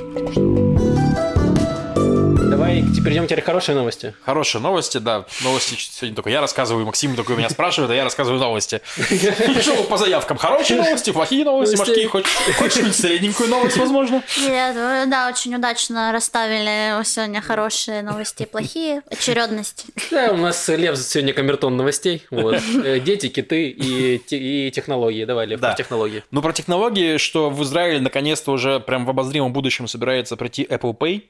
Давай 2.56 2.84
теперь 2.84 3.04
перейдем 3.04 3.26
теперь 3.26 3.42
к 3.42 3.46
хорошей 3.48 3.76
новости. 3.76 4.16
Хорошие 4.24 4.62
новости, 4.62 4.98
да. 4.98 5.26
Новости 5.44 5.76
сегодня 5.78 6.16
только 6.16 6.30
я 6.30 6.40
рассказываю, 6.40 6.86
Максим 6.86 7.14
только 7.18 7.34
меня 7.34 7.50
спрашивает, 7.50 7.92
а 7.92 7.96
я 7.96 8.06
рассказываю 8.06 8.40
новости. 8.40 8.80
Что 8.96 9.84
по 9.84 9.98
заявкам? 9.98 10.38
Хорошие 10.38 10.82
новости, 10.82 11.12
плохие 11.12 11.44
новости, 11.44 11.76
какие 11.76 12.06
хочешь, 12.06 12.32
какую-нибудь 12.48 12.96
средненькую 12.96 13.50
новость, 13.50 13.76
возможно? 13.76 14.24
Нет, 14.40 14.74
да, 15.10 15.28
очень 15.30 15.54
удачно 15.54 16.14
расставили 16.14 17.04
сегодня 17.04 17.42
хорошие 17.42 18.02
новости 18.02 18.44
и 18.44 18.46
плохие. 18.46 19.02
Очередность. 19.12 19.88
Да, 20.10 20.32
у 20.32 20.38
нас 20.38 20.66
Лев 20.70 20.98
сегодня 20.98 21.34
камертон 21.34 21.76
новостей. 21.76 22.24
Вот. 22.32 22.56
Э, 22.86 23.02
Дети, 23.02 23.28
киты 23.28 23.68
и 23.70 24.72
технологии. 24.72 25.26
Давай, 25.26 25.46
Лев, 25.46 25.60
Да. 25.60 25.72
про 25.72 25.76
технологии. 25.76 26.24
Ну, 26.32 26.42
про 26.42 26.54
технологии, 26.54 27.18
что 27.18 27.50
в 27.50 27.62
Израиле 27.64 28.00
наконец-то 28.00 28.54
уже 28.54 28.80
прям 28.80 29.06
в 29.06 29.10
обозримом 29.10 29.52
будущем 29.52 29.90
собирается 29.90 30.38
пройти 30.38 30.64
Apple 30.64 30.98
Pay. 30.98 31.24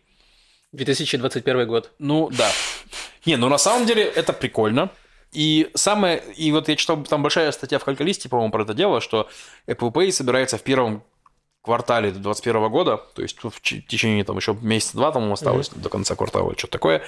2021 0.73 1.67
год. 1.67 1.91
Ну, 1.99 2.30
да. 2.32 2.49
Не, 3.25 3.38
ну 3.38 3.49
на 3.49 3.58
самом 3.58 3.86
деле 3.86 4.04
это 4.04 4.34
прикольно. 4.34 4.89
И 5.32 5.69
самое, 5.73 6.23
и 6.38 6.51
вот 6.51 6.69
я 6.69 6.75
читал, 6.75 7.04
там 7.04 7.21
большая 7.21 7.51
статья 7.51 7.78
в 7.80 7.84
Калькалисте, 7.84 8.30
по-моему, 8.30 8.51
про 8.51 8.63
это 8.63 8.73
дело, 8.73 9.01
что 9.01 9.28
Apple 9.67 9.91
Pay 9.91 10.12
собирается 10.12 10.58
в 10.58 10.62
первом 10.62 11.04
квартале 11.62 12.12
2021 12.12 12.69
года, 12.69 12.97
то 13.15 13.21
есть 13.21 13.38
в 13.41 13.60
течение 13.60 14.23
там 14.23 14.38
еще 14.38 14.56
месяца-два 14.62 15.12
там 15.12 15.34
осталось 15.34 15.69
до 15.69 15.89
конца 15.89 16.15
квартала, 16.15 16.54
что-то 16.56 16.73
такое. 16.73 17.01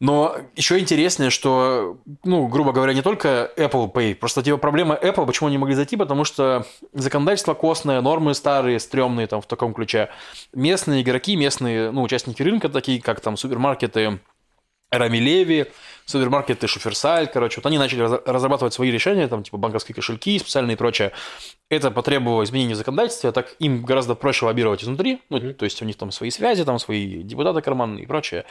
Но 0.00 0.36
еще 0.56 0.78
интереснее, 0.78 1.30
что, 1.30 1.98
ну, 2.24 2.46
грубо 2.48 2.72
говоря, 2.72 2.92
не 2.92 3.02
только 3.02 3.52
Apple 3.56 3.92
Pay, 3.92 4.14
просто 4.14 4.42
типа 4.42 4.58
проблема 4.58 4.98
Apple, 5.00 5.26
почему 5.26 5.46
они 5.46 5.54
не 5.54 5.58
могли 5.58 5.74
зайти, 5.74 5.96
потому 5.96 6.24
что 6.24 6.66
законодательство 6.92 7.54
костное, 7.54 8.00
нормы 8.00 8.34
старые, 8.34 8.80
стрёмные 8.80 9.26
там 9.26 9.40
в 9.40 9.46
таком 9.46 9.72
ключе. 9.72 10.10
Местные 10.52 11.02
игроки, 11.02 11.36
местные, 11.36 11.90
ну, 11.90 12.02
участники 12.02 12.42
рынка, 12.42 12.68
такие 12.68 13.00
как 13.00 13.20
там 13.20 13.36
супермаркеты 13.36 14.18
Рами 14.90 15.18
Леви, 15.18 15.66
супермаркеты 16.04 16.66
Шуферсаль, 16.66 17.26
короче, 17.26 17.60
вот 17.60 17.66
они 17.66 17.78
начали 17.78 18.00
раз- 18.02 18.20
разрабатывать 18.26 18.74
свои 18.74 18.90
решения, 18.90 19.26
там, 19.28 19.42
типа 19.42 19.56
банковские 19.56 19.94
кошельки 19.94 20.38
специальные 20.38 20.74
и 20.74 20.76
прочее. 20.76 21.12
Это 21.68 21.90
потребовало 21.90 22.44
изменения 22.44 22.74
в 22.74 22.76
законодательстве, 22.76 23.32
так 23.32 23.54
им 23.58 23.84
гораздо 23.84 24.14
проще 24.14 24.44
лоббировать 24.44 24.84
изнутри, 24.84 25.20
ну, 25.30 25.52
то 25.54 25.64
есть 25.64 25.80
у 25.82 25.84
них 25.84 25.96
там 25.96 26.12
свои 26.12 26.30
связи, 26.30 26.64
там 26.64 26.78
свои 26.78 27.22
депутаты 27.22 27.60
карманные 27.60 28.04
и 28.04 28.06
прочее. 28.06 28.44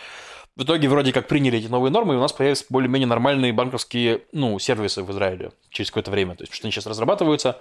В 0.56 0.63
итоге 0.63 0.88
вроде 0.88 1.12
как 1.12 1.28
приняли 1.28 1.58
эти 1.58 1.66
новые 1.66 1.92
нормы, 1.92 2.13
и 2.13 2.18
у 2.18 2.20
нас 2.20 2.32
появятся 2.32 2.66
более-менее 2.70 3.08
нормальные 3.08 3.54
банковские, 3.54 4.22
ну, 4.34 4.60
сервисы 4.60 5.02
в 5.02 5.12
Израиле 5.12 5.52
через 5.72 5.89
какое-то 5.89 6.12
время. 6.12 6.36
То 6.36 6.44
есть, 6.44 6.52
потому 6.52 6.58
что 6.58 6.66
они 6.68 6.72
сейчас 6.72 6.86
разрабатываются, 6.86 7.60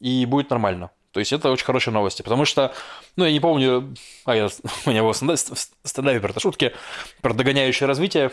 и 0.00 0.26
будет 0.26 0.50
нормально. 0.50 0.90
То 1.12 1.20
есть, 1.20 1.32
это 1.32 1.52
очень 1.52 1.64
хорошие 1.64 1.94
новости, 1.94 2.22
потому 2.22 2.44
что, 2.44 2.74
ну, 3.14 3.24
я 3.24 3.32
не 3.32 3.38
помню, 3.38 3.94
а 4.24 4.34
я, 4.34 4.48
у 4.86 4.90
меня 4.90 5.02
было 5.02 5.12
в 5.12 5.16
стенда- 5.16 5.36
в 5.36 5.88
стендапе 5.88 6.18
про 6.18 6.30
это 6.30 6.40
шутки, 6.40 6.72
про 7.20 7.32
догоняющее 7.32 7.86
развитие. 7.86 8.32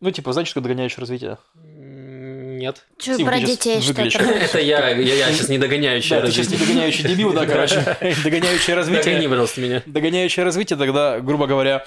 Ну, 0.00 0.10
типа, 0.10 0.32
знаете, 0.32 0.52
что 0.52 0.62
догоняющее 0.62 1.00
развитие? 1.00 1.36
Нет. 1.54 2.86
Сим, 2.98 3.26
про 3.26 3.40
детей 3.40 3.80
выглядишь 3.80 4.14
что-то. 4.14 4.30
Это 4.32 4.58
я, 4.60 4.88
я, 4.90 5.14
я 5.14 5.32
сейчас 5.32 5.48
не 5.50 5.58
догоняющая 5.58 6.20
Да, 6.20 6.26
ты 6.26 6.32
сейчас 6.32 6.50
не 6.50 6.56
догоняющий 6.56 7.08
дебил, 7.08 7.32
да, 7.34 7.44
короче. 7.46 7.76
Догоняющее 8.24 8.74
Догони, 8.76 8.96
развитие. 8.96 9.28
пожалуйста, 9.28 9.60
меня. 9.60 9.82
Догоняющее 9.84 10.44
развитие 10.44 10.78
тогда, 10.78 11.20
грубо 11.20 11.46
говоря, 11.46 11.86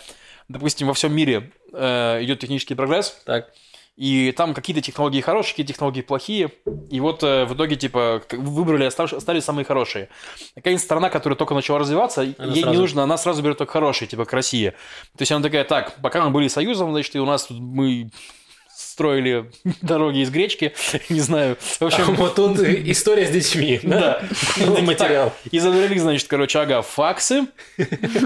допустим, 0.50 0.88
во 0.88 0.94
всем 0.94 1.14
мире 1.16 1.52
э, 1.74 2.24
идет 2.24 2.40
технический 2.40 2.76
прогресс, 2.76 3.18
Так. 3.26 3.50
и 3.96 4.32
там 4.36 4.54
какие-то 4.54 4.82
технологии 4.82 5.22
хорошие, 5.22 5.52
какие-то 5.54 5.74
технологии 5.74 6.02
плохие, 6.02 6.52
и 6.90 7.00
вот 7.00 7.24
э, 7.24 7.46
в 7.46 7.54
итоге, 7.56 7.76
типа, 7.76 8.22
выбрали, 8.32 8.86
остались 8.86 9.44
самые 9.44 9.66
хорошие. 9.66 10.10
Какая-нибудь 10.56 10.84
страна, 10.84 11.10
которая 11.10 11.38
только 11.38 11.54
начала 11.54 11.80
развиваться, 11.80 12.22
ей 12.22 12.36
не 12.40 12.62
сразу- 12.62 12.80
нужно, 12.80 13.04
она 13.04 13.18
сразу 13.18 13.42
берет 13.44 13.58
только 13.58 13.72
хорошие, 13.74 14.08
типа, 14.08 14.26
к 14.26 14.34
России. 14.34 14.70
То 15.18 15.22
есть 15.22 15.32
она 15.32 15.42
такая, 15.44 15.64
так, 15.64 15.96
пока 16.02 16.24
мы 16.24 16.32
были 16.32 16.48
союзом, 16.48 16.92
значит, 16.92 17.16
и 17.16 17.20
у 17.20 17.26
нас 17.26 17.48
мы 17.50 18.10
строили 18.94 19.50
дороги 19.82 20.20
из 20.20 20.30
гречки, 20.30 20.74
не 21.10 21.20
знаю. 21.20 21.58
В 21.80 21.82
общем, 21.82 22.16
Вот 22.16 22.36
тут 22.36 22.60
история 22.60 23.26
с 23.26 23.32
детьми. 23.32 23.80
Да. 23.82 24.22
материал. 24.58 25.34
Изобрели, 25.52 25.98
значит, 25.98 26.28
короче, 26.28 26.60
ага, 26.60 26.84
факсы. 26.84 27.48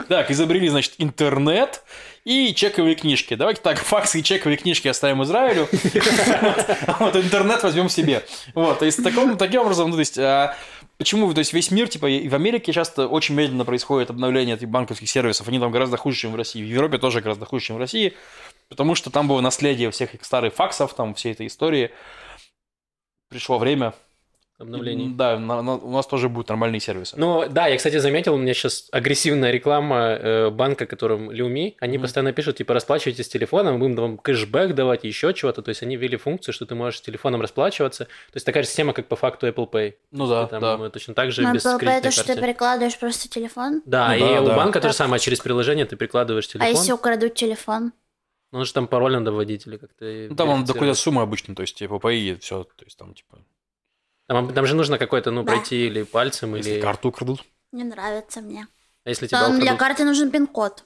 Так, 0.09 0.29
изобрели, 0.29 0.67
значит, 0.67 0.95
интернет 0.97 1.83
и 2.25 2.53
чековые 2.53 2.95
книжки. 2.95 3.35
Давайте 3.35 3.61
так, 3.61 3.79
факсы 3.79 4.19
и 4.19 4.23
чековые 4.23 4.57
книжки 4.57 4.89
оставим 4.89 5.23
Израилю. 5.23 5.69
А 6.85 6.97
Вот 6.99 7.15
интернет 7.15 7.63
возьмем 7.63 7.87
себе. 7.87 8.25
Вот, 8.53 8.79
то 8.79 8.85
есть 8.85 9.01
таким 9.01 9.61
образом, 9.61 9.93
то 9.93 9.99
есть, 9.99 10.17
а, 10.17 10.53
почему, 10.97 11.33
то 11.33 11.39
есть 11.39 11.53
весь 11.53 11.71
мир, 11.71 11.87
типа, 11.87 12.07
и 12.07 12.27
в 12.27 12.35
Америке 12.35 12.73
часто 12.73 13.07
очень 13.07 13.35
медленно 13.35 13.63
происходит 13.63 14.09
обновление 14.09 14.55
этих 14.55 14.67
банковских 14.67 15.09
сервисов, 15.09 15.47
они 15.47 15.59
там 15.59 15.71
гораздо 15.71 15.95
хуже, 15.95 16.17
чем 16.17 16.33
в 16.33 16.35
России, 16.35 16.61
в 16.61 16.67
Европе 16.67 16.97
тоже 16.97 17.21
гораздо 17.21 17.45
хуже, 17.45 17.67
чем 17.67 17.77
в 17.77 17.79
России, 17.79 18.13
потому 18.69 18.95
что 18.95 19.09
там 19.09 19.27
было 19.27 19.41
наследие 19.41 19.91
всех 19.91 20.13
их 20.15 20.23
старых 20.25 20.53
факсов, 20.53 20.93
там, 20.93 21.13
всей 21.13 21.33
этой 21.33 21.47
истории. 21.47 21.91
Пришло 23.29 23.57
время. 23.57 23.93
Обновлений. 24.59 25.13
Да, 25.13 25.37
на- 25.37 25.61
на- 25.61 25.75
у 25.75 25.91
нас 25.91 26.07
тоже 26.07 26.29
будут 26.29 26.49
нормальные 26.49 26.79
сервисы. 26.79 27.13
Ну, 27.15 27.47
да, 27.47 27.67
я, 27.67 27.77
кстати, 27.77 27.97
заметил, 27.99 28.33
у 28.33 28.37
меня 28.37 28.55
сейчас 28.55 28.87
агрессивная 28.91 29.51
реклама 29.51 30.17
э, 30.19 30.49
банка, 30.49 30.87
которым 30.87 31.29
Люми, 31.29 31.75
они 31.79 31.97
Мгм. 31.99 32.01
постоянно 32.05 32.33
пишут, 32.33 32.57
типа, 32.57 32.73
расплачивайтесь 32.73 33.27
с 33.27 33.29
телефоном, 33.29 33.77
будем 33.77 33.95
вам 33.95 34.17
кэшбэк 34.17 34.73
давать, 34.73 35.03
еще 35.03 35.31
чего-то. 35.35 35.61
То 35.61 35.69
есть 35.69 35.83
они 35.83 35.95
ввели 35.95 36.17
функцию, 36.17 36.55
что 36.55 36.65
ты 36.65 36.73
можешь 36.73 36.97
с 36.97 37.01
телефоном 37.03 37.39
расплачиваться. 37.41 38.05
То 38.05 38.11
есть 38.33 38.47
такая 38.47 38.63
же 38.63 38.69
система, 38.69 38.93
как 38.93 39.05
по 39.07 39.15
факту 39.15 39.45
Apple 39.47 39.69
Pay. 39.69 39.93
Ну 40.09 40.25
да, 40.25 40.45
Ты 40.45 40.59
там 40.59 40.81
да. 40.81 40.89
точно 40.89 41.13
так 41.13 41.31
же 41.31 41.43
Ну, 41.43 41.53
без 41.53 41.63
это 41.63 41.77
кредитной 41.77 42.01
то, 42.01 42.09
что 42.11 42.23
ты 42.33 42.41
прикладываешь 42.41 42.97
просто 42.97 43.29
телефон. 43.29 43.83
Да, 43.85 44.07
Ну 44.09 44.15
и 44.15 44.19
да, 44.21 44.41
у 44.41 44.45
да. 44.47 44.55
банка 44.55 44.81
то 44.81 44.87
же 44.87 44.93
Так. 44.97 45.05
самое, 45.05 45.19
через 45.19 45.39
приложение 45.39 45.85
ты 45.85 45.95
прикладываешь 45.97 46.47
А 46.47 46.53
телефон. 46.53 46.69
если 46.69 46.91
украдут 46.93 47.35
телефон? 47.35 47.91
Ну, 48.51 48.63
же 48.63 48.73
там 48.73 48.87
пароль 48.87 49.13
надо 49.13 49.31
вводить 49.31 49.67
или 49.67 49.77
как-то... 49.77 50.05
Ну, 50.29 50.35
там 50.35 50.49
он 50.49 50.65
до 50.65 50.73
какой-то 50.73 50.93
суммы 50.95 51.21
обычно, 51.21 51.53
то 51.55 51.61
есть, 51.61 51.75
типа, 51.75 52.07
и 52.07 52.35
все, 52.35 52.63
то 52.63 52.85
есть, 52.85 52.97
там, 52.97 53.13
типа, 53.13 53.39
Там, 54.27 54.53
там 54.53 54.65
же 54.65 54.75
нужно 54.75 54.97
какой-то, 54.97 55.31
ну, 55.31 55.43
Да. 55.43 55.51
пройти 55.53 55.87
или 55.87 56.03
пальцем, 56.03 56.55
если 56.55 56.71
или... 56.71 56.81
карту 56.81 57.09
украдут. 57.09 57.43
Не 57.71 57.83
нравится 57.83 58.41
мне. 58.41 58.67
А 59.03 59.09
если 59.09 59.27
тебя 59.27 59.41
Там 59.41 59.59
для 59.59 59.75
карты 59.75 60.05
нужен 60.05 60.31
пин-код. 60.31 60.83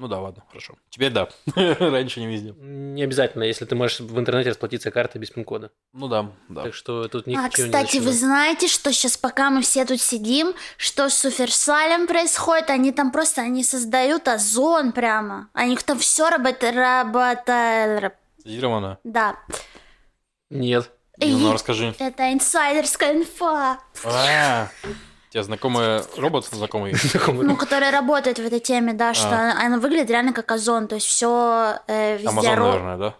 Ну 0.00 0.08
да, 0.08 0.18
ладно, 0.18 0.42
хорошо. 0.48 0.76
Теперь 0.88 1.12
да. 1.12 1.28
Раньше 1.54 2.20
не 2.20 2.26
везде. 2.26 2.54
Не 2.58 3.02
обязательно, 3.02 3.42
если 3.42 3.66
ты 3.66 3.74
можешь 3.74 4.00
в 4.00 4.18
интернете 4.18 4.48
расплатиться 4.48 4.90
картой 4.90 5.20
без 5.20 5.28
пин-кода. 5.28 5.72
Ну 5.92 6.08
да, 6.08 6.32
да. 6.48 6.62
Так 6.62 6.74
что 6.74 7.06
тут 7.06 7.26
А, 7.26 7.30
ничего 7.30 7.42
не 7.42 7.50
кстати, 7.50 7.98
вы 7.98 8.10
знаете, 8.14 8.66
что 8.66 8.94
сейчас, 8.94 9.18
пока 9.18 9.50
мы 9.50 9.60
все 9.60 9.84
тут 9.84 10.00
сидим, 10.00 10.54
что 10.78 11.10
с 11.10 11.18
Суферсалем 11.18 12.06
происходит? 12.06 12.70
Они 12.70 12.92
там 12.92 13.12
просто, 13.12 13.42
они 13.42 13.62
создают 13.62 14.26
озон 14.26 14.92
прямо. 14.92 15.50
Они 15.52 15.76
там 15.76 15.98
все 15.98 16.30
работает, 16.30 16.76
работает. 16.76 18.14
Цитировано. 18.38 18.98
Да. 19.04 19.36
Нет. 20.48 20.90
Ну, 21.18 21.26
ну, 21.38 21.52
расскажи. 21.52 21.94
Это 21.98 22.32
инсайдерская 22.32 23.12
инфа. 23.12 23.80
А, 24.02 24.70
у 24.82 24.88
тебя 25.30 25.42
знакомый 25.42 26.00
робот 26.16 26.46
знакомый? 26.46 26.94
Ну, 27.28 27.56
который 27.56 27.90
работает 27.90 28.38
в 28.38 28.44
этой 28.44 28.60
теме, 28.60 28.92
да, 28.92 29.14
что 29.14 29.28
А. 29.30 29.40
она, 29.40 29.66
она 29.66 29.78
выглядит 29.78 30.10
реально 30.10 30.32
как 30.32 30.50
озон, 30.52 30.88
то 30.88 30.96
есть 30.96 31.06
все 31.06 31.78
везде... 31.88 32.28
Амазон, 32.28 32.58
наверное, 32.58 32.96
да? 32.98 33.14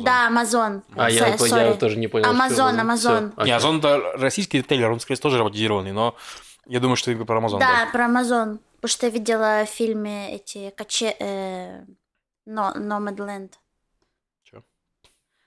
Да, 0.00 0.26
Амазон. 0.26 0.82
А 0.96 1.10
я, 1.10 1.28
я 1.28 1.74
тоже 1.74 1.96
не 1.96 2.08
понял. 2.08 2.24
что 2.24 2.34
Амазон. 2.34 2.80
Амазон. 2.80 3.32
Не. 3.44 3.52
Озон 3.52 3.78
это 3.78 4.00
российский 4.16 4.58
ритейлер, 4.58 4.90
он, 4.90 5.00
скорее 5.00 5.20
тоже 5.20 5.38
роботизированный, 5.38 5.92
но 5.92 6.16
я 6.66 6.80
думаю, 6.80 6.96
что 6.96 7.12
ты 7.12 7.24
про 7.24 7.38
Амазон. 7.38 7.60
Да, 7.60 7.88
про 7.92 8.06
Амазон. 8.06 8.60
Потому 8.80 8.90
что 8.90 9.06
я 9.06 9.12
видела 9.12 9.64
в 9.66 9.68
фильме 9.68 10.34
эти 10.34 10.70
каче... 10.70 11.14
Э, 11.18 11.82
но, 12.46 12.72
Nomadland. 12.74 13.52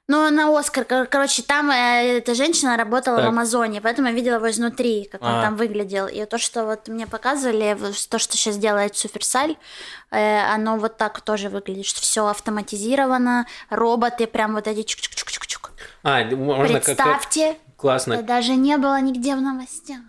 Ну, 0.10 0.30
на 0.32 0.60
Оскар, 0.60 0.84
кор- 0.84 1.08
короче, 1.08 1.44
там 1.44 1.72
э, 1.72 2.18
эта 2.18 2.36
женщина 2.36 2.76
работала 2.76 3.18
Так. 3.18 3.26
в 3.26 3.30
Амазоне, 3.30 3.80
поэтому 3.80 4.10
я 4.10 4.14
видела 4.14 4.36
его 4.36 4.52
изнутри, 4.52 5.08
как 5.10 5.22
он 5.22 5.30
А. 5.30 5.42
там 5.44 5.56
выглядел. 5.56 6.08
И 6.08 6.26
то, 6.26 6.38
что 6.38 6.66
вот 6.66 6.90
мне 6.90 7.08
показывали, 7.08 7.78
то, 8.10 8.20
что 8.20 8.36
сейчас 8.36 8.58
делает 8.58 8.98
Суперсаль, 8.98 9.56
э, 10.12 10.40
оно 10.54 10.76
вот 10.78 10.98
так 10.98 11.22
тоже 11.22 11.48
выглядит, 11.48 11.86
что 11.86 12.02
все 12.02 12.28
автоматизировано, 12.28 13.48
роботы 13.70 14.28
прям 14.28 14.56
вот 14.56 14.68
эти 14.68 14.82
чук-чук-чук-чук. 14.82 15.72
А, 16.04 16.26
можно 16.26 16.82
как... 16.82 16.86
Представьте, 16.86 17.56
Классно. 17.78 18.14
это 18.16 18.24
даже 18.24 18.56
не 18.56 18.76
было 18.78 19.00
нигде 19.00 19.38
в 19.38 19.42
новостях. 19.42 20.00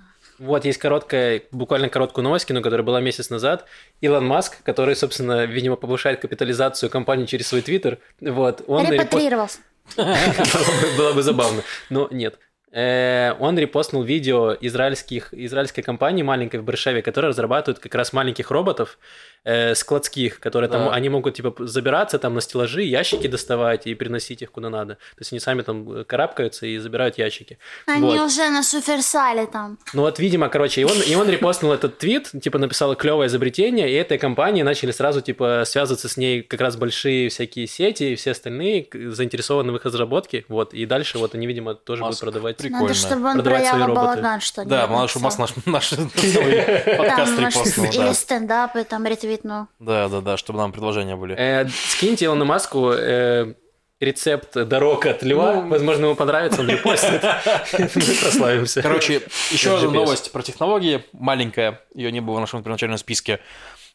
Вот 0.40 0.64
есть 0.64 0.78
короткая, 0.78 1.42
буквально 1.52 1.88
короткую 1.88 2.24
новость, 2.24 2.50
ну, 2.50 2.60
которая 2.62 2.84
была 2.84 3.00
месяц 3.00 3.30
назад. 3.30 3.64
Илон 4.00 4.26
Маск, 4.26 4.60
который, 4.64 4.96
собственно, 4.96 5.44
видимо, 5.44 5.76
повышает 5.76 6.20
капитализацию 6.20 6.90
компании 6.90 7.26
через 7.26 7.46
свой 7.46 7.62
твиттер. 7.62 8.00
Вот, 8.20 8.64
он 8.66 8.84
репост- 8.84 8.92
Репатрировался. 8.94 9.58
Было 9.96 11.12
бы 11.12 11.22
забавно, 11.22 11.62
но 11.90 12.08
нет. 12.10 12.38
Э, 12.72 13.34
Он 13.38 13.56
репостнул 13.58 14.02
видео 14.02 14.56
израильских, 14.60 15.32
израильской 15.32 15.84
компании 15.84 16.22
маленькой 16.22 16.60
в 16.60 16.64
Баршаве, 16.64 17.02
которая 17.02 17.30
разрабатывает 17.30 17.78
как 17.78 17.94
раз 17.94 18.12
маленьких 18.12 18.50
роботов 18.50 18.98
э, 19.44 19.74
складских, 19.74 20.40
которые 20.40 20.68
там, 20.70 20.84
Да. 20.86 20.92
они 20.92 21.08
могут 21.08 21.34
типа 21.34 21.54
забираться 21.66 22.18
там 22.18 22.34
на 22.34 22.40
стеллажи, 22.40 22.82
ящики 22.82 23.26
доставать 23.26 23.86
и 23.86 23.94
приносить 23.94 24.42
их 24.42 24.50
куда 24.50 24.70
надо. 24.70 24.94
То 24.94 25.20
есть 25.20 25.32
они 25.32 25.40
сами 25.40 25.62
там 25.62 25.90
э, 25.90 26.04
карабкаются 26.04 26.66
и 26.66 26.78
забирают 26.78 27.18
ящики. 27.18 27.58
Они 27.86 28.02
Вот. 28.18 28.20
уже 28.26 28.48
на 28.50 28.62
Суперсале 28.62 29.46
там. 29.46 29.78
Ну 29.92 30.02
вот, 30.02 30.18
видимо, 30.18 30.48
короче, 30.48 30.80
и 30.80 30.84
он, 30.84 31.00
и 31.00 31.14
он 31.14 31.28
репостнул 31.28 31.72
этот 31.72 31.98
твит, 31.98 32.30
типа 32.42 32.58
написал 32.58 32.94
клевое 32.96 33.28
изобретение, 33.28 33.90
и 33.90 33.94
этой 33.94 34.18
компании 34.18 34.62
начали 34.62 34.90
сразу, 34.92 35.20
типа, 35.20 35.62
связываться 35.66 36.08
с 36.08 36.16
ней 36.16 36.42
как 36.42 36.60
раз 36.60 36.76
большие 36.76 37.28
всякие 37.28 37.66
сети 37.66 38.12
и 38.12 38.14
все 38.16 38.30
остальные 38.32 38.88
заинтересованы 38.92 39.72
в 39.72 39.76
их 39.76 39.84
разработке, 39.84 40.44
вот, 40.48 40.74
и 40.74 40.86
дальше 40.86 41.18
вот 41.18 41.34
они, 41.34 41.46
видимо, 41.46 41.74
тоже 41.74 42.02
будут 42.02 42.12
Маск. 42.14 42.20
продавать. 42.22 42.56
Прикольно. 42.56 42.82
Надо, 42.88 42.94
чтобы 42.94 43.26
он 43.28 43.34
Продавать 43.34 43.62
про 43.62 43.68
свои 43.70 43.80
роботы. 43.82 44.00
Балаган 44.00 44.40
что 44.40 44.64
Да, 44.64 44.86
надо, 44.86 45.08
чтобы 45.08 45.24
Маск 45.24 45.38
наш, 45.38 45.50
наш 45.66 45.88
целый 46.16 46.62
подкаст 46.96 47.36
Там, 47.36 47.46
репостнул, 47.46 47.86
или 47.86 47.96
да. 47.98 48.14
стендапы 48.14 48.84
там 48.84 49.06
ретвитнул. 49.34 49.66
Да, 49.78 50.08
да, 50.08 50.20
да, 50.20 50.36
чтобы 50.36 50.58
нам 50.58 50.72
предложения 50.72 51.16
были. 51.16 51.34
Э, 51.36 51.68
скиньте 51.68 52.26
Илону 52.26 52.44
Маску 52.44 52.90
э, 52.90 53.54
рецепт 54.00 54.54
дорог 54.54 55.06
от 55.06 55.22
Льва, 55.22 55.60
возможно, 55.62 56.06
ему 56.06 56.14
понравится, 56.14 56.60
он 56.60 56.68
репостит. 56.68 57.22
Мы 57.72 58.14
прославимся. 58.22 58.82
Короче, 58.82 59.22
еще 59.50 59.76
одна 59.76 59.90
новость 59.90 60.32
про 60.32 60.42
технологии, 60.42 61.04
маленькая, 61.12 61.80
ее 61.94 62.12
не 62.12 62.20
было 62.20 62.36
в 62.36 62.40
нашем 62.40 62.62
первоначальном 62.62 62.98
списке. 62.98 63.40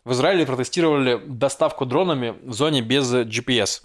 В 0.06 0.14
Израиле 0.14 0.46
протестировали 0.46 1.20
доставку 1.26 1.86
дронами 1.86 2.34
в 2.44 2.54
зоне 2.54 2.82
без 2.82 3.14
GPS. 3.14 3.82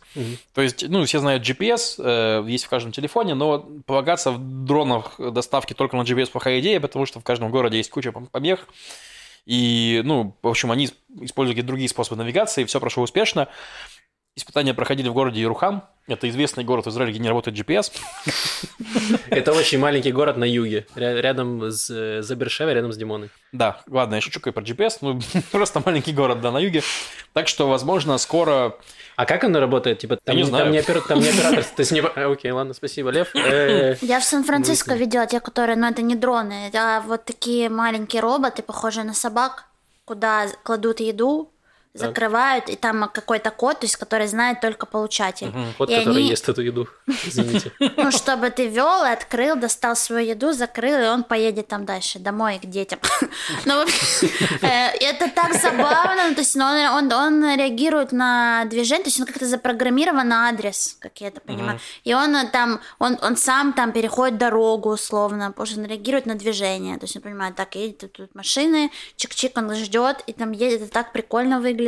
То 0.55 0.63
есть, 0.63 0.89
ну, 0.89 1.05
все 1.05 1.19
знают 1.19 1.43
GPS, 1.43 1.97
э, 1.99 2.45
есть 2.49 2.65
в 2.65 2.69
каждом 2.69 2.93
телефоне, 2.93 3.35
но 3.35 3.59
полагаться 3.85 4.31
в 4.31 4.39
дронах 4.65 5.17
доставки 5.19 5.73
только 5.73 5.97
на 5.97 6.03
GPS 6.03 6.31
плохая 6.31 6.61
идея, 6.61 6.79
потому 6.79 7.05
что 7.05 7.19
в 7.19 7.25
каждом 7.25 7.51
городе 7.51 7.79
есть 7.79 7.91
куча 7.91 8.11
пом- 8.11 8.29
помех. 8.31 8.69
И, 9.47 10.01
ну, 10.05 10.37
в 10.43 10.49
общем, 10.49 10.71
они 10.71 10.87
используют 11.21 11.57
какие-то 11.57 11.69
другие 11.69 11.89
способы 11.89 12.17
навигации, 12.17 12.65
все 12.65 12.81
прошло 12.81 13.03
успешно. 13.03 13.49
Испытания 14.37 14.75
проходили 14.75 15.09
в 15.09 15.13
городе 15.15 15.41
Ярухам. 15.41 15.85
Это 16.09 16.29
известный 16.29 16.65
город 16.65 16.87
в 16.87 16.91
Израиле, 16.91 17.13
где 17.13 17.21
не 17.23 17.29
работает 17.29 17.57
GPS. 17.57 17.93
Это 19.31 19.53
очень 19.53 19.79
маленький 19.79 20.11
город 20.11 20.37
на 20.37 20.45
юге, 20.45 20.87
ря- 20.97 21.21
рядом 21.21 21.71
с 21.71 21.89
э, 21.89 22.21
за 22.21 22.35
Бершевой, 22.35 22.75
рядом 22.75 22.93
с 22.93 22.97
Димоной. 22.97 23.31
Да, 23.53 23.81
ладно, 23.89 24.17
я 24.17 24.21
шучу 24.21 24.41
про 24.41 24.61
GPS, 24.61 24.99
ну, 25.03 25.21
просто 25.53 25.81
маленький 25.87 26.13
город, 26.13 26.41
да, 26.41 26.51
на 26.51 26.59
юге. 26.59 26.83
Так 27.33 27.47
что, 27.49 27.69
возможно, 27.69 28.19
скоро... 28.19 28.77
А 29.17 29.25
как 29.25 29.45
оно 29.45 29.61
работает? 29.61 30.01
Типа, 30.01 30.17
там, 30.17 30.35
не 30.37 30.43
там 30.43 30.49
знаю. 30.51 30.71
не 30.73 30.79
опер- 30.81 31.07
там 31.07 31.21
не 31.21 31.29
оператор. 31.29 31.63
То 31.65 31.81
есть 31.81 31.93
не... 31.93 32.01
а, 32.01 32.33
Окей, 32.33 32.51
ладно, 32.51 32.75
спасибо, 32.75 33.11
Лев. 33.11 33.29
Э, 33.37 33.95
Я 34.03 34.19
в 34.19 34.25
Сан-Франциско 34.25 34.95
видела 34.97 35.27
те, 35.29 35.39
которые, 35.39 35.77
ну 35.77 35.87
это 35.89 36.03
не 36.03 36.17
дроны, 36.17 36.71
а 36.75 37.01
вот 37.03 37.25
такие 37.25 37.71
маленькие 37.71 38.21
роботы, 38.21 38.63
похожие 38.63 39.05
на 39.05 39.15
собак, 39.15 39.67
куда 40.05 40.49
кладут 40.65 40.99
еду, 41.01 41.51
закрывают, 41.95 42.69
и 42.69 42.77
там 42.77 43.09
какой-то 43.13 43.51
код, 43.51 43.81
то 43.81 43.85
есть 43.87 43.97
который 43.97 44.27
знает 44.27 44.61
только 44.61 44.85
получатель. 44.85 45.53
Кот, 45.79 45.89
И 45.91 45.97
который 45.97 46.19
они- 46.19 46.29
ест 46.29 46.49
эту 46.49 46.63
еду. 46.63 46.89
Извините. 47.07 47.73
Ну, 47.97 48.11
чтобы 48.11 48.51
ты 48.51 48.67
вел, 48.67 49.03
открыл, 49.05 49.57
достал 49.57 49.95
свою 49.97 50.27
еду, 50.27 50.53
закрыл, 50.53 50.99
и 50.99 51.07
он 51.07 51.23
поедет 51.23 51.69
там 51.69 51.85
дальше, 51.85 52.19
домой, 52.19 52.59
к 52.63 52.67
детям. 52.67 52.99
Ну, 53.65 53.85
э, 54.63 54.91
это 55.01 55.31
так 55.31 55.55
забавно, 55.55 56.29
ну, 56.29 56.35
то 56.35 56.41
есть 56.41 56.57
он, 56.57 57.45
реагирует 57.57 58.13
на 58.13 58.65
движение, 58.65 59.05
то 59.05 59.09
есть 59.09 59.21
он 59.21 59.27
как-то 59.27 59.47
запрограммирован 59.47 60.29
на 60.29 60.49
адрес, 60.49 60.97
как 60.99 61.21
я 61.21 61.29
это 61.29 61.41
понимаю. 61.41 61.79
И 62.03 62.13
он 62.15 62.35
там, 62.51 62.81
он, 62.99 63.37
сам 63.37 63.73
там 63.73 63.93
переходит 63.93 64.39
дорогу 64.39 64.91
условно, 64.91 65.51
потому 65.51 65.67
что 65.67 65.81
он 65.81 65.87
реагирует 65.87 66.27
на 66.27 66.35
движение, 66.35 66.99
то 66.99 67.05
есть 67.05 67.17
он 67.17 67.23
понимает, 67.23 67.55
так, 67.55 67.77
едет 67.77 67.99
тут, 67.99 68.13
тут 68.13 68.35
машины, 68.35 68.91
чик-чик, 69.17 69.53
он 69.57 69.75
ждет, 69.75 70.25
и 70.27 70.33
там 70.33 70.53
едет, 70.53 70.83
это 70.83 70.91
так 70.91 71.13
прикольно 71.13 71.61
выглядит. 71.61 71.84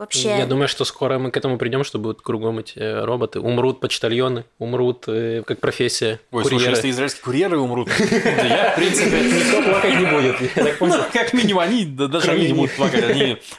Вообще. 0.00 0.38
Я 0.38 0.46
думаю, 0.46 0.66
что 0.66 0.86
скоро 0.86 1.18
мы 1.18 1.30
к 1.30 1.36
этому 1.36 1.58
придем, 1.58 1.84
что 1.84 1.98
будут 1.98 2.22
кругом 2.22 2.58
эти 2.58 2.78
э, 2.78 3.04
роботы. 3.04 3.38
Умрут 3.38 3.80
почтальоны, 3.80 4.46
умрут 4.58 5.04
э, 5.08 5.42
как 5.46 5.60
профессия. 5.60 6.20
Ой, 6.30 6.42
слушай, 6.42 6.54
курьеры. 6.54 6.74
если 6.74 6.90
израильские 6.90 7.22
курьеры 7.22 7.58
умрут, 7.58 7.90
я, 8.00 8.70
в 8.70 8.76
принципе, 8.76 9.20
Никто 9.20 9.62
плакать 9.62 9.94
не 9.98 10.06
будет. 10.06 10.78
Понял. 10.78 11.04
как 11.12 11.34
минимум, 11.34 11.60
они, 11.60 11.84
да, 11.84 12.06
даже 12.06 12.30
они 12.30 12.46
не 12.46 12.54
будут 12.54 12.74
плакать, 12.76 13.04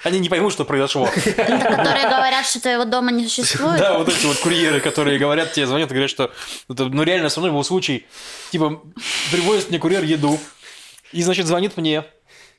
они, 0.04 0.20
не 0.20 0.30
поймут, 0.30 0.52
что 0.52 0.66
произошло. 0.66 1.06
Которые 1.06 2.10
говорят, 2.10 2.44
что 2.48 2.60
твоего 2.60 2.86
дома 2.86 3.12
не 3.12 3.28
существует. 3.28 3.78
Да, 3.78 4.00
вот 4.00 4.10
эти 4.10 4.26
вот 4.26 4.38
курьеры, 4.38 4.80
которые 4.80 5.20
говорят, 5.20 5.54
тебе 5.54 5.68
звонят 5.68 5.92
и 5.92 5.94
говорят, 5.94 6.10
что 6.10 6.32
ну 6.70 7.04
реально 7.04 7.30
со 7.30 7.40
мной 7.40 7.52
был 7.52 7.64
случай, 7.64 8.08
типа, 8.52 8.82
привозит 9.32 9.70
мне 9.70 9.78
курьер 9.78 10.04
еду, 10.04 10.40
и, 11.12 11.22
значит, 11.22 11.46
звонит 11.46 11.78
мне 11.78 12.04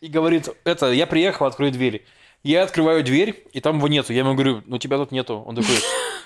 и 0.01 0.07
говорит, 0.07 0.51
это, 0.63 0.93
я 0.93 1.09
приехал, 1.09 1.47
открой 1.47 1.73
дверь. 1.73 2.05
Я 2.45 2.65
открываю 2.65 3.05
дверь, 3.05 3.45
и 3.53 3.61
там 3.61 3.77
его 3.79 3.87
нету. 3.87 4.13
Я 4.13 4.21
ему 4.21 4.35
говорю, 4.35 4.63
ну 4.67 4.79
тебя 4.79 4.97
тут 4.97 5.13
нету. 5.13 5.45
Он 5.47 5.55
такой, 5.55 5.77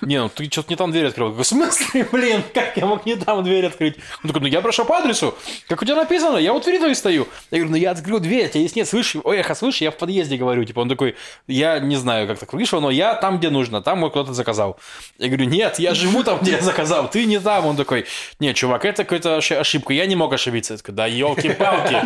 не, 0.01 0.19
ну 0.19 0.29
ты 0.29 0.45
что-то 0.45 0.69
не 0.71 0.75
там 0.75 0.91
дверь 0.91 1.05
открыл. 1.05 1.27
Я 1.27 1.31
говорю, 1.33 1.43
в 1.43 1.47
смысле, 1.47 2.07
блин, 2.11 2.43
как 2.55 2.75
я 2.75 2.87
мог 2.87 3.05
не 3.05 3.15
там 3.15 3.43
дверь 3.43 3.67
открыть? 3.67 3.97
Он 4.23 4.29
такой, 4.29 4.41
ну 4.41 4.47
я 4.47 4.61
прошел 4.61 4.83
по 4.83 4.97
адресу, 4.97 5.35
как 5.67 5.79
у 5.79 5.85
тебя 5.85 5.95
написано, 5.95 6.37
я 6.37 6.53
вот 6.53 6.63
двери 6.63 6.79
твоей 6.79 6.95
стою. 6.95 7.27
Я 7.51 7.59
говорю, 7.59 7.71
ну 7.71 7.77
я 7.77 7.91
открыл 7.91 8.19
дверь, 8.19 8.45
а 8.45 8.49
тебя 8.49 8.61
здесь 8.61 8.75
нет, 8.75 8.87
слышишь? 8.87 9.21
Ой, 9.23 9.37
эхо, 9.37 9.53
слышишь, 9.53 9.81
я 9.81 9.91
в 9.91 9.97
подъезде 9.97 10.37
говорю. 10.37 10.63
Типа 10.65 10.79
он 10.79 10.89
такой, 10.89 11.15
я 11.45 11.77
не 11.79 11.95
знаю, 11.97 12.27
как 12.27 12.39
так 12.39 12.51
вышло, 12.51 12.79
но 12.79 12.89
я 12.89 13.13
там, 13.13 13.37
где 13.37 13.51
нужно, 13.51 13.83
там 13.83 14.01
вот 14.01 14.09
кто-то 14.09 14.33
заказал. 14.33 14.79
Я 15.19 15.27
говорю, 15.27 15.45
нет, 15.45 15.77
я 15.77 15.93
живу 15.93 16.23
там, 16.23 16.39
где 16.39 16.53
я 16.53 16.61
заказал, 16.61 17.09
ты 17.11 17.25
не 17.25 17.39
там. 17.39 17.67
Он 17.67 17.75
такой, 17.75 18.05
нет, 18.39 18.55
чувак, 18.55 18.85
это 18.85 19.03
какая-то 19.03 19.37
оши- 19.37 19.55
ошибка, 19.55 19.93
я 19.93 20.07
не 20.07 20.15
мог 20.15 20.33
ошибиться. 20.33 20.73
Я 20.73 20.77
такой, 20.77 20.95
да 20.95 21.05
елки-палки. 21.05 22.01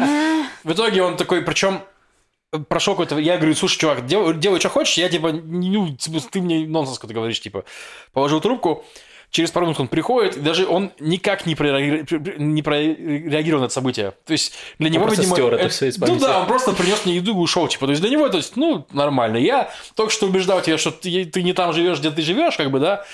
В 0.66 0.74
итоге 0.74 1.02
он 1.02 1.16
такой, 1.16 1.42
причем 1.42 1.80
прошел 2.68 2.94
какой-то... 2.94 3.18
Я 3.18 3.38
говорю, 3.38 3.56
слушай, 3.56 3.78
чувак, 3.78 4.06
дел- 4.06 4.34
делай, 4.34 4.60
что 4.60 4.70
хочешь, 4.70 4.98
я 4.98 5.10
типа, 5.10 5.32
ну, 5.32 5.96
типа, 5.96 6.20
ты 6.30 6.42
мне 6.42 6.68
нонсенс 6.68 7.00
какой-то 7.00 7.14
говоришь, 7.14 7.40
типа. 7.40 7.64
Положил 8.14 8.42
трубку, 8.42 8.84
через 9.30 9.52
пару 9.52 9.66
минут 9.66 9.80
он 9.80 9.88
приходит, 9.88 10.38
и 10.38 10.42
даже 10.42 10.68
он 10.68 10.92
никак 11.00 11.46
не, 11.46 11.56
прореаги- 11.56 12.38
не 12.38 12.62
прореагировал 12.62 13.62
на 13.62 13.66
это 13.66 13.74
событие. 13.74 14.14
То 14.26 14.34
есть 14.34 14.54
для 14.78 14.90
него, 14.90 15.06
просто 15.06 15.22
видимо... 15.22 15.36
стер 15.38 15.54
это 15.54 15.70
всё 15.70 15.88
из 15.88 15.98
Ну 15.98 16.20
да, 16.20 16.42
он 16.42 16.48
просто 16.48 16.74
принес 16.74 17.06
мне 17.06 17.16
еду 17.16 17.32
и 17.32 17.36
ушел, 17.36 17.68
типа. 17.68 17.86
То 17.86 17.92
есть 17.92 18.02
для 18.02 18.12
него, 18.12 18.28
то 18.30 18.38
есть, 18.38 18.58
ну, 18.58 18.86
нормально. 18.92 19.38
Я 19.38 19.72
только 19.96 20.12
что 20.12 20.28
убеждал 20.28 20.62
тебя, 20.62 20.78
что 20.78 20.92
ты, 20.92 21.26
ты 21.26 21.44
не 21.44 21.54
там 21.54 21.74
живешь, 21.74 22.00
где 22.00 22.12
ты 22.12 22.22
живешь, 22.22 22.58
как 22.58 22.70
бы, 22.70 22.80
да. 22.80 23.06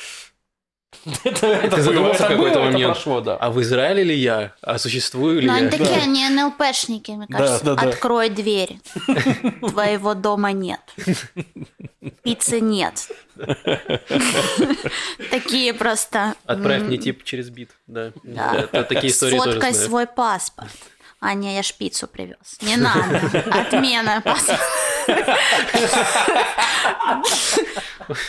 Это, 1.24 1.48
это 1.48 1.62
Ты 1.62 1.70
было, 1.70 1.82
задумался 1.82 2.26
в 2.26 2.28
какой-то 2.28 2.60
момент, 2.60 2.94
прошло, 2.94 3.22
да. 3.22 3.36
а 3.38 3.50
в 3.50 3.62
Израиле 3.62 4.04
ли 4.04 4.16
я? 4.16 4.54
А 4.62 4.78
существую 4.78 5.42
ли 5.42 5.48
Но 5.48 5.54
я? 5.54 5.60
они 5.62 5.70
такие, 5.70 6.02
они 6.02 6.28
НЛПшники, 6.30 7.12
мне 7.12 7.28
кажется. 7.28 7.64
да, 7.66 7.76
да. 7.76 7.90
Открой 7.90 8.30
дверь. 8.30 8.80
Твоего 9.70 10.14
дома 10.14 10.52
нет. 10.52 10.82
Пиццы 12.24 12.60
нет. 12.60 13.10
Такие 15.32 15.74
просто. 15.74 16.36
Отправь 16.46 16.84
мне 16.84 16.98
тип 16.98 17.24
через 17.24 17.50
бит. 17.50 17.72
Да, 17.88 18.12
Да. 18.24 18.54
Да, 18.54 18.68
та- 18.68 18.84
такие 18.84 19.12
истории 19.12 19.38
тоже 19.38 19.52
Сфоткай 19.52 19.74
свой 19.74 20.08
паспорт. 20.08 20.70
А, 21.20 21.34
не, 21.34 21.56
я 21.56 21.64
ж 21.64 21.74
пиццу 21.78 22.08
привез. 22.08 22.58
Не 22.62 22.78
надо. 22.78 23.22
Отмена. 23.52 24.22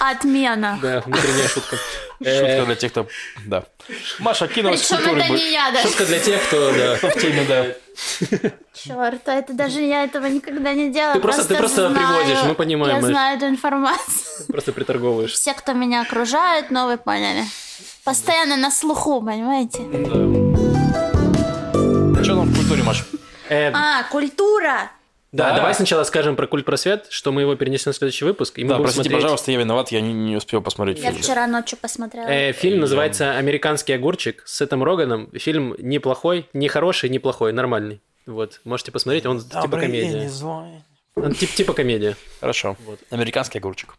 Отмена. 0.01 0.79
Да, 0.83 1.01
внутренняя 1.07 1.49
шутка. 1.49 1.77
Шутка 2.25 2.65
для 2.67 2.75
тех, 2.75 2.91
кто... 2.93 3.07
Да. 3.47 3.65
Маша 4.19 4.49
кинулась 4.49 4.83
в 4.83 4.89
культуру. 4.89 5.17
это 5.17 5.29
не 5.33 5.53
я 5.53 5.71
даже. 5.71 5.89
Шутка 5.89 6.07
для 6.07 6.19
тех, 6.19 6.43
кто, 6.47 6.73
да. 6.73 6.97
В 6.97 7.21
теме, 7.21 7.45
да. 7.45 7.67
Черт, 8.75 9.29
это 9.29 9.53
даже 9.53 9.81
я 9.81 10.05
этого 10.05 10.27
никогда 10.27 10.73
не 10.73 10.91
делала. 10.91 11.15
Ты 11.15 11.21
просто- 11.21 11.45
ты 11.45 11.57
просто 11.57 11.89
знаю- 11.91 11.97
приводишь, 12.25 12.43
мы 12.45 12.55
понимаем, 12.55 12.97
Я 12.97 13.03
знаю 13.03 13.37
эту 13.37 13.47
информацию. 13.49 14.47
Просто 14.49 14.73
приторговываешь. 14.73 15.33
Все, 15.33 15.53
кто 15.55 15.73
меня 15.75 16.03
окружают, 16.03 16.71
ну 16.71 16.87
вы 16.87 16.97
поняли. 16.97 17.45
Постоянно 18.05 18.57
на 18.57 18.71
слуху, 18.71 19.21
понимаете? 19.23 19.79
Что 22.25 22.35
там 22.35 22.53
культуре, 22.69 22.83
Маш? 22.83 23.05
Э, 23.49 23.71
А, 23.73 24.05
культура. 24.11 24.91
Да, 25.33 25.51
Да. 25.51 25.57
давай 25.57 25.75
сначала 25.75 26.05
скажем 26.05 26.37
про 26.37 26.47
культ 26.47 26.65
просвет, 26.65 27.07
что 27.11 27.33
мы 27.33 27.43
его 27.43 27.55
перенесли 27.55 27.91
на 27.91 27.95
следующий 27.95 28.25
выпуск. 28.25 28.59
И 28.59 28.63
мы 28.65 28.71
Да, 28.71 28.75
будем 28.77 28.85
простите, 28.85 29.05
смотреть- 29.05 29.23
пожалуйста, 29.23 29.51
я 29.53 29.59
виноват, 29.59 29.91
я 29.93 30.01
не, 30.01 30.13
не 30.13 30.37
успел 30.37 30.61
посмотреть 30.63 30.99
Я 30.99 31.11
фильм. 31.11 31.23
вчера 31.23 31.47
ночью 31.47 31.79
посмотрела. 31.79 32.27
Э, 32.29 32.53
фильм 32.53 32.81
называется 32.81 33.37
«Американский 33.37 33.93
огурчик» 33.93 34.43
с 34.47 34.57
Сетом 34.57 34.83
Роганом. 34.83 35.31
Фильм 35.33 35.75
неплохой, 35.79 36.49
не 36.53 36.69
хороший, 36.69 37.09
неплохой, 37.11 37.53
нормальный. 37.53 38.01
Вот, 38.27 38.61
можете 38.65 38.93
посмотреть, 38.93 39.25
он 39.27 39.41
типа 39.41 39.69
комедия. 39.79 40.31
Он 41.17 41.33
тип- 41.33 41.55
типа 41.55 41.73
комедия. 41.73 42.17
Хорошо. 42.41 42.77
Вот. 42.87 43.01
Американский 43.11 43.59
огурчик. 43.59 43.95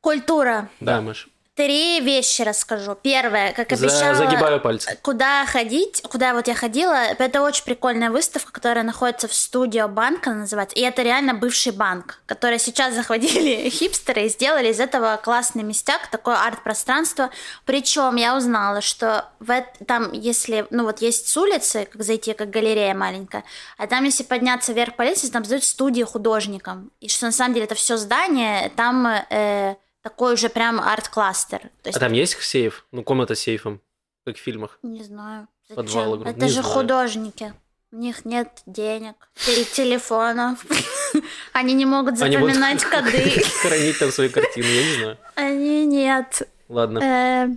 Культура. 0.00 0.68
Да, 0.80 1.00
Маш. 1.00 1.28
Три 1.54 2.00
вещи 2.00 2.42
расскажу. 2.42 2.96
Первое, 3.00 3.52
как 3.52 3.70
За- 3.76 3.86
обещала... 3.86 4.14
загибаю 4.16 4.60
пальцы. 4.60 4.98
Куда 5.02 5.46
ходить, 5.46 6.02
куда 6.02 6.34
вот 6.34 6.48
я 6.48 6.54
ходила, 6.56 6.96
это 6.96 7.42
очень 7.42 7.62
прикольная 7.62 8.10
выставка, 8.10 8.50
которая 8.50 8.82
находится 8.82 9.28
в 9.28 9.34
студио 9.34 9.86
банка, 9.86 10.30
называется, 10.30 10.74
и 10.74 10.80
это 10.80 11.02
реально 11.02 11.32
бывший 11.34 11.70
банк, 11.70 12.20
который 12.26 12.58
сейчас 12.58 12.92
захватили 12.96 13.68
хипстеры 13.70 14.24
и 14.24 14.28
сделали 14.28 14.72
из 14.72 14.80
этого 14.80 15.16
классный 15.22 15.62
местяк, 15.62 16.08
такое 16.08 16.34
арт-пространство. 16.34 17.30
Причем 17.64 18.16
я 18.16 18.36
узнала, 18.36 18.80
что 18.80 19.28
в 19.38 19.50
эт- 19.50 19.84
там, 19.86 20.10
если, 20.10 20.66
ну 20.70 20.82
вот 20.82 21.02
есть 21.02 21.28
с 21.28 21.36
улицы, 21.36 21.88
как 21.92 22.02
зайти, 22.02 22.32
как 22.32 22.50
галерея 22.50 22.94
маленькая, 22.94 23.44
а 23.78 23.86
там, 23.86 24.02
если 24.02 24.24
подняться 24.24 24.72
вверх 24.72 24.96
по 24.96 25.02
лестнице, 25.02 25.32
там 25.32 25.44
сдают 25.44 25.62
студии 25.62 26.02
художникам. 26.02 26.90
И 26.98 27.08
что 27.08 27.26
на 27.26 27.32
самом 27.32 27.54
деле 27.54 27.66
это 27.66 27.76
все 27.76 27.96
здание, 27.96 28.70
там 28.70 29.06
э, 29.06 29.76
такой 30.04 30.34
уже 30.34 30.48
прям 30.48 30.80
арт-кластер. 30.80 31.60
То 31.82 31.88
есть 31.88 31.96
А 31.96 32.00
там 32.00 32.12
есть 32.12 32.40
сейф? 32.42 32.84
Ну, 32.92 33.02
комната 33.02 33.34
с 33.34 33.40
сейфом, 33.40 33.80
как 34.26 34.36
в 34.36 34.40
фильмах. 34.40 34.78
не 34.82 35.02
знаю. 35.02 35.48
Зачем? 35.68 36.04
Говорю, 36.04 36.22
Это 36.30 36.40
не 36.44 36.48
же 36.48 36.60
знаю. 36.60 36.68
художники. 36.74 37.54
У 37.90 37.96
них 37.96 38.24
нет 38.24 38.48
денег 38.66 39.14
или 39.48 39.64
телефонов. 39.64 40.64
Они 41.52 41.74
не 41.74 41.86
могут 41.86 42.18
запоминать 42.18 42.84
коды. 42.90 43.42
Хранить 43.62 43.98
там 43.98 44.10
свои 44.12 44.28
картины, 44.28 44.66
я 44.66 44.82
не 44.84 44.94
знаю. 44.98 45.18
Они 45.36 45.86
нет. 45.86 46.42
Ладно. 46.68 46.98
Э, 46.98 47.48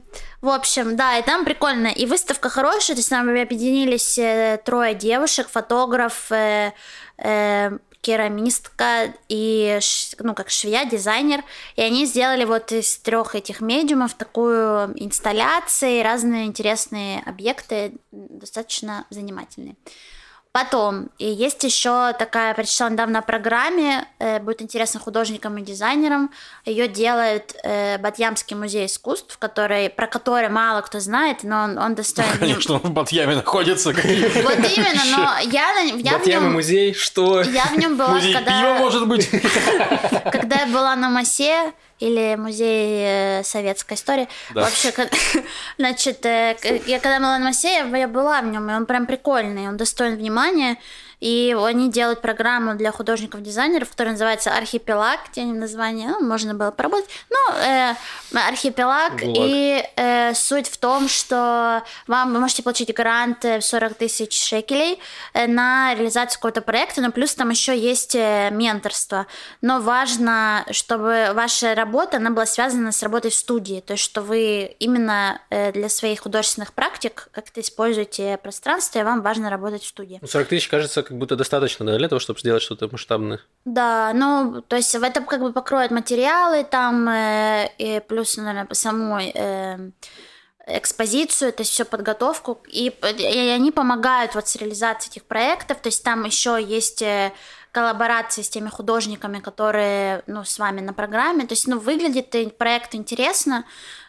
В 0.41 0.49
общем, 0.49 0.95
да, 0.95 1.17
и 1.17 1.23
там 1.23 1.43
прикольно. 1.43 1.87
И 1.87 2.05
выставка 2.05 2.49
хорошая, 2.49 2.95
то 2.95 2.99
есть 2.99 3.09
там 3.09 3.27
объединились 3.29 4.17
э, 4.17 4.61
трое 4.63 4.93
девушек, 4.93 5.49
фотограф, 5.49 6.31
э, 6.31 6.71
э, 7.17 7.71
керамистка 8.07 9.13
и, 9.27 9.79
ну, 10.19 10.33
как 10.33 10.49
швея, 10.49 10.85
дизайнер. 10.85 11.43
И 11.75 11.81
они 11.81 12.05
сделали 12.05 12.45
вот 12.45 12.71
из 12.71 12.99
трех 12.99 13.35
этих 13.35 13.59
медиумов 13.59 14.13
такую 14.13 14.93
инсталляции, 14.95 16.01
разные 16.01 16.45
интересные 16.45 17.21
объекты, 17.25 17.91
достаточно 18.11 19.05
занимательные. 19.09 19.75
Потом, 20.51 21.09
и 21.19 21.25
есть 21.29 21.63
еще 21.63 22.13
такая, 22.17 22.53
прочитала 22.55 22.89
недавно 22.89 23.19
о 23.19 23.21
программе, 23.21 24.07
э, 24.17 24.39
будет 24.39 24.61
интересно 24.61 24.99
художникам 24.99 25.55
и 25.57 25.61
дизайнерам. 25.61 26.31
Ее 26.65 26.87
делает 26.87 27.55
э, 27.63 27.97
Батьямский 27.99 28.55
музей 28.55 28.87
искусств, 28.87 29.37
который, 29.37 29.89
про 29.89 30.07
который 30.07 30.49
мало 30.49 30.81
кто 30.81 30.99
знает, 30.99 31.43
но 31.43 31.63
он, 31.63 31.77
он 31.77 31.93
достоин... 31.93 32.27
нем- 32.31 32.39
Конечно, 32.39 32.75
он 32.75 32.79
в 32.81 32.91
Батьяме 32.91 33.35
находится. 33.35 33.89
Вот 33.91 33.97
именно, 33.97 35.17
но 35.17 35.37
я, 35.51 35.73
на- 35.75 35.95
я 35.95 36.17
в 36.17 36.25
нем... 36.25 36.53
музей, 36.53 36.93
что? 36.93 37.41
Я 37.43 37.65
в 37.65 37.77
нем 37.77 37.95
была, 37.97 38.15
Музей 38.15 38.33
когда... 38.33 38.61
пива, 38.61 38.73
может 38.79 39.07
быть. 39.07 39.29
Когда 40.31 40.61
я 40.61 40.65
была 40.67 40.95
на 40.95 41.09
МАСе, 41.09 41.71
или 41.99 42.35
музей 42.35 43.39
э, 43.39 43.43
советской 43.43 43.95
истории. 43.95 44.27
Да. 44.53 44.61
Вообще, 44.61 44.93
значит, 45.77 46.25
э, 46.25 46.55
я 46.85 46.99
когда 46.99 47.19
была 47.19 47.37
на 47.39 47.45
МАСе, 47.45 47.73
я, 47.73 47.97
я 47.97 48.07
была 48.07 48.41
в 48.41 48.47
нем, 48.47 48.69
и 48.69 48.73
он 48.73 48.85
прям 48.85 49.05
прикольный, 49.05 49.67
он 49.67 49.77
достоин 49.77 50.15
внимания. 50.15 50.77
И 51.19 51.55
они 51.59 51.89
делают 51.89 52.21
программу 52.21 52.75
для 52.75 52.91
художников-дизайнеров, 52.91 53.89
которая 53.89 54.13
называется 54.13 54.55
«Архипелаг», 54.55 55.19
где 55.31 55.43
название, 55.45 56.09
ну, 56.09 56.27
можно 56.27 56.53
было 56.53 56.71
поработать. 56.71 57.09
Ну, 57.29 57.55
э, 57.55 57.95
«Архипелаг», 58.33 59.19
Гулаг. 59.19 59.37
и 59.39 59.83
э, 59.95 60.33
суть 60.35 60.67
в 60.67 60.77
том, 60.77 61.07
что 61.09 61.83
вам 62.05 62.33
вы 62.33 62.39
можете 62.39 62.61
получить 62.61 62.93
грант 62.93 63.43
в 63.43 63.61
40 63.61 63.95
тысяч 63.95 64.39
шекелей 64.39 64.99
э, 65.33 65.47
на 65.47 65.95
реализацию 65.95 66.37
какого-то 66.37 66.61
проекта, 66.61 67.01
но 67.01 67.11
плюс 67.11 67.33
там 67.33 67.49
еще 67.49 67.77
есть 67.77 68.15
э, 68.15 68.49
менторство. 68.51 69.25
Но 69.61 69.81
важно, 69.81 70.65
чтобы 70.71 71.31
ваша 71.33 71.73
работа, 71.73 72.17
она 72.17 72.29
была 72.29 72.45
связана 72.45 72.91
с 72.91 73.01
работой 73.01 73.31
в 73.31 73.35
студии, 73.35 73.81
то 73.81 73.93
есть 73.93 74.03
что 74.03 74.21
вы 74.21 74.75
именно 74.79 75.41
э, 75.49 75.71
для 75.71 75.89
своих 75.89 76.21
художественных 76.21 76.73
практик 76.73 77.29
как-то 77.31 77.61
используете 77.61 78.37
пространство, 78.37 78.99
и 78.99 79.03
вам 79.03 79.21
важно 79.21 79.49
работать 79.49 79.83
в 79.83 79.87
студии. 79.87 80.19
Ну, 80.21 80.27
40 80.27 80.47
тысяч 80.47 80.67
кажется 80.67 81.06
как 81.07 81.17
будто 81.17 81.35
достаточно 81.35 81.85
да, 81.85 81.97
для 81.97 82.07
того, 82.07 82.19
чтобы 82.19 82.39
сделать 82.39 82.61
что-то 82.61 82.89
масштабное. 82.91 83.39
Да, 83.65 84.11
ну, 84.13 84.61
то 84.61 84.75
есть 84.75 84.93
в 84.93 85.03
этом 85.03 85.25
как 85.25 85.41
бы 85.41 85.53
покроют 85.53 85.91
материалы 85.91 86.63
там, 86.63 87.07
э, 87.09 87.69
и 87.77 88.01
плюс, 88.07 88.37
наверное, 88.37 88.67
самой 88.73 89.31
э, 89.33 89.91
экспозицию, 90.67 91.53
то 91.53 91.61
есть 91.61 91.71
всю 91.71 91.85
подготовку, 91.85 92.59
и, 92.67 92.93
и 93.17 93.49
они 93.49 93.71
помогают 93.71 94.35
вот 94.35 94.47
с 94.47 94.55
реализацией 94.55 95.11
этих 95.11 95.23
проектов, 95.23 95.77
то 95.79 95.87
есть 95.87 96.03
там 96.03 96.25
еще 96.25 96.61
есть 96.61 97.01
э, 97.01 97.31
коллаборации 97.71 98.41
с 98.41 98.49
теми 98.49 98.69
художниками, 98.69 99.39
которые, 99.39 100.23
ну, 100.27 100.43
с 100.43 100.59
вами 100.59 100.81
на 100.81 100.93
программе, 100.93 101.45
то 101.45 101.53
есть, 101.53 101.67
ну, 101.67 101.79
выглядит 101.79 102.57
проект 102.57 102.95
интересно, 102.95 103.65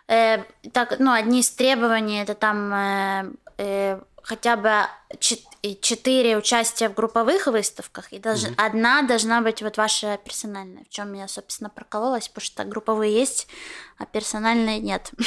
Э, 0.09 0.45
так, 0.73 0.99
ну, 0.99 1.13
одни 1.13 1.41
из 1.41 1.51
требований 1.51 2.23
это 2.23 2.35
там 2.35 2.73
э, 2.73 3.31
э, 3.59 4.01
хотя 4.23 4.57
бы 4.57 4.87
чет- 5.19 5.45
и 5.63 5.79
четыре 5.81 6.37
участия 6.37 6.89
в 6.89 6.95
групповых 6.95 7.47
выставках, 7.47 8.13
и 8.13 8.19
даже 8.19 8.55
одна 8.57 9.03
должна 9.03 9.41
быть 9.41 9.63
вот 9.63 9.77
ваша 9.77 10.19
персональная, 10.19 10.85
в 10.85 10.89
чем 10.89 11.13
я, 11.15 11.29
собственно, 11.29 11.71
прокололась, 11.71 12.29
потому 12.29 12.45
что 12.45 12.65
групповые 12.65 13.13
есть, 13.13 13.49
а 13.99 14.07
персональные 14.07 14.79
нет. 14.81 15.11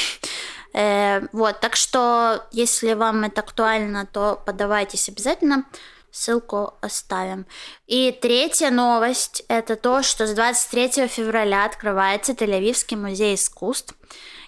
Э, 0.73 1.27
Вот, 1.33 1.59
так 1.59 1.75
что, 1.75 2.47
если 2.53 2.93
вам 2.93 3.25
это 3.25 3.41
актуально, 3.41 4.05
то 4.05 4.41
подавайтесь 4.45 5.09
обязательно. 5.09 5.65
Ссылку 6.11 6.73
оставим. 6.81 7.45
И 7.87 8.11
третья 8.11 8.69
новость– 8.69 9.43
это 9.47 9.75
то, 9.75 10.03
что 10.03 10.27
с 10.27 10.33
23 10.33 11.07
февраля 11.07 11.65
открывается 11.65 12.33
Тель-Авивский 12.33 12.97
музей 12.97 13.35
искусств. 13.35 13.95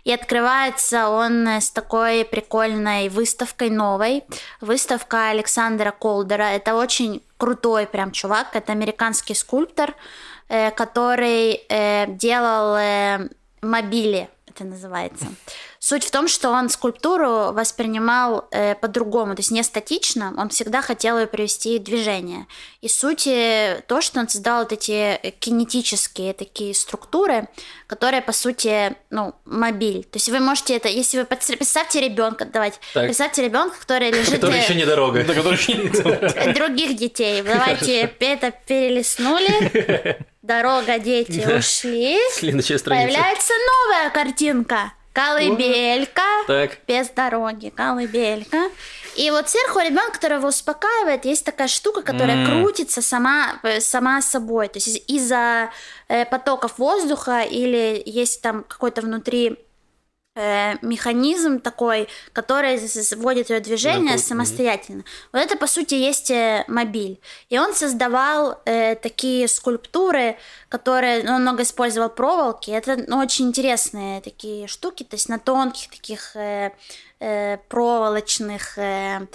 И 0.03 0.11
открывается 0.11 1.07
он 1.07 1.47
с 1.47 1.72
такой 1.72 2.26
прикольной 2.26 3.07
выставкой 3.07 3.70
новой. 3.70 4.26
Выставка 4.59 5.30
Александра 5.30 5.91
Колдера. 5.91 6.43
Это 6.43 6.76
очень 6.76 7.24
крутой 7.38 7.88
прям 7.88 8.11
чувак. 8.11 8.55
Это 8.55 8.74
американский 8.74 9.34
скульптор, 9.34 9.95
э, 10.49 10.72
который 10.72 11.61
э, 11.70 12.07
делал 12.07 12.76
э, 12.76 13.30
мобили, 13.61 14.30
это 14.47 14.66
называется. 14.66 15.28
Суть 15.86 16.05
в 16.05 16.11
том, 16.11 16.29
что 16.29 16.51
он 16.51 16.69
скульптуру 16.69 17.51
воспринимал 17.51 18.47
э, 18.51 18.73
по-другому, 18.75 19.36
то 19.36 19.41
есть 19.41 19.51
не 19.51 19.61
статично, 19.63 20.34
он 20.38 20.47
всегда 20.47 20.81
хотел 20.81 21.19
ее 21.19 21.27
привести 21.27 21.77
в 21.77 21.84
движение. 21.84 22.47
И 22.79 22.88
суть 22.88 23.27
э, 23.27 23.84
то, 23.86 23.99
что 23.99 24.21
он 24.21 24.29
создал 24.29 24.59
вот 24.59 24.71
эти 24.71 25.19
э, 25.21 25.31
кинетические 25.31 26.31
такие 26.31 26.73
структуры, 26.73 27.49
которые, 27.86 28.21
по 28.21 28.31
сути, 28.31 28.95
ну, 29.09 29.36
мобиль. 29.43 30.05
То 30.05 30.15
есть 30.15 30.29
вы 30.29 30.39
можете 30.39 30.77
это, 30.77 30.88
если 30.88 31.17
вы 31.17 31.25
представьте 31.25 31.99
ребенка, 31.99 32.45
давайте, 32.45 32.77
Так. 32.93 33.03
представьте 33.03 33.43
ребенка, 33.43 33.75
который 33.81 34.09
лежит 34.09 34.36
Который 34.36 34.59
э, 34.59 34.63
еще 34.63 34.75
не 34.75 34.86
дорога. 34.86 35.25
Который 35.25 36.53
других 36.53 36.95
детей. 36.95 37.41
Давайте 37.41 38.09
это 38.19 38.51
перелистнули. 38.51 40.17
Дорога, 40.41 40.97
дети 40.97 41.45
ушли. 41.57 42.17
Следующая 42.31 42.77
страница. 42.77 43.05
Появляется 43.05 43.53
новая 43.67 44.09
картинка. 44.11 44.93
Колыбелька. 45.14 46.22
Так. 46.47 46.78
Без 46.88 47.09
дороги. 47.09 47.70
Колыбелька. 47.70 48.70
И 49.16 49.30
вот 49.30 49.47
сверху 49.49 49.80
ребенок, 49.80 50.14
которого 50.14 50.47
успокаивает, 50.47 51.26
есть 51.26 51.45
такая 51.45 51.68
штука, 51.68 52.01
которая 52.01 52.38
М. 52.38 52.45
крутится 52.61 53.01
сама, 53.01 53.59
э, 53.61 53.80
сама 53.80 54.22
собой. 54.24 54.68
То 54.70 54.78
есть 54.80 54.88
из- 54.88 55.03
из-за 55.07 55.70
э, 56.09 56.26
потоков 56.26 56.80
воздуха 56.80 57.41
или 57.41 58.01
есть 58.05 58.41
там 58.41 58.64
какой-то 58.68 59.01
внутри 59.01 59.57
э, 60.36 60.75
механизм 60.81 61.59
такой, 61.59 62.07
который 62.34 62.79
вводит 63.15 63.49
ее 63.49 63.59
движение 63.59 64.15
Ртуть, 64.15 64.25
самостоятельно. 64.25 65.03
Вот 65.31 65.39
это, 65.39 65.57
по 65.57 65.67
сути, 65.67 65.95
есть 65.95 66.31
э, 66.31 66.65
мобиль. 66.67 67.19
И 67.49 67.57
он 67.57 67.73
создавал 67.73 68.61
э, 68.65 68.95
такие 68.95 69.47
скульптуры, 69.47 70.38
которые... 70.69 71.23
Ну, 71.23 71.34
он 71.36 71.41
много 71.41 71.63
использовал 71.63 72.09
проволоки. 72.09 72.71
Это 72.71 73.03
ну, 73.07 73.17
очень 73.17 73.47
интересные 73.47 74.21
такие 74.21 74.67
штуки. 74.67 75.03
То 75.03 75.15
есть 75.15 75.29
на 75.29 75.39
тонких 75.39 75.89
таких 75.89 76.36
э, 76.36 76.71
э, 77.19 77.57
проволочных 77.69 78.77
э, 78.77 79.27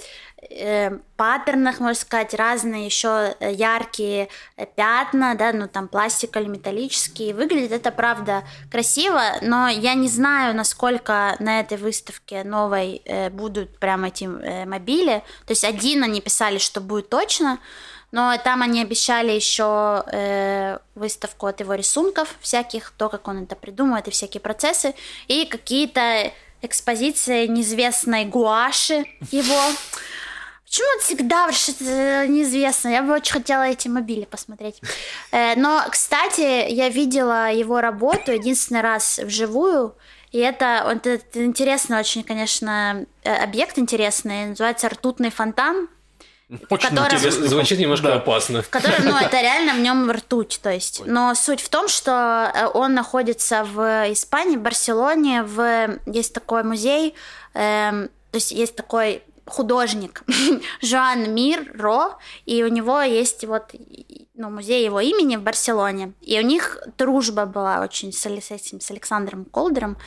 паттернах, 1.17 1.79
можно 1.79 1.99
сказать, 1.99 2.33
разные 2.33 2.85
еще 2.85 3.35
яркие 3.41 4.29
э, 4.55 4.65
пятна, 4.65 5.35
да, 5.35 5.51
ну 5.51 5.67
там 5.67 5.87
пластик 5.87 6.37
или 6.37 6.45
металлические. 6.45 7.33
Выглядит 7.33 7.71
это, 7.71 7.91
правда, 7.91 8.43
красиво, 8.71 9.21
но 9.41 9.67
я 9.67 9.95
не 9.95 10.07
знаю, 10.07 10.55
насколько 10.55 11.35
на 11.39 11.59
этой 11.59 11.77
выставке 11.77 12.43
новой 12.43 13.01
э, 13.05 13.29
будут 13.29 13.77
прям 13.79 14.05
эти 14.05 14.23
э, 14.23 14.65
мобили. 14.65 15.23
То 15.45 15.51
есть 15.51 15.65
один 15.65 16.03
они 16.03 16.21
писали, 16.21 16.57
что 16.57 16.79
будет 16.79 17.09
точно, 17.09 17.59
но 18.11 18.35
там 18.37 18.61
они 18.61 18.81
обещали 18.81 19.31
еще 19.31 20.03
э, 20.11 20.79
выставку 20.95 21.47
от 21.47 21.59
его 21.59 21.75
рисунков 21.75 22.35
всяких, 22.39 22.91
то, 22.97 23.09
как 23.09 23.27
он 23.27 23.43
это 23.43 23.55
придумывает, 23.55 24.07
и 24.07 24.11
всякие 24.11 24.41
процессы, 24.41 24.95
и 25.27 25.45
какие-то 25.45 26.31
экспозиции 26.61 27.45
неизвестной 27.47 28.25
гуаши 28.25 29.05
его. 29.31 29.61
Почему 30.69 30.87
это 30.97 31.03
всегда 31.03 31.51
что-то 31.51 32.27
неизвестно? 32.27 32.89
Я 32.89 33.01
бы 33.01 33.13
очень 33.13 33.33
хотела 33.33 33.63
эти 33.63 33.87
мобили 33.87 34.25
посмотреть. 34.25 34.79
Э, 35.31 35.55
Но, 35.55 35.83
кстати, 35.89 36.69
я 36.71 36.89
видела 36.89 37.51
его 37.51 37.81
работу 37.81 38.31
единственный 38.31 38.81
раз 38.81 39.19
вживую. 39.23 39.95
И 40.31 40.37
это, 40.37 40.83
вот 40.85 41.07
это 41.07 41.43
интересный 41.43 41.97
очень, 41.99 42.21
конечно, 42.23 43.05
э, 43.23 43.33
объект 43.43 43.79
интересный. 43.79 44.45
Называется 44.49 44.89
«Ртутный 44.89 45.31
фонтан». 45.31 45.89
Очень 46.69 46.89
котором- 46.89 47.17
интересно. 47.17 47.47
Звучит 47.47 47.79
немножко 47.79 48.07
Да. 48.07 48.15
опасно. 48.15 48.61
В 48.61 48.69
котором, 48.69 49.05
ну, 49.05 49.17
это 49.17 49.41
реально 49.41 49.73
в 49.73 49.79
нем 49.79 50.11
ртуть, 50.11 50.59
то 50.61 50.69
есть. 50.71 51.01
Но 51.05 51.33
суть 51.33 51.61
в 51.61 51.69
том, 51.69 51.87
что 51.87 52.51
э, 52.53 52.67
он 52.75 52.93
находится 52.93 53.63
в 53.63 54.11
Испании, 54.11 54.55
в 54.57 54.61
Барселоне, 54.61 55.41
в 55.43 55.99
есть 56.05 56.33
такой 56.33 56.63
музей, 56.63 57.15
эм, 57.55 58.09
то 58.31 58.35
есть 58.35 58.51
есть 58.51 58.75
такой 58.75 59.23
художник 59.49 60.23
Жан 60.81 61.33
Мир 61.33 61.73
и 62.45 62.63
у 62.63 62.67
него 62.67 63.01
есть 63.01 63.45
вот 63.45 63.73
ну, 64.39 64.49
музей 64.49 64.85
его 64.85 65.01
имени 65.01 65.35
в 65.35 65.41
Барселоне. 65.41 66.13
И 66.21 66.39
у 66.39 66.41
них 66.41 66.81
дружба 66.97 67.45
была 67.45 67.81
очень 67.81 68.13
с, 68.13 68.21
с 68.21 68.51
этим, 68.51 68.79
с 68.79 68.89
Александром 68.89 69.43
Колдером. 69.43 69.97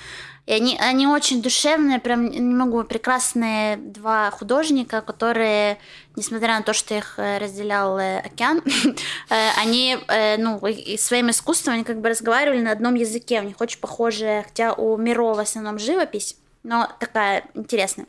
И 0.47 0.53
они, 0.53 0.77
они 0.79 1.07
очень 1.07 1.41
душевные, 1.41 2.01
прям 2.01 2.29
не 2.29 2.41
могу, 2.41 2.83
прекрасные 2.83 3.77
два 3.77 4.31
художника, 4.31 5.01
которые, 5.01 5.79
несмотря 6.17 6.57
на 6.57 6.63
то, 6.63 6.73
что 6.73 6.95
их 6.95 7.15
э, 7.19 7.39
разделял 7.39 7.97
э, 7.99 8.19
океан, 8.21 8.61
э, 9.31 9.49
они, 9.61 9.99
ну, 10.39 10.61
своим 10.99 11.31
искусством, 11.31 11.75
они 11.75 11.85
как 11.85 12.01
бы 12.01 12.09
разговаривали 12.09 12.63
на 12.63 12.73
одном 12.73 12.95
языке, 12.95 13.41
у 13.41 13.45
них 13.45 13.61
очень 13.61 13.79
похожая, 13.79 14.43
хотя 14.43 14.73
у 14.73 14.97
Миро 14.97 15.35
в 15.35 15.39
основном 15.39 15.79
живопись, 15.79 16.37
но 16.65 16.89
такая 16.99 17.45
интересная. 17.55 18.07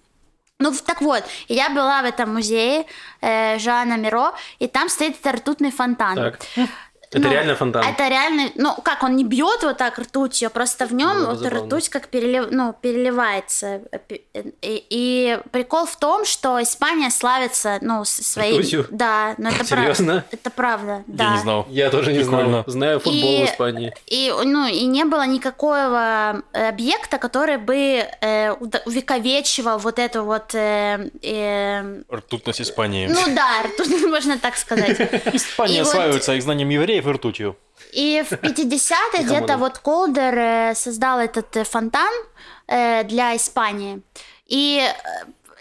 Ну, 0.64 0.72
так 0.72 1.02
вот, 1.02 1.26
я 1.50 1.70
была 1.70 2.02
в 2.02 2.06
этом 2.06 2.34
музее 2.34 2.86
э, 3.20 3.60
Жана 3.60 3.98
Миро, 3.98 4.32
и 4.60 4.68
там 4.68 4.88
стоит 4.88 5.20
этот 5.20 5.42
ртутный 5.42 5.72
фонтан. 5.72 6.16
Так. 6.16 6.40
Это 7.14 7.28
Ну, 7.28 7.32
реально 7.32 7.56
фонтан. 7.56 7.84
Это 7.86 8.08
реально, 8.08 8.50
ну 8.56 8.76
как, 8.84 9.04
он 9.04 9.16
не 9.16 9.24
бьет 9.24 9.64
вот 9.64 9.78
так 9.78 9.98
ртутью, 10.00 10.50
просто 10.50 10.86
в 10.86 10.94
нем 10.94 11.20
Ну, 11.20 11.26
вот 11.28 11.38
забавно. 11.40 11.68
ртуть 11.68 11.90
как 11.90 12.08
перелив, 12.08 12.48
ну, 12.52 12.74
переливается. 12.80 13.82
И, 14.62 14.86
и 14.90 15.40
прикол 15.52 15.86
в 15.86 15.96
том, 15.98 16.26
что 16.26 16.62
Испания 16.62 17.10
славится, 17.10 17.78
ну, 17.82 18.04
своей... 18.06 18.54
Ртутью? 18.60 18.88
Да, 18.90 19.36
но 19.38 19.50
это 19.50 19.64
Серьезно? 19.66 20.06
правда. 20.06 20.26
Это 20.32 20.50
правда, 20.50 21.04
да. 21.08 21.24
Я 21.26 21.32
не 21.34 21.38
знал. 21.40 21.68
Я 21.70 21.90
тоже 21.90 22.14
не 22.14 22.24
знал. 22.24 22.64
Знаю 22.68 23.00
футбол 23.00 23.44
И- 23.44 23.46
в 23.46 23.50
Испании. 23.50 23.94
И, 24.08 24.34
ну, 24.44 24.66
и 24.68 24.84
не 24.86 25.06
было 25.06 25.26
никакого 25.26 26.42
э, 26.54 26.68
объекта, 26.70 27.18
который 27.18 27.58
бы 27.58 28.06
э, 28.22 28.52
увековечивал 28.86 29.78
вот 29.80 30.00
эту 30.00 30.24
вот... 30.24 30.54
э, 30.56 31.10
э, 31.22 32.02
Ртутность 32.12 32.62
Испании. 32.62 33.08
ну 33.08 33.36
да, 33.36 33.64
ртуть, 33.64 34.02
можно 34.08 34.38
так 34.38 34.56
сказать. 34.58 35.00
Испания 35.34 35.86
славится 35.86 36.34
их 36.34 36.44
знанием 36.44 36.70
евреев 36.70 37.03
и 37.08 37.12
ртутью. 37.12 37.56
И 37.92 38.24
в 38.28 38.32
50-е 38.32 39.12
Кому 39.12 39.26
где-то 39.26 39.58
вот 39.58 39.80
Колдер 39.80 40.38
э, 40.38 40.76
создал 40.76 41.20
этот 41.20 41.56
э, 41.58 41.64
фонтан 41.64 42.14
э, 42.68 43.04
для 43.04 43.36
Испании. 43.36 44.02
И 44.48 44.82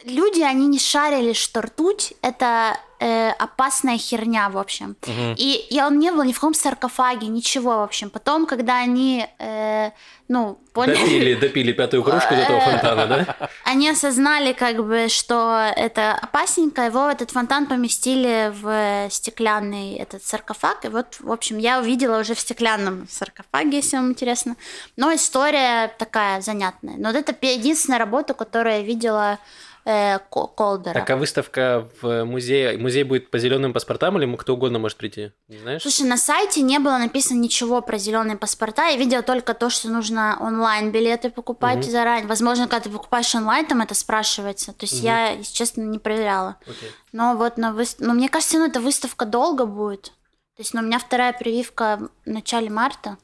люди, 0.04 0.42
они 0.42 0.66
не 0.66 0.78
шарили, 0.78 1.32
что 1.32 1.62
ртуть— 1.62 2.14
это 2.22 2.76
э, 3.02 3.30
опасная 3.30 3.98
херня, 3.98 4.48
в 4.48 4.56
общем. 4.56 4.96
И, 5.36 5.66
и 5.70 5.80
он 5.80 5.98
не 5.98 6.10
был 6.12 6.22
ни 6.22 6.32
в 6.32 6.36
каком 6.36 6.54
саркофаге, 6.54 7.26
ничего, 7.26 7.70
в 7.78 7.82
общем. 7.82 8.10
Потом, 8.10 8.46
когда 8.46 8.78
они, 8.78 9.26
э, 9.38 9.90
ну, 10.28 10.58
поняли... 10.72 10.96
Допили, 10.96 11.34
допили 11.34 11.72
пятую 11.72 12.04
кружку 12.04 12.34
из 12.34 12.40
этого 12.40 12.60
фонтана, 12.60 13.06
да? 13.06 13.48
Они 13.64 13.90
осознали, 13.90 14.52
как 14.52 14.84
бы, 14.86 15.08
что 15.08 15.72
это 15.76 16.12
опасненько, 16.12 16.82
его 16.82 17.04
в 17.04 17.08
этот 17.08 17.30
фонтан 17.30 17.66
поместили 17.66 18.52
в 18.62 19.10
стеклянный 19.10 19.96
этот 19.96 20.24
саркофаг. 20.24 20.84
И 20.84 20.88
вот, 20.88 21.16
в 21.20 21.30
общем, 21.32 21.58
я 21.58 21.80
увидела 21.80 22.20
уже 22.20 22.34
в 22.34 22.40
стеклянном 22.40 23.08
саркофаге, 23.10 23.78
если 23.78 23.96
вам 23.96 24.10
интересно. 24.10 24.56
Но 24.96 25.12
история 25.14 25.88
такая 25.98 26.40
занятная. 26.40 26.94
Но 26.98 27.10
вот 27.10 27.16
это 27.16 27.46
единственная 27.46 27.98
работа, 27.98 28.34
которую 28.34 28.76
я 28.76 28.82
видела 28.82 29.38
э, 29.84 30.18
Ко- 30.30 30.46
Колдера. 30.46 30.94
Так, 30.94 31.10
а 31.10 31.16
выставка 31.16 31.88
в 32.00 32.24
музее, 32.24 32.78
музей 32.78 33.04
будет 33.04 33.30
по 33.30 33.38
зеленым 33.38 33.72
паспортам 33.72 34.18
или 34.20 34.36
кто 34.36 34.54
угодно 34.54 34.78
может 34.78 34.96
прийти? 34.98 35.32
Не 35.48 35.58
знаешь? 35.58 35.82
Слушай, 35.82 36.06
на 36.06 36.16
сайте 36.16 36.62
не 36.62 36.78
было 36.78 36.98
написано 36.98 37.38
ничего 37.38 37.80
про 37.82 37.98
зеленые 37.98 38.36
паспорта. 38.36 38.88
Я 38.88 38.96
видела 38.96 39.22
только 39.22 39.54
то, 39.54 39.70
что 39.70 39.88
нужно 39.88 40.36
онлайн 40.40 40.90
билеты 40.92 41.30
покупать 41.30 41.78
Мгм. 41.78 41.90
заранее. 41.90 42.26
Возможно, 42.28 42.66
когда 42.68 42.80
ты 42.84 42.90
покупаешь 42.90 43.34
онлайн, 43.34 43.66
там 43.66 43.80
это 43.82 43.94
спрашивается. 43.94 44.72
То 44.72 44.84
есть 44.84 44.98
Мгм. 44.98 45.04
я, 45.06 45.30
если 45.30 45.52
честно, 45.54 45.82
не 45.82 45.98
проверяла. 45.98 46.56
Окей. 46.66 46.90
Но 47.12 47.36
вот 47.36 47.58
на 47.58 47.72
выс... 47.72 47.96
Но 47.98 48.14
мне 48.14 48.28
кажется, 48.28 48.58
ну, 48.58 48.66
эта 48.66 48.80
выставка 48.80 49.24
долго 49.26 49.66
будет. 49.66 50.12
То 50.56 50.60
есть, 50.60 50.74
ну, 50.74 50.80
у 50.80 50.84
меня 50.84 50.98
вторая 50.98 51.32
прививка 51.32 51.98
в 52.26 52.28
начале 52.28 52.68
марта. 52.70 53.16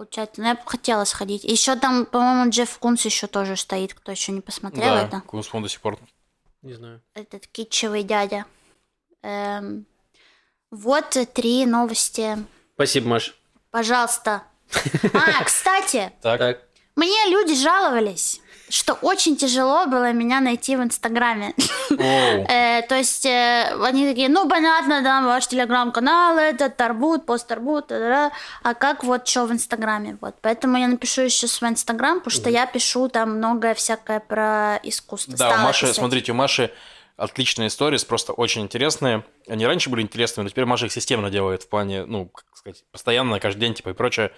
Получается, 0.00 0.40
ну, 0.40 0.48
я 0.48 0.54
бы 0.54 0.62
хотела 0.64 1.04
сходить. 1.04 1.44
Еще 1.44 1.76
там, 1.76 2.06
по-моему, 2.06 2.48
Джефф 2.48 2.78
Кунс 2.78 3.04
еще 3.04 3.26
тоже 3.26 3.54
стоит, 3.54 3.92
кто 3.92 4.10
еще 4.10 4.32
не 4.32 4.40
посмотрел 4.40 4.94
Да, 4.94 5.02
это. 5.02 5.20
Кунспон 5.20 5.62
до 5.62 5.68
сих 5.68 5.82
пор. 5.82 5.98
Не 6.62 6.72
знаю. 6.72 7.02
Этот 7.12 7.46
китчевый 7.46 8.02
дядя. 8.02 8.46
Эм, 9.20 9.84
Вот 10.70 11.18
три 11.34 11.66
новости. 11.66 12.38
Спасибо, 12.76 13.08
Маш. 13.08 13.34
Пожалуйста. 13.70 14.44
А, 15.12 15.44
кстати. 15.44 16.10
Так, 16.22 16.62
мне 16.96 17.28
люди 17.28 17.54
жаловались, 17.54 18.40
что 18.70 18.94
очень 18.94 19.36
тяжело 19.36 19.86
было 19.86 20.12
меня 20.12 20.40
найти 20.40 20.76
в 20.76 20.82
Инстаграме. 20.82 21.54
Э, 22.00 22.82
то 22.82 22.94
есть 22.94 23.26
э, 23.26 23.76
они 23.82 24.06
такие, 24.06 24.28
ну 24.28 24.48
понятно, 24.48 25.02
да, 25.02 25.20
ваш 25.22 25.48
телеграм-канал, 25.48 26.38
это 26.38 26.70
Тарбут, 26.70 27.26
пост 27.26 27.46
Тарбут, 27.46 27.90
а 27.92 28.30
как 28.74 29.04
вот 29.04 29.26
что 29.26 29.46
в 29.46 29.52
Инстаграме, 29.52 30.16
вот. 30.20 30.36
Поэтому 30.40 30.78
я 30.78 30.88
напишу 30.88 31.22
еще 31.22 31.46
свой 31.46 31.70
Инстаграм, 31.70 32.20
потому 32.20 32.32
что 32.32 32.48
я 32.48 32.66
пишу 32.66 33.08
там 33.08 33.36
многое 33.36 33.74
всякое 33.74 34.20
про 34.20 34.78
искусство. 34.82 35.36
Да, 35.36 35.50
у 35.62 35.72
писать. 35.72 35.96
смотрите, 35.96 36.32
у 36.32 36.34
Маши 36.34 36.72
отличные 37.20 37.68
истории, 37.68 37.98
просто 38.06 38.32
очень 38.32 38.62
интересные. 38.62 39.24
Они 39.46 39.66
раньше 39.66 39.90
были 39.90 40.02
интересными, 40.02 40.44
но 40.44 40.50
теперь 40.50 40.64
Маша 40.64 40.86
их 40.86 40.92
системно 40.92 41.30
делает 41.30 41.64
в 41.64 41.68
плане, 41.68 42.06
ну, 42.06 42.26
как 42.26 42.44
сказать, 42.54 42.84
постоянно, 42.90 43.38
каждый 43.40 43.60
день, 43.60 43.74
типа, 43.74 43.90
и 43.90 43.92
прочее. 43.92 44.32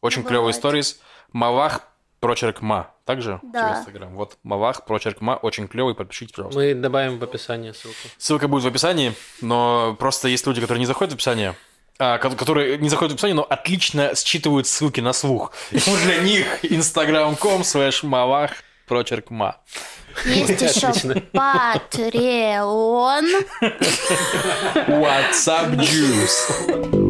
Очень 0.00 0.22
Ну, 0.22 0.28
клевые 0.28 0.54
сторис. 0.54 1.00
Мавах, 1.32 1.82
прочерк 2.20 2.60
ма. 2.62 2.90
Также 3.04 3.40
Да. 3.42 3.68
через 3.68 3.78
Инстаграм. 3.80 4.14
Вот, 4.14 4.36
Мавах, 4.42 4.84
прочерк 4.84 5.20
ма, 5.20 5.36
очень 5.36 5.66
клевый, 5.68 5.94
подпишитесь, 5.94 6.32
пожалуйста. 6.34 6.60
мы 6.60 6.74
добавим 6.74 7.18
в 7.18 7.24
описании 7.24 7.72
ссылку. 7.72 7.96
Ссылка 8.18 8.46
будет 8.46 8.62
в 8.64 8.66
описании, 8.68 9.14
но 9.40 9.96
просто 9.98 10.28
есть 10.28 10.46
люди, 10.46 10.60
которые 10.60 10.80
не 10.80 10.86
заходят 10.86 11.12
в 11.12 11.14
описание, 11.16 11.54
а, 11.98 12.18
ко- 12.18 12.30
которые 12.30 12.78
не 12.78 12.88
заходят 12.88 13.12
в 13.12 13.14
описание, 13.14 13.34
но 13.34 13.42
отлично 13.42 14.14
считывают 14.14 14.66
ссылки 14.66 15.00
на 15.00 15.12
слух. 15.12 15.52
И 15.70 15.78
для 16.04 16.18
них 16.18 16.46
instagram.com 16.64 17.62
slash 17.62 18.04
мавах 18.06 18.52
прочерк 18.86 19.30
ма. 19.30 19.56
Есть 20.24 20.60
еще. 20.60 20.88
Patreon. 21.32 23.24
WhatsApp 24.88 25.76
Juice. 25.76 27.09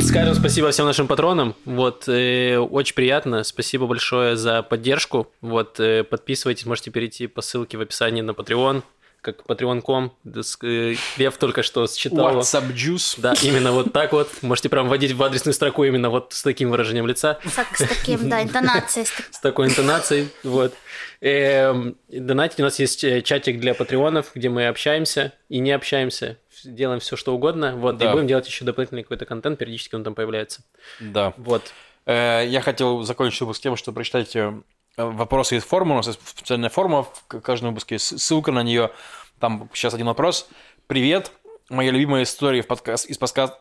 Скажем 0.00 0.34
спасибо 0.34 0.70
всем 0.70 0.86
нашим 0.86 1.06
патронам. 1.06 1.54
Вот, 1.64 2.08
э, 2.08 2.56
очень 2.58 2.94
приятно. 2.94 3.44
Спасибо 3.44 3.86
большое 3.86 4.36
за 4.36 4.62
поддержку. 4.62 5.30
Вот, 5.40 5.78
э, 5.78 6.02
подписывайтесь, 6.04 6.66
можете 6.66 6.90
перейти 6.90 7.26
по 7.26 7.42
ссылке 7.42 7.76
в 7.78 7.80
описании 7.80 8.22
на 8.22 8.32
Patreon. 8.32 8.82
как 9.22 9.44
Patreon.com. 9.46 10.12
С- 10.24 10.56
э, 10.62 10.94
Лев 11.18 11.36
только 11.36 11.62
что 11.62 11.86
считал. 11.86 12.38
WhatsApp 12.38 12.72
Juice. 12.74 13.20
Да, 13.20 13.34
именно 13.42 13.70
вот 13.70 13.92
так 13.92 14.12
вот. 14.12 14.30
Можете 14.40 14.70
прям 14.70 14.88
вводить 14.88 15.12
в 15.12 15.22
адресную 15.22 15.52
строку 15.52 15.84
именно 15.84 16.08
вот 16.08 16.32
с 16.32 16.42
таким 16.42 16.70
выражением 16.70 17.06
лица, 17.06 17.38
Так, 17.54 17.76
с 17.76 17.86
таким, 17.86 18.30
да, 18.30 18.42
интонацией. 18.42 19.04
с 19.04 19.10
с 19.36 19.40
такой 19.40 19.66
интонацией. 19.68 20.28
Вот. 20.42 20.72
Эм, 21.20 21.96
Донатить 22.08 22.60
у 22.60 22.62
нас 22.62 22.78
есть 22.78 23.04
э, 23.04 23.20
чатик 23.20 23.60
для 23.60 23.74
патреонов, 23.74 24.30
где 24.34 24.48
мы 24.48 24.66
общаемся 24.68 25.34
и 25.50 25.58
не 25.58 25.72
общаемся. 25.72 26.38
Делаем 26.64 27.00
все, 27.00 27.16
что 27.16 27.34
угодно. 27.34 27.76
Вот. 27.76 27.98
Да. 27.98 28.10
И 28.10 28.12
будем 28.12 28.26
делать 28.26 28.46
еще 28.46 28.64
дополнительный 28.64 29.02
какой-то 29.02 29.26
контент. 29.26 29.58
Периодически 29.58 29.94
он 29.94 30.04
там 30.04 30.14
появляется. 30.14 30.62
Да. 31.00 31.34
Вот. 31.36 31.72
Э, 32.06 32.44
Я 32.46 32.60
хотел 32.60 33.02
закончить 33.02 33.40
выпуск 33.40 33.62
тем, 33.62 33.76
что 33.76 33.92
прочитать 33.92 34.34
э, 34.36 34.52
вопросы 34.96 35.56
из 35.56 35.64
формы. 35.64 35.92
У 35.94 35.96
нас 35.96 36.06
есть 36.06 36.20
специальная 36.26 36.70
форма 36.70 37.04
в 37.04 37.40
каждом 37.40 37.70
выпуске, 37.70 37.98
ссылка 37.98 38.52
на 38.52 38.62
нее. 38.62 38.90
Там 39.38 39.70
сейчас 39.72 39.94
один 39.94 40.06
вопрос. 40.06 40.48
Привет, 40.86 41.32
моя 41.68 41.90
любимая 41.92 42.24
история 42.24 42.62
в 42.62 42.66
подкаст, 42.66 43.06
из 43.06 43.16
подкаста... 43.16 43.58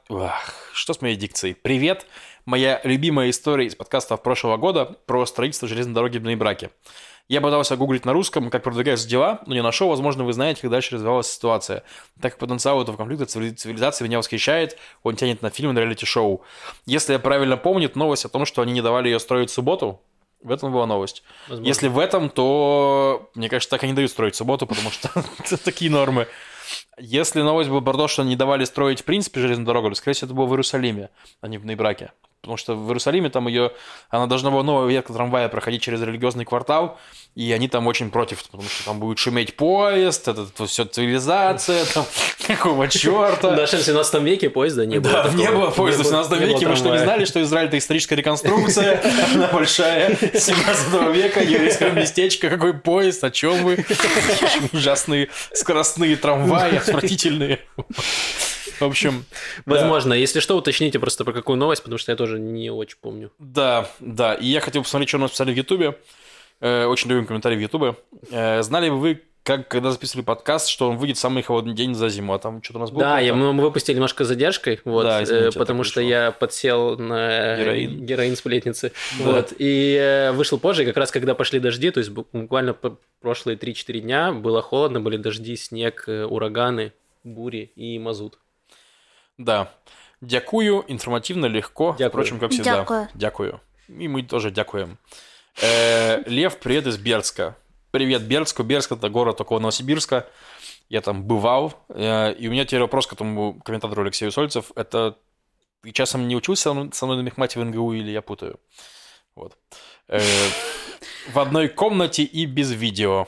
Что 0.73 0.93
с 0.93 1.01
моей 1.01 1.15
дикцией? 1.15 1.55
Привет, 1.55 2.05
моя 2.45 2.81
любимая 2.83 3.29
история 3.29 3.65
из 3.67 3.75
подкастов 3.75 4.21
прошлого 4.23 4.57
года 4.57 4.97
про 5.05 5.25
строительство 5.25 5.67
железной 5.67 5.93
дороги 5.95 6.17
в 6.17 6.23
Нейбраке. 6.23 6.71
Я 7.29 7.41
пытался 7.41 7.77
гуглить 7.77 8.05
на 8.05 8.13
русском, 8.13 8.49
как 8.49 8.63
продвигаются 8.63 9.07
дела, 9.07 9.39
но 9.45 9.53
не 9.53 9.61
нашел. 9.61 9.87
Возможно, 9.87 10.23
вы 10.23 10.33
знаете, 10.33 10.61
как 10.61 10.71
дальше 10.71 10.95
развивалась 10.95 11.31
ситуация. 11.31 11.83
Так 12.19 12.33
как 12.33 12.39
потенциал 12.39 12.81
этого 12.81 12.97
конфликта 12.97 13.25
цивили- 13.25 13.53
цивилизации 13.53 14.03
меня 14.03 14.17
восхищает, 14.17 14.77
он 15.03 15.15
тянет 15.15 15.43
на 15.43 15.51
фильм 15.51 15.73
на 15.75 15.79
реалити-шоу. 15.79 16.41
Если 16.87 17.13
я 17.13 17.19
правильно 17.19 17.55
помню, 17.55 17.91
новость 17.93 18.25
о 18.25 18.29
том, 18.29 18.47
что 18.47 18.63
они 18.63 18.73
не 18.73 18.81
давали 18.81 19.09
ее 19.09 19.19
строить 19.19 19.51
в 19.51 19.53
субботу. 19.53 20.01
В 20.41 20.51
этом 20.51 20.71
была 20.71 20.87
новость. 20.87 21.21
Возможно. 21.49 21.67
Если 21.67 21.87
в 21.87 21.99
этом, 21.99 22.29
то, 22.31 23.29
мне 23.35 23.47
кажется, 23.47 23.69
так 23.69 23.83
и 23.83 23.87
не 23.87 23.93
дают 23.93 24.09
строить 24.09 24.33
в 24.33 24.37
субботу, 24.37 24.65
потому 24.65 24.89
что 24.89 25.09
такие 25.63 25.91
нормы. 25.91 26.27
Если 26.97 27.41
новость 27.41 27.69
была 27.69 27.81
про 27.81 27.93
то, 27.93 28.07
что 28.07 28.23
не 28.23 28.37
давали 28.37 28.63
строить 28.63 29.01
в 29.01 29.03
принципе 29.03 29.39
железную 29.39 29.67
дорогу, 29.67 29.93
скорее 29.93 30.15
всего, 30.15 30.27
это 30.27 30.33
было 30.35 30.45
в 30.45 30.51
Иерусалиме, 30.51 31.09
а 31.41 31.47
не 31.47 31.59
в 31.59 31.65
Нейбраке. 31.65 32.11
Потому 32.41 32.55
что 32.55 32.73
в 32.75 32.87
Иерусалиме 32.87 33.29
там 33.29 33.49
ее, 33.49 33.71
она 34.09 34.25
должна 34.25 34.49
была 34.49 34.63
новая 34.63 34.87
ветка 34.89 35.11
трамвая 35.11 35.49
проходить 35.49 35.81
через 35.81 36.01
религиозный 36.01 36.45
квартал, 36.45 36.97
и 37.35 37.51
они 37.51 37.67
там 37.67 37.85
очень 37.85 38.09
против, 38.11 38.41
потому 38.45 38.63
что 38.63 38.85
там 38.85 38.99
будет 38.99 39.19
шуметь 39.19 39.57
поезд, 39.57 40.25
это, 40.29 40.47
все 40.65 40.85
цивилизация, 40.85 41.83
там 41.93 42.05
какого 42.47 42.85
В 42.85 42.89
черта. 42.89 43.51
нашем 43.51 43.81
17 43.81 44.21
веке 44.23 44.49
поезда 44.49 44.85
не 44.85 44.99
было. 44.99 45.11
Да, 45.11 45.23
такого. 45.23 45.37
не 45.41 45.51
было 45.51 45.69
поезда 45.69 46.03
в 46.03 46.05
Не 46.05 46.11
было- 46.11 46.23
17 46.23 46.31
не 46.31 46.45
было 46.45 46.53
веке. 46.55 46.67
Вы 46.69 46.75
что, 46.77 46.91
не 46.93 46.99
знали, 46.99 47.25
что 47.25 47.41
Израиль 47.43 47.67
это 47.67 47.77
историческая 47.77 48.15
реконструкция? 48.15 49.01
Она 49.35 49.47
большая, 49.49 50.15
17 50.15 51.13
века, 51.13 51.41
еврейское 51.43 51.91
местечко. 51.91 52.49
Какой 52.49 52.73
поезд? 52.73 53.21
О 53.23 53.31
чем 53.31 53.65
вы? 53.65 53.85
Ужасные 54.71 55.27
скоростные 55.53 56.15
трамваи, 56.15 56.77
отвратительные. 56.77 57.59
В 58.79 58.83
общем, 58.83 59.25
да. 59.65 59.75
Возможно. 59.75 60.13
Если 60.13 60.39
что, 60.39 60.57
уточните 60.57 60.99
просто 60.99 61.25
про 61.25 61.33
какую 61.33 61.57
новость, 61.57 61.83
потому 61.83 61.97
что 61.97 62.11
я 62.11 62.15
тоже 62.15 62.39
не 62.39 62.69
очень 62.71 62.97
помню. 63.01 63.31
Да, 63.39 63.89
да. 63.99 64.33
И 64.35 64.45
я 64.47 64.59
хотел 64.61 64.83
посмотреть, 64.83 65.09
что 65.09 65.17
у 65.17 65.21
нас 65.21 65.31
писали 65.31 65.53
в 65.53 65.57
Ютубе. 65.57 65.97
Э, 66.61 66.85
Очень 66.85 67.09
любим 67.09 67.25
комментарии 67.25 67.55
в 67.55 67.61
Ютубе. 67.61 67.95
Э, 68.31 68.61
Знали 68.63 68.89
бы 68.89 68.97
вы, 68.99 69.21
как, 69.43 69.67
когда 69.69 69.91
записывали 69.91 70.25
подкаст, 70.25 70.67
что 70.67 70.89
он 70.89 70.97
выйдет 70.97 71.15
в 71.17 71.19
самый 71.21 71.41
холодный 71.41 71.73
день 71.73 71.95
за 71.95 72.09
зиму, 72.09 72.33
а 72.33 72.39
там 72.39 72.61
что-то 72.61 72.79
у 72.79 72.81
нас 72.81 72.91
было? 72.91 73.01
Да, 73.01 73.19
я, 73.19 73.33
мы, 73.33 73.53
мы 73.53 73.63
выпустили 73.63 73.95
немножко 73.95 74.25
с 74.25 74.27
задержкой, 74.27 74.79
вот, 74.83 75.03
Да, 75.03 75.21
э, 75.21 75.23
извините, 75.23 75.57
потому 75.57 75.83
так 75.83 75.91
что 75.91 75.99
вышло. 76.01 76.09
я 76.09 76.31
подсел 76.31 76.97
на 76.97 77.57
Героин. 77.57 78.05
героин 78.05 78.35
сплетницы. 78.35 78.91
Да. 79.19 79.23
Вот, 79.25 79.53
и 79.57 79.95
э, 79.99 80.31
вышел 80.33 80.59
позже, 80.59 80.85
как 80.85 80.97
раз 80.97 81.11
когда 81.11 81.33
пошли 81.33 81.59
дожди, 81.59 81.89
то 81.91 81.99
есть 81.99 82.11
бу- 82.11 82.25
буквально 82.33 82.75
прошлые 83.21 83.57
3-4 83.57 83.99
дня 84.01 84.33
было 84.33 84.61
холодно, 84.61 84.99
были 84.99 85.15
дожди, 85.17 85.55
снег, 85.55 86.03
э, 86.07 86.25
ураганы, 86.25 86.91
бури 87.23 87.71
и 87.77 87.97
мазут. 87.97 88.37
Да. 89.39 89.71
Дякую, 90.21 90.83
информативно, 90.89 91.45
легко. 91.45 91.95
Дякую. 91.97 92.09
Впрочем, 92.09 92.39
как 92.39 92.51
всегда. 92.51 92.79
Дякую. 92.79 93.07
Дякую. 93.13 93.61
И 93.87 94.07
мы 94.09 94.21
тоже 94.23 94.51
дякуем. 94.51 94.97
Э, 95.61 96.21
Лев, 96.27 96.59
привет 96.59 96.85
из 96.87 96.97
Бердска. 96.97 97.55
Привет, 97.91 98.23
Бердску. 98.23 98.63
Бердск– 98.63 98.91
это 98.93 99.09
город 99.09 99.39
около 99.41 99.59
Новосибирска. 99.59 100.27
Я 100.89 100.99
там 101.01 101.23
бывал. 101.23 101.73
Э, 101.87 102.33
И 102.33 102.47
у 102.49 102.51
меня 102.51 102.65
теперь 102.65 102.81
вопрос 102.81 103.07
к 103.07 103.13
этому 103.13 103.59
комментатору 103.61 104.01
Алексею 104.03 104.31
Сольцев. 104.33 104.71
Это 104.75 105.17
ты 105.83 105.91
часом 105.91 106.27
не 106.27 106.35
учился 106.35 106.63
со 106.63 106.73
мной- 106.73 106.89
со 106.93 107.05
мной 107.05 107.17
на 107.17 107.21
мехмате 107.21 107.59
в 107.59 107.63
НГУ 107.65 107.93
или 107.93 108.11
я 108.11 108.21
путаю? 108.21 108.59
Вот. 109.35 109.57
Э, 110.09 110.19
В 111.31 111.39
одной 111.39 111.69
комнате 111.69 112.23
и 112.23 112.45
без 112.45 112.71
видео. 112.73 113.27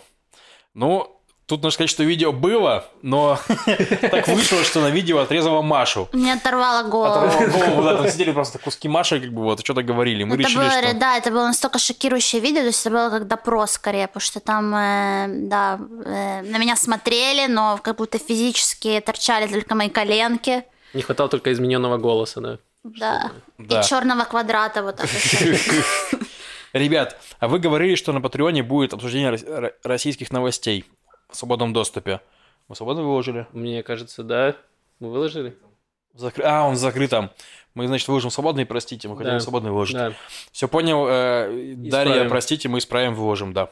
Ну, 0.74 1.21
тут 1.52 1.64
нужно 1.64 1.72
сказать, 1.76 1.90
что 1.90 2.04
видео 2.04 2.32
было, 2.32 2.86
но 3.02 3.38
так 4.12 4.28
вышло, 4.30 4.64
что 4.64 4.80
на 4.82 4.90
видео 4.90 5.20
отрезала 5.20 5.62
Машу. 5.62 6.08
Мне 6.14 6.34
оторвало 6.34 6.88
голову. 6.88 7.26
Оторвала 7.28 7.48
голову, 7.68 7.84
да, 7.84 7.98
там 7.98 8.08
сидели 8.10 8.32
просто 8.32 8.58
куски 8.58 8.88
Маши, 8.88 9.20
как 9.20 9.34
бы 9.34 9.44
вот, 9.44 9.60
что-то 9.64 9.84
говорили. 9.84 10.24
Мы 10.24 10.36
это 10.36 10.44
решили, 10.44 10.58
было, 10.58 10.72
что... 10.72 10.94
да, 10.94 11.18
это 11.18 11.30
было 11.32 11.48
настолько 11.48 11.78
шокирующее 11.80 12.42
видео, 12.42 12.62
то 12.62 12.68
есть 12.68 12.86
это 12.86 12.90
было 12.96 13.10
как 13.10 13.28
допрос 13.28 13.72
скорее, 13.72 14.08
потому 14.08 14.22
что 14.22 14.40
там, 14.40 14.74
э, 14.74 15.26
да, 15.50 15.80
э, 16.06 16.42
на 16.44 16.58
меня 16.58 16.76
смотрели, 16.76 17.48
но 17.48 17.78
как 17.84 17.98
будто 17.98 18.18
физически 18.18 19.02
торчали 19.06 19.48
только 19.52 19.76
мои 19.76 19.90
коленки, 19.90 20.64
Не 20.94 21.02
хватало 21.02 21.30
только 21.30 21.52
измененного 21.52 21.98
голоса, 21.98 22.40
да. 22.42 22.58
да, 22.84 23.32
Да. 23.58 23.82
и 23.82 23.84
черного 23.84 24.24
квадрата 24.24 24.84
вот 24.84 24.96
так. 24.96 25.10
Ребят, 26.74 27.20
а 27.40 27.48
вы 27.50 27.60
говорили, 27.60 27.96
что 27.96 28.14
на 28.14 28.22
Патреоне 28.22 28.64
будет 28.64 28.94
обсуждение 28.94 29.30
рос- 29.32 29.44
ро- 29.46 29.74
российских 29.84 30.32
новостей 30.32 30.86
в 31.32 31.36
свободном 31.36 31.74
доступе. 31.74 32.22
Мы 32.68 32.76
свободно 32.76 33.04
выложили? 33.04 33.48
Мне 33.54 33.84
кажется, 33.84 34.24
да. 34.24 34.56
Мы 35.00 35.10
выложили? 35.10 35.58
Закры- 36.16 36.44
А, 36.44 36.68
он 36.68 36.76
закрыт 36.76 37.10
там. 37.10 37.32
Мы, 37.74 37.88
значит, 37.88 38.08
выложим 38.08 38.32
свободный, 38.32 38.66
простите, 38.66 39.08
мы 39.08 39.16
хотели 39.18 39.36
Да. 39.36 39.40
свободный 39.40 39.72
выложить. 39.72 39.96
Да. 39.96 40.14
Все 40.52 40.68
понял. 40.68 41.06
э, 41.08 41.74
Дарья, 41.78 42.28
простите, 42.28 42.68
мы 42.70 42.80
исправим, 42.80 43.14
выложим, 43.16 43.54
да. 43.54 43.70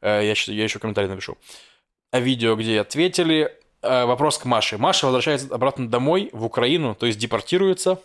Э, 0.00 0.20
Я, 0.24 0.34
я 0.52 0.64
еще 0.64 0.78
комментарий 0.78 1.08
напишу. 1.08 1.38
А 2.10 2.20
видео, 2.20 2.56
где 2.56 2.80
ответили. 2.80 3.52
Э, 3.82 4.04
Вопрос 4.04 4.38
к 4.38 4.44
Маше. 4.46 4.78
Маша 4.78 5.06
возвращается 5.06 5.54
обратно 5.54 5.88
домой, 5.88 6.30
в 6.32 6.44
Украину, 6.44 6.94
то 6.96 7.06
есть 7.06 7.18
депортируется. 7.18 8.00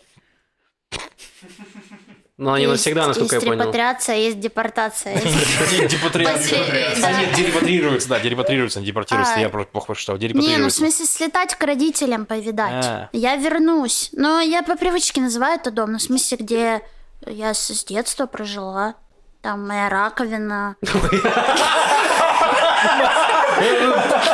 Но 2.42 2.54
они 2.54 2.64
Есть- 2.66 2.86
навсегда, 2.86 3.06
насколько 3.06 3.36
я 3.36 3.38
Есть 3.38 3.48
понял. 3.48 3.62
репатриация, 3.62 4.16
есть 4.16 4.40
депортация. 4.40 5.14
есть- 5.24 5.88
Депатриация. 5.90 6.60
Последний, 6.60 6.98
А, 6.98 7.02
да. 7.02 7.12
нет, 7.22 7.34
дерепатрируется, 7.36 8.10
да, 8.10 8.20
дерепатрируется, 8.20 8.80
не 8.80 8.88
депортируется, 8.88 9.36
А. 9.36 9.40
я 9.40 9.50
просто 9.50 9.72
плохо 9.72 9.86
прочитал, 9.88 10.18
Не, 10.18 10.58
ну 10.58 10.70
в 10.70 10.72
смысле 10.72 11.06
слетать 11.06 11.54
к 11.54 11.64
родителям 11.64 12.26
повидать. 12.26 12.84
А. 12.86 13.10
Я 13.14 13.36
вернусь. 13.36 14.10
Но 14.14 14.40
я 14.40 14.64
по 14.64 14.76
привычке 14.76 15.22
называю 15.22 15.60
это 15.60 15.70
дом. 15.70 15.92
Ну, 15.92 15.98
в 16.00 16.02
смысле, 16.02 16.38
где 16.40 16.82
я 17.28 17.54
с 17.54 17.86
детства 17.86 18.26
прожила. 18.26 18.96
Там 19.44 19.68
моя 19.68 19.88
раковина. 19.90 20.78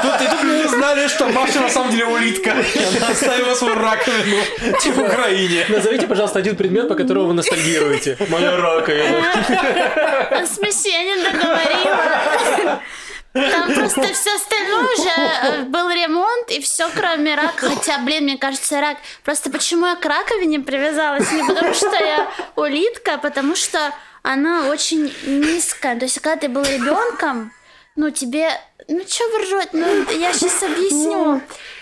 Тут, 0.02 0.22
и 0.22 0.26
тут 0.30 0.44
мы 0.44 0.66
узнали, 0.66 1.08
что 1.08 1.28
Маша 1.28 1.60
на 1.62 1.70
самом 1.70 1.92
деле 1.92 2.06
улитка. 2.06 2.52
Она 2.52 3.08
оставила 3.10 3.54
свою 3.56 3.76
раковину 3.76 4.38
в 4.96 5.00
Украине. 5.00 5.66
Назовите, 5.70 6.08
пожалуйста, 6.08 6.40
один 6.40 6.56
предмет, 6.56 6.88
по 6.88 6.96
которому 6.96 7.28
вы 7.28 7.34
ностальгируете. 7.34 8.18
Моя 8.30 8.56
раковина. 8.58 10.44
В 10.44 10.48
смысле, 10.48 10.92
я 10.92 11.04
не 11.04 11.24
договорила. 11.24 12.82
Там 13.34 13.74
просто 13.74 14.02
все 14.14 14.36
остальное 14.36 14.84
уже 14.84 15.10
э, 15.10 15.62
был 15.66 15.90
ремонт, 15.90 16.50
и 16.50 16.60
все, 16.60 16.90
кроме 16.96 17.36
рака. 17.36 17.70
Хотя, 17.70 18.00
блин, 18.00 18.24
мне 18.24 18.38
кажется, 18.38 18.82
рак. 18.82 18.98
Просто 19.24 19.52
почему 19.52 19.86
я 19.86 19.96
к 19.96 20.06
раковине 20.06 20.60
привязалась? 20.60 21.32
Не 21.32 21.44
потому 21.44 21.74
что 21.74 21.96
я 21.96 22.28
улитка, 22.56 23.16
а 23.16 23.18
потому 23.18 23.56
что 23.56 23.94
она 24.24 24.70
очень 24.70 25.14
низкая. 25.26 25.98
То 25.98 26.06
есть, 26.06 26.20
когда 26.20 26.38
ты 26.38 26.50
был 26.50 26.64
ребенком, 26.64 27.52
ну 27.96 28.10
тебе. 28.10 28.50
Ну 28.88 29.02
что 29.08 29.24
вы 29.32 29.44
ржете? 29.44 29.70
Ну, 29.74 30.12
я 30.20 30.34
сейчас 30.34 30.64
объясню. 30.64 31.42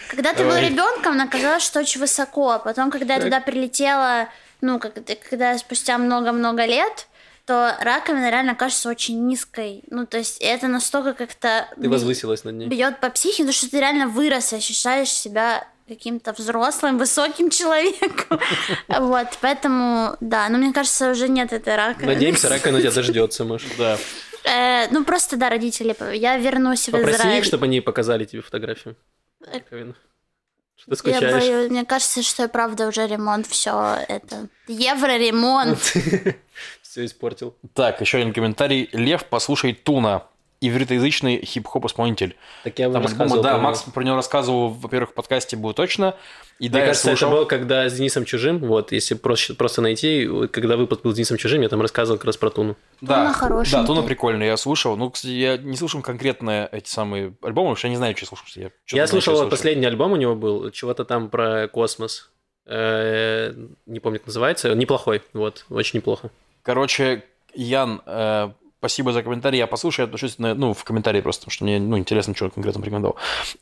Когда 0.09 0.33
ты 0.33 0.43
был 0.43 0.51
Давай. 0.51 0.69
ребенком, 0.69 1.13
она 1.13 1.27
казалось, 1.27 1.63
что 1.63 1.79
очень 1.79 1.99
высоко. 1.99 2.51
А 2.51 2.59
потом, 2.59 2.91
когда 2.91 3.15
я 3.15 3.21
туда 3.21 3.39
прилетела, 3.39 4.29
ну, 4.61 4.79
как, 4.79 4.93
когда 5.29 5.57
спустя 5.57 5.97
много-много 5.97 6.65
лет, 6.65 7.07
то 7.45 7.75
раковина 7.79 8.29
реально 8.31 8.55
кажется 8.55 8.89
очень 8.89 9.25
низкой. 9.27 9.83
Ну, 9.89 10.05
то 10.05 10.17
есть 10.17 10.37
это 10.41 10.67
настолько 10.67 11.13
как-то 11.13 11.67
Ты 11.79 11.89
возвысилась 11.89 12.43
над 12.43 12.55
ней. 12.55 12.67
бьет 12.67 12.99
по 12.99 13.09
психике, 13.09 13.43
потому 13.43 13.53
что 13.53 13.69
ты 13.69 13.79
реально 13.79 14.07
вырос 14.07 14.53
и 14.53 14.55
ощущаешь 14.55 15.09
себя 15.09 15.67
каким-то 15.87 16.33
взрослым, 16.33 16.97
высоким 16.97 17.49
человеком. 17.51 18.39
Вот, 18.87 19.27
поэтому, 19.41 20.17
да, 20.19 20.49
но 20.49 20.57
мне 20.57 20.73
кажется, 20.73 21.11
уже 21.11 21.27
нет 21.27 21.53
этой 21.53 21.75
раковины. 21.75 22.13
Надеемся, 22.13 22.49
раковина 22.49 22.79
тебя 22.81 22.91
дождется, 22.95 23.43
Маша. 23.43 23.67
Да. 23.77 23.97
Э, 24.45 24.87
Ну, 24.91 25.03
просто, 25.03 25.37
да, 25.37 25.49
родители, 25.49 25.95
я 26.15 26.37
вернусь 26.37 26.87
в 26.87 26.91
Попроси 26.91 27.17
Израиль. 27.17 27.39
их, 27.39 27.45
чтобы 27.45 27.65
они 27.65 27.81
показали 27.81 28.25
тебе 28.25 28.41
фотографию. 28.41 28.95
Что 29.41 30.91
ты 30.95 31.09
Я 31.09 31.15
скучаешь? 31.17 31.33
боюсь, 31.33 31.69
мне 31.71 31.85
кажется, 31.85 32.21
что 32.21 32.43
и 32.43 32.47
правда 32.47 32.87
уже 32.87 33.07
ремонт, 33.07 33.47
все 33.47 33.97
это 34.07 34.47
евроремонт. 34.67 35.79
Все 36.81 37.05
испортил. 37.05 37.55
Так, 37.73 37.99
еще 38.01 38.19
один 38.19 38.31
комментарий. 38.33 38.89
Лев, 38.93 39.25
послушай 39.25 39.73
Туна. 39.73 40.23
Ивритоязычный 40.67 41.43
хип-хоп-исполнитель. 41.45 42.35
Так 42.63 42.77
я 42.79 42.89
вам 42.89 42.93
Там 42.93 43.01
альбом, 43.03 43.19
рассказывал. 43.19 43.43
да. 43.43 43.57
Макс 43.57 43.81
про 43.83 44.03
него 44.03 44.15
рассказывал, 44.15 44.69
во-первых, 44.69 45.11
в 45.11 45.13
подкасте 45.13 45.55
было 45.57 45.73
точно. 45.73 46.15
И 46.59 46.69
да, 46.69 46.77
Мне 46.77 46.81
я 46.81 46.85
кажется, 46.87 47.07
слушал. 47.09 47.27
это 47.29 47.35
было, 47.37 47.45
когда 47.45 47.89
с 47.89 47.93
Денисом 47.93 48.23
Чужим, 48.25 48.59
вот, 48.59 48.91
если 48.93 49.15
просто, 49.15 49.55
просто 49.55 49.81
найти, 49.81 50.29
когда 50.51 50.77
выпуск 50.77 51.01
был 51.01 51.11
с 51.11 51.15
Денисом 51.15 51.37
Чужим, 51.37 51.61
я 51.61 51.69
там 51.69 51.81
рассказывал 51.81 52.17
как 52.17 52.25
раз 52.27 52.37
про 52.37 52.49
Туну. 52.49 52.77
Да, 53.01 53.17
Туна 53.23 53.33
хорошенький. 53.33 53.77
да, 53.81 53.85
Туна 53.85 54.01
прикольный, 54.03 54.45
я 54.47 54.55
слушал. 54.57 54.95
Ну, 54.95 55.09
кстати, 55.09 55.31
я 55.33 55.57
не 55.57 55.75
слушал 55.75 56.01
конкретно 56.01 56.69
эти 56.71 56.87
самые 56.89 57.33
альбомы, 57.41 57.69
потому 57.69 57.75
что 57.75 57.87
я 57.87 57.91
не 57.91 57.97
знаю, 57.97 58.15
что 58.15 58.25
слушал. 58.27 58.45
Я, 58.55 58.69
чё-то 58.85 58.95
я 58.95 59.07
слушал 59.07 59.35
что 59.35 59.47
последний 59.49 59.85
альбом 59.85 60.13
у 60.13 60.15
него 60.15 60.35
был, 60.35 60.71
чего-то 60.71 61.03
там 61.03 61.29
про 61.29 61.67
космос. 61.67 62.29
Э, 62.67 63.53
Не 63.85 63.99
помню, 63.99 64.19
как 64.19 64.27
называется. 64.27 64.73
Неплохой, 64.73 65.21
вот, 65.33 65.65
очень 65.69 65.97
неплохо. 65.99 66.31
Короче, 66.63 67.23
Ян, 67.53 68.01
э, 68.05 68.49
спасибо 68.79 69.11
за 69.13 69.23
комментарий. 69.23 69.57
Я 69.59 69.67
послушаю, 69.67 70.03
я 70.03 70.07
отношусь 70.07 70.37
на- 70.39 70.53
ну, 70.53 70.73
в 70.73 70.83
комментарии 70.83 71.21
просто, 71.21 71.41
потому 71.41 71.51
что 71.53 71.63
мне 71.65 71.79
ну, 71.79 71.97
интересно, 71.97 72.35
что 72.35 72.45
он 72.45 72.51
конкретно 72.51 72.81
порекомендовал. 72.81 73.17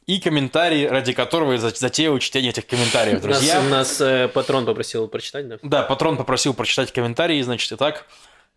И 0.06 0.20
комментарий, 0.20 0.88
ради 0.88 1.14
которого 1.14 1.54
я 1.54 1.58
за- 1.58 1.70
затеял 1.70 2.18
чтение 2.20 2.50
этих 2.52 2.68
комментариев, 2.68 3.16
Нас, 3.16 3.22
друзья. 3.24 3.62
нас 3.62 4.02
э, 4.02 4.28
патрон 4.28 4.66
попросил 4.66 5.08
прочитать, 5.08 5.48
да? 5.48 5.58
Да, 5.62 5.84
патрон 5.84 6.18
попросил 6.18 6.54
прочитать 6.54 6.92
комментарии, 6.92 7.42
значит, 7.42 7.72
итак, 7.72 8.06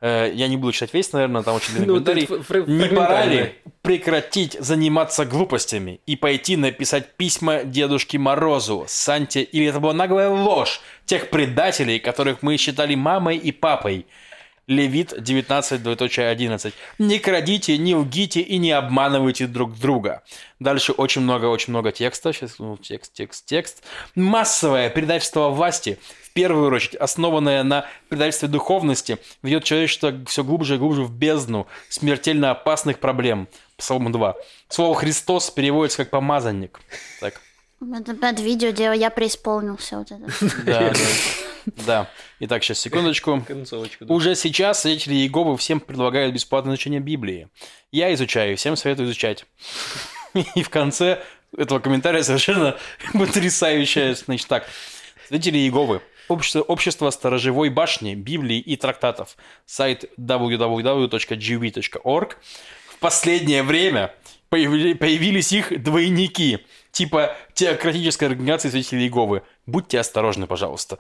э, 0.01 0.31
я 0.35 0.49
не 0.49 0.57
буду 0.57 0.73
читать 0.73 0.93
весь, 0.93 1.13
наверное, 1.13 1.43
там 1.43 1.55
очень 1.57 1.75
длинный 1.75 1.87
Ну, 1.87 2.05
комментарий. 2.05 2.67
Не 2.67 2.89
пора 2.97 3.25
ли 3.27 3.55
прекратить 3.83 4.57
заниматься 4.59 5.25
глупостями 5.25 6.01
и 6.07 6.17
пойти 6.17 6.57
написать 6.57 7.15
письма 7.17 7.63
Дедушке 7.65 8.19
Морозу, 8.19 8.85
Санте, 8.89 9.43
или 9.43 9.67
это 9.67 9.79
была 9.81 9.93
наглая 9.93 10.29
ложь 10.31 10.81
тех 11.05 11.31
предателей, 11.31 11.99
которых 12.01 12.43
мы 12.43 12.57
считали 12.57 12.95
мамой 12.97 13.37
и 13.37 13.53
папой? 13.53 14.07
Левит 14.67 15.13
19.11. 15.13 16.73
Не 16.99 17.19
крадите, 17.21 17.79
не 17.79 17.95
лгите 17.95 18.41
и 18.41 18.59
не 18.59 18.73
обманывайте 18.73 19.47
друг 19.47 19.79
друга. 19.79 20.23
Дальше 20.59 20.91
очень 20.91 21.21
много-очень 21.21 21.71
много 21.71 21.93
текста. 21.93 22.33
Сейчас, 22.33 22.59
ну, 22.59 22.77
текст, 22.77 23.13
текст, 23.15 23.47
текст. 23.47 23.85
Массовое 24.17 24.91
предательство 24.91 25.51
власти, 25.51 26.01
в 26.25 26.33
первую 26.33 26.75
очередь, 26.75 26.97
основанное 26.97 27.63
на 27.63 27.87
предательстве 28.09 28.49
духовности, 28.49 29.19
ведет 29.43 29.63
человечество 29.63 30.13
все 30.27 30.43
глубже 30.43 30.75
и 30.75 30.79
глубже 30.79 31.05
в 31.05 31.13
бездну 31.13 31.69
смертельно 31.89 32.51
опасных 32.51 32.99
проблем. 32.99 33.47
Псалом 33.77 34.11
2. 34.11 34.35
Слово 34.69 34.97
«Христос» 34.97 35.51
переводится 35.51 35.99
как 35.99 36.11
«помазанник». 36.11 36.81
Так. 37.21 37.41
Это 37.81 38.13
опять 38.13 38.41
видео, 38.41 38.71
где 38.73 38.85
я 38.95 39.11
преисполнился. 39.11 39.99
Вот 39.99 40.11
это. 40.11 40.27
Да, 40.65 40.91
да. 40.91 40.99
Да. 41.87 42.11
Итак, 42.41 42.63
сейчас, 42.63 42.79
секундочку. 42.79 43.45
Да. 43.49 44.15
Уже 44.15 44.35
сейчас 44.37 44.83
свидетели 44.83 45.15
Иеговы 45.15 45.57
всем 45.57 45.81
предлагают 45.81 46.33
бесплатное 46.33 46.75
изучение 46.75 47.01
Библии. 47.01 47.49
Я 47.91 48.15
изучаю, 48.15 48.57
всем 48.57 48.77
советую 48.77 49.07
изучать. 49.09 49.45
И 50.55 50.63
в 50.63 50.71
конце 50.71 51.23
этого 51.57 51.81
комментария 51.81 52.23
совершенно 52.23 52.77
потрясающая, 53.13 54.15
значит 54.15 54.47
так. 54.47 54.67
Свидетели 55.27 55.59
Иеговы. 55.59 56.01
Общество, 56.29 56.61
общество 56.63 57.11
сторожевой 57.11 57.69
башни, 57.69 58.15
Библии 58.15 58.59
и 58.59 58.77
трактатов. 58.77 59.37
Сайт 59.65 60.05
www.gv.org. 61.17 62.37
В 62.89 62.99
последнее 62.99 63.63
время 63.63 64.15
появили- 64.49 64.95
появились 64.95 65.53
их 65.53 65.83
двойники, 65.83 66.59
типа 66.97 67.37
теократической 67.53 68.25
организации 68.25 68.71
свидетелей 68.71 69.03
Иеговы. 69.03 69.43
Будьте 69.67 70.01
осторожны, 70.01 70.47
пожалуйста. 70.47 70.99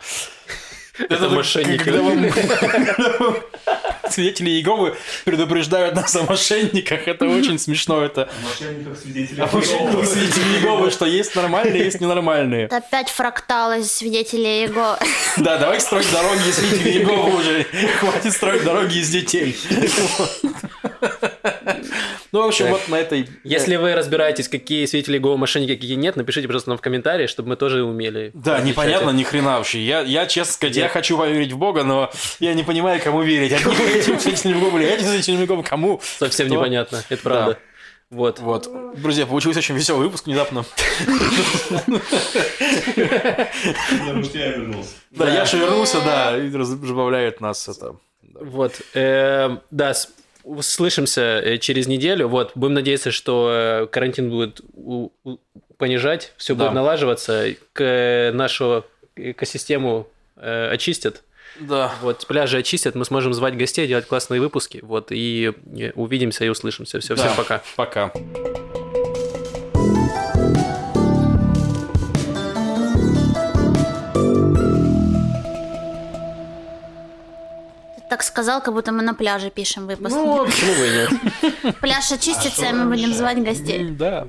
Это 0.98 1.30
мошенники. 1.30 1.88
Свидетели 4.10 4.50
Иеговы 4.50 4.94
предупреждают 5.24 5.94
нас 5.94 6.14
о 6.16 6.24
мошенниках. 6.24 7.08
Это 7.08 7.26
очень 7.26 7.58
смешно. 7.58 8.02
Это 8.02 8.28
Мошенников 8.44 8.98
свидетелей. 8.98 9.42
о 9.42 9.46
мошенниках 9.46 10.06
свидетелей 10.06 10.58
Иеговы, 10.58 10.90
что 10.90 11.06
есть 11.06 11.34
нормальные, 11.34 11.84
есть 11.84 12.00
ненормальные. 12.00 12.66
Это 12.66 12.76
опять 12.76 13.08
фрактал 13.08 13.72
из 13.72 13.90
свидетелей 13.90 14.64
его. 14.64 14.98
Да, 15.38 15.58
давай 15.58 15.80
строить 15.80 16.10
дороги 16.12 16.48
из 16.48 16.56
свидетелей 16.56 16.98
Иеговы 16.98 17.38
уже. 17.38 17.64
Хватит 18.00 18.32
строить 18.32 18.64
дороги 18.64 18.98
из 18.98 19.08
детей. 19.08 19.56
Ну, 22.36 22.42
в 22.42 22.48
общем, 22.48 22.66
вот 22.66 22.86
на 22.88 22.96
этой... 22.96 23.26
Если 23.44 23.76
вы 23.76 23.94
разбираетесь, 23.94 24.46
какие 24.48 24.84
свидетели 24.84 25.16
Го 25.16 25.38
мошенники, 25.38 25.74
какие 25.74 25.94
нет, 25.94 26.16
напишите, 26.16 26.46
пожалуйста, 26.46 26.68
нам 26.68 26.78
в 26.78 26.82
комментарии, 26.82 27.26
чтобы 27.26 27.48
мы 27.48 27.56
тоже 27.56 27.82
умели. 27.82 28.30
Да, 28.34 28.60
непонятно 28.60 29.08
ни 29.08 29.22
хрена 29.22 29.56
вообще. 29.56 29.82
Я, 29.82 30.02
я 30.02 30.26
честно 30.26 30.52
сказать, 30.52 30.76
я 30.76 30.88
хочу 30.90 31.16
поверить 31.16 31.52
в 31.52 31.56
Бога, 31.56 31.82
но 31.82 32.10
я 32.38 32.52
не 32.52 32.62
понимаю, 32.62 33.00
кому 33.02 33.22
верить. 33.22 33.52
Одним 33.54 33.72
этим 33.72 34.20
свидетелям 34.20 34.58
Иеговы 34.58 34.82
или 34.82 34.90
этим 34.92 35.06
свидетелям 35.06 35.40
Иеговы 35.40 35.62
кому? 35.62 35.98
Совсем 36.02 36.48
непонятно, 36.48 37.02
это 37.08 37.22
правда. 37.22 37.58
Вот. 38.10 38.38
Вот. 38.38 38.70
Друзья, 39.00 39.24
получился 39.24 39.60
очень 39.60 39.74
веселый 39.74 40.04
выпуск 40.04 40.26
внезапно. 40.26 40.66
Потому 43.98 44.24
что 44.24 44.38
я 44.38 44.50
вернулся. 44.52 44.90
Да, 45.10 45.32
Яша 45.32 45.56
вернулся, 45.56 46.00
да, 46.02 46.36
и 46.36 46.54
разбавляет 46.54 47.40
нас 47.40 47.66
это. 47.66 47.96
Вот. 48.38 48.80
э, 48.94 49.56
Да, 49.70 49.94
услышимся 50.46 51.40
э, 51.44 51.58
через 51.58 51.86
неделю. 51.86 52.28
Вот, 52.28 52.52
будем 52.54 52.74
надеяться, 52.74 53.10
что 53.10 53.50
э, 53.52 53.86
карантин 53.86 54.30
будет 54.30 54.60
у- 54.74 55.10
у- 55.24 55.38
понижать, 55.76 56.32
все 56.36 56.54
Да. 56.54 56.64
будет 56.64 56.74
налаживаться, 56.74 57.46
к 57.72 57.80
э, 57.82 58.32
нашу 58.32 58.84
экосистему 59.16 60.06
э, 60.36 60.70
очистят. 60.70 61.22
Да. 61.60 61.92
Вот, 62.02 62.26
пляжи 62.26 62.58
очистят, 62.58 62.94
мы 62.94 63.04
сможем 63.04 63.32
звать 63.32 63.56
гостей, 63.56 63.86
делать 63.86 64.06
классные 64.06 64.40
выпуски. 64.40 64.80
Вот, 64.82 65.08
и 65.10 65.52
увидимся 65.94 66.44
и 66.44 66.48
услышимся. 66.48 67.00
Все, 67.00 67.14
всем 67.14 67.28
Да. 67.28 67.34
пока. 67.36 67.62
Пока. 67.76 68.65
Так 78.08 78.22
сказал, 78.22 78.62
как 78.62 78.74
будто 78.74 78.92
мы 78.92 79.02
на 79.02 79.14
пляже 79.14 79.50
пишем 79.50 79.86
выпуск. 79.86 80.14
Ну, 80.14 80.44
почему 80.44 80.72
бы 80.74 80.86
и 80.86 80.90
нет? 80.92 81.76
Пляж 81.80 82.12
очистится, 82.12 82.66
и 82.66 82.72
мы 82.72 82.86
будем 82.86 83.12
звать 83.12 83.42
гостей. 83.42 83.90
Да. 83.90 84.26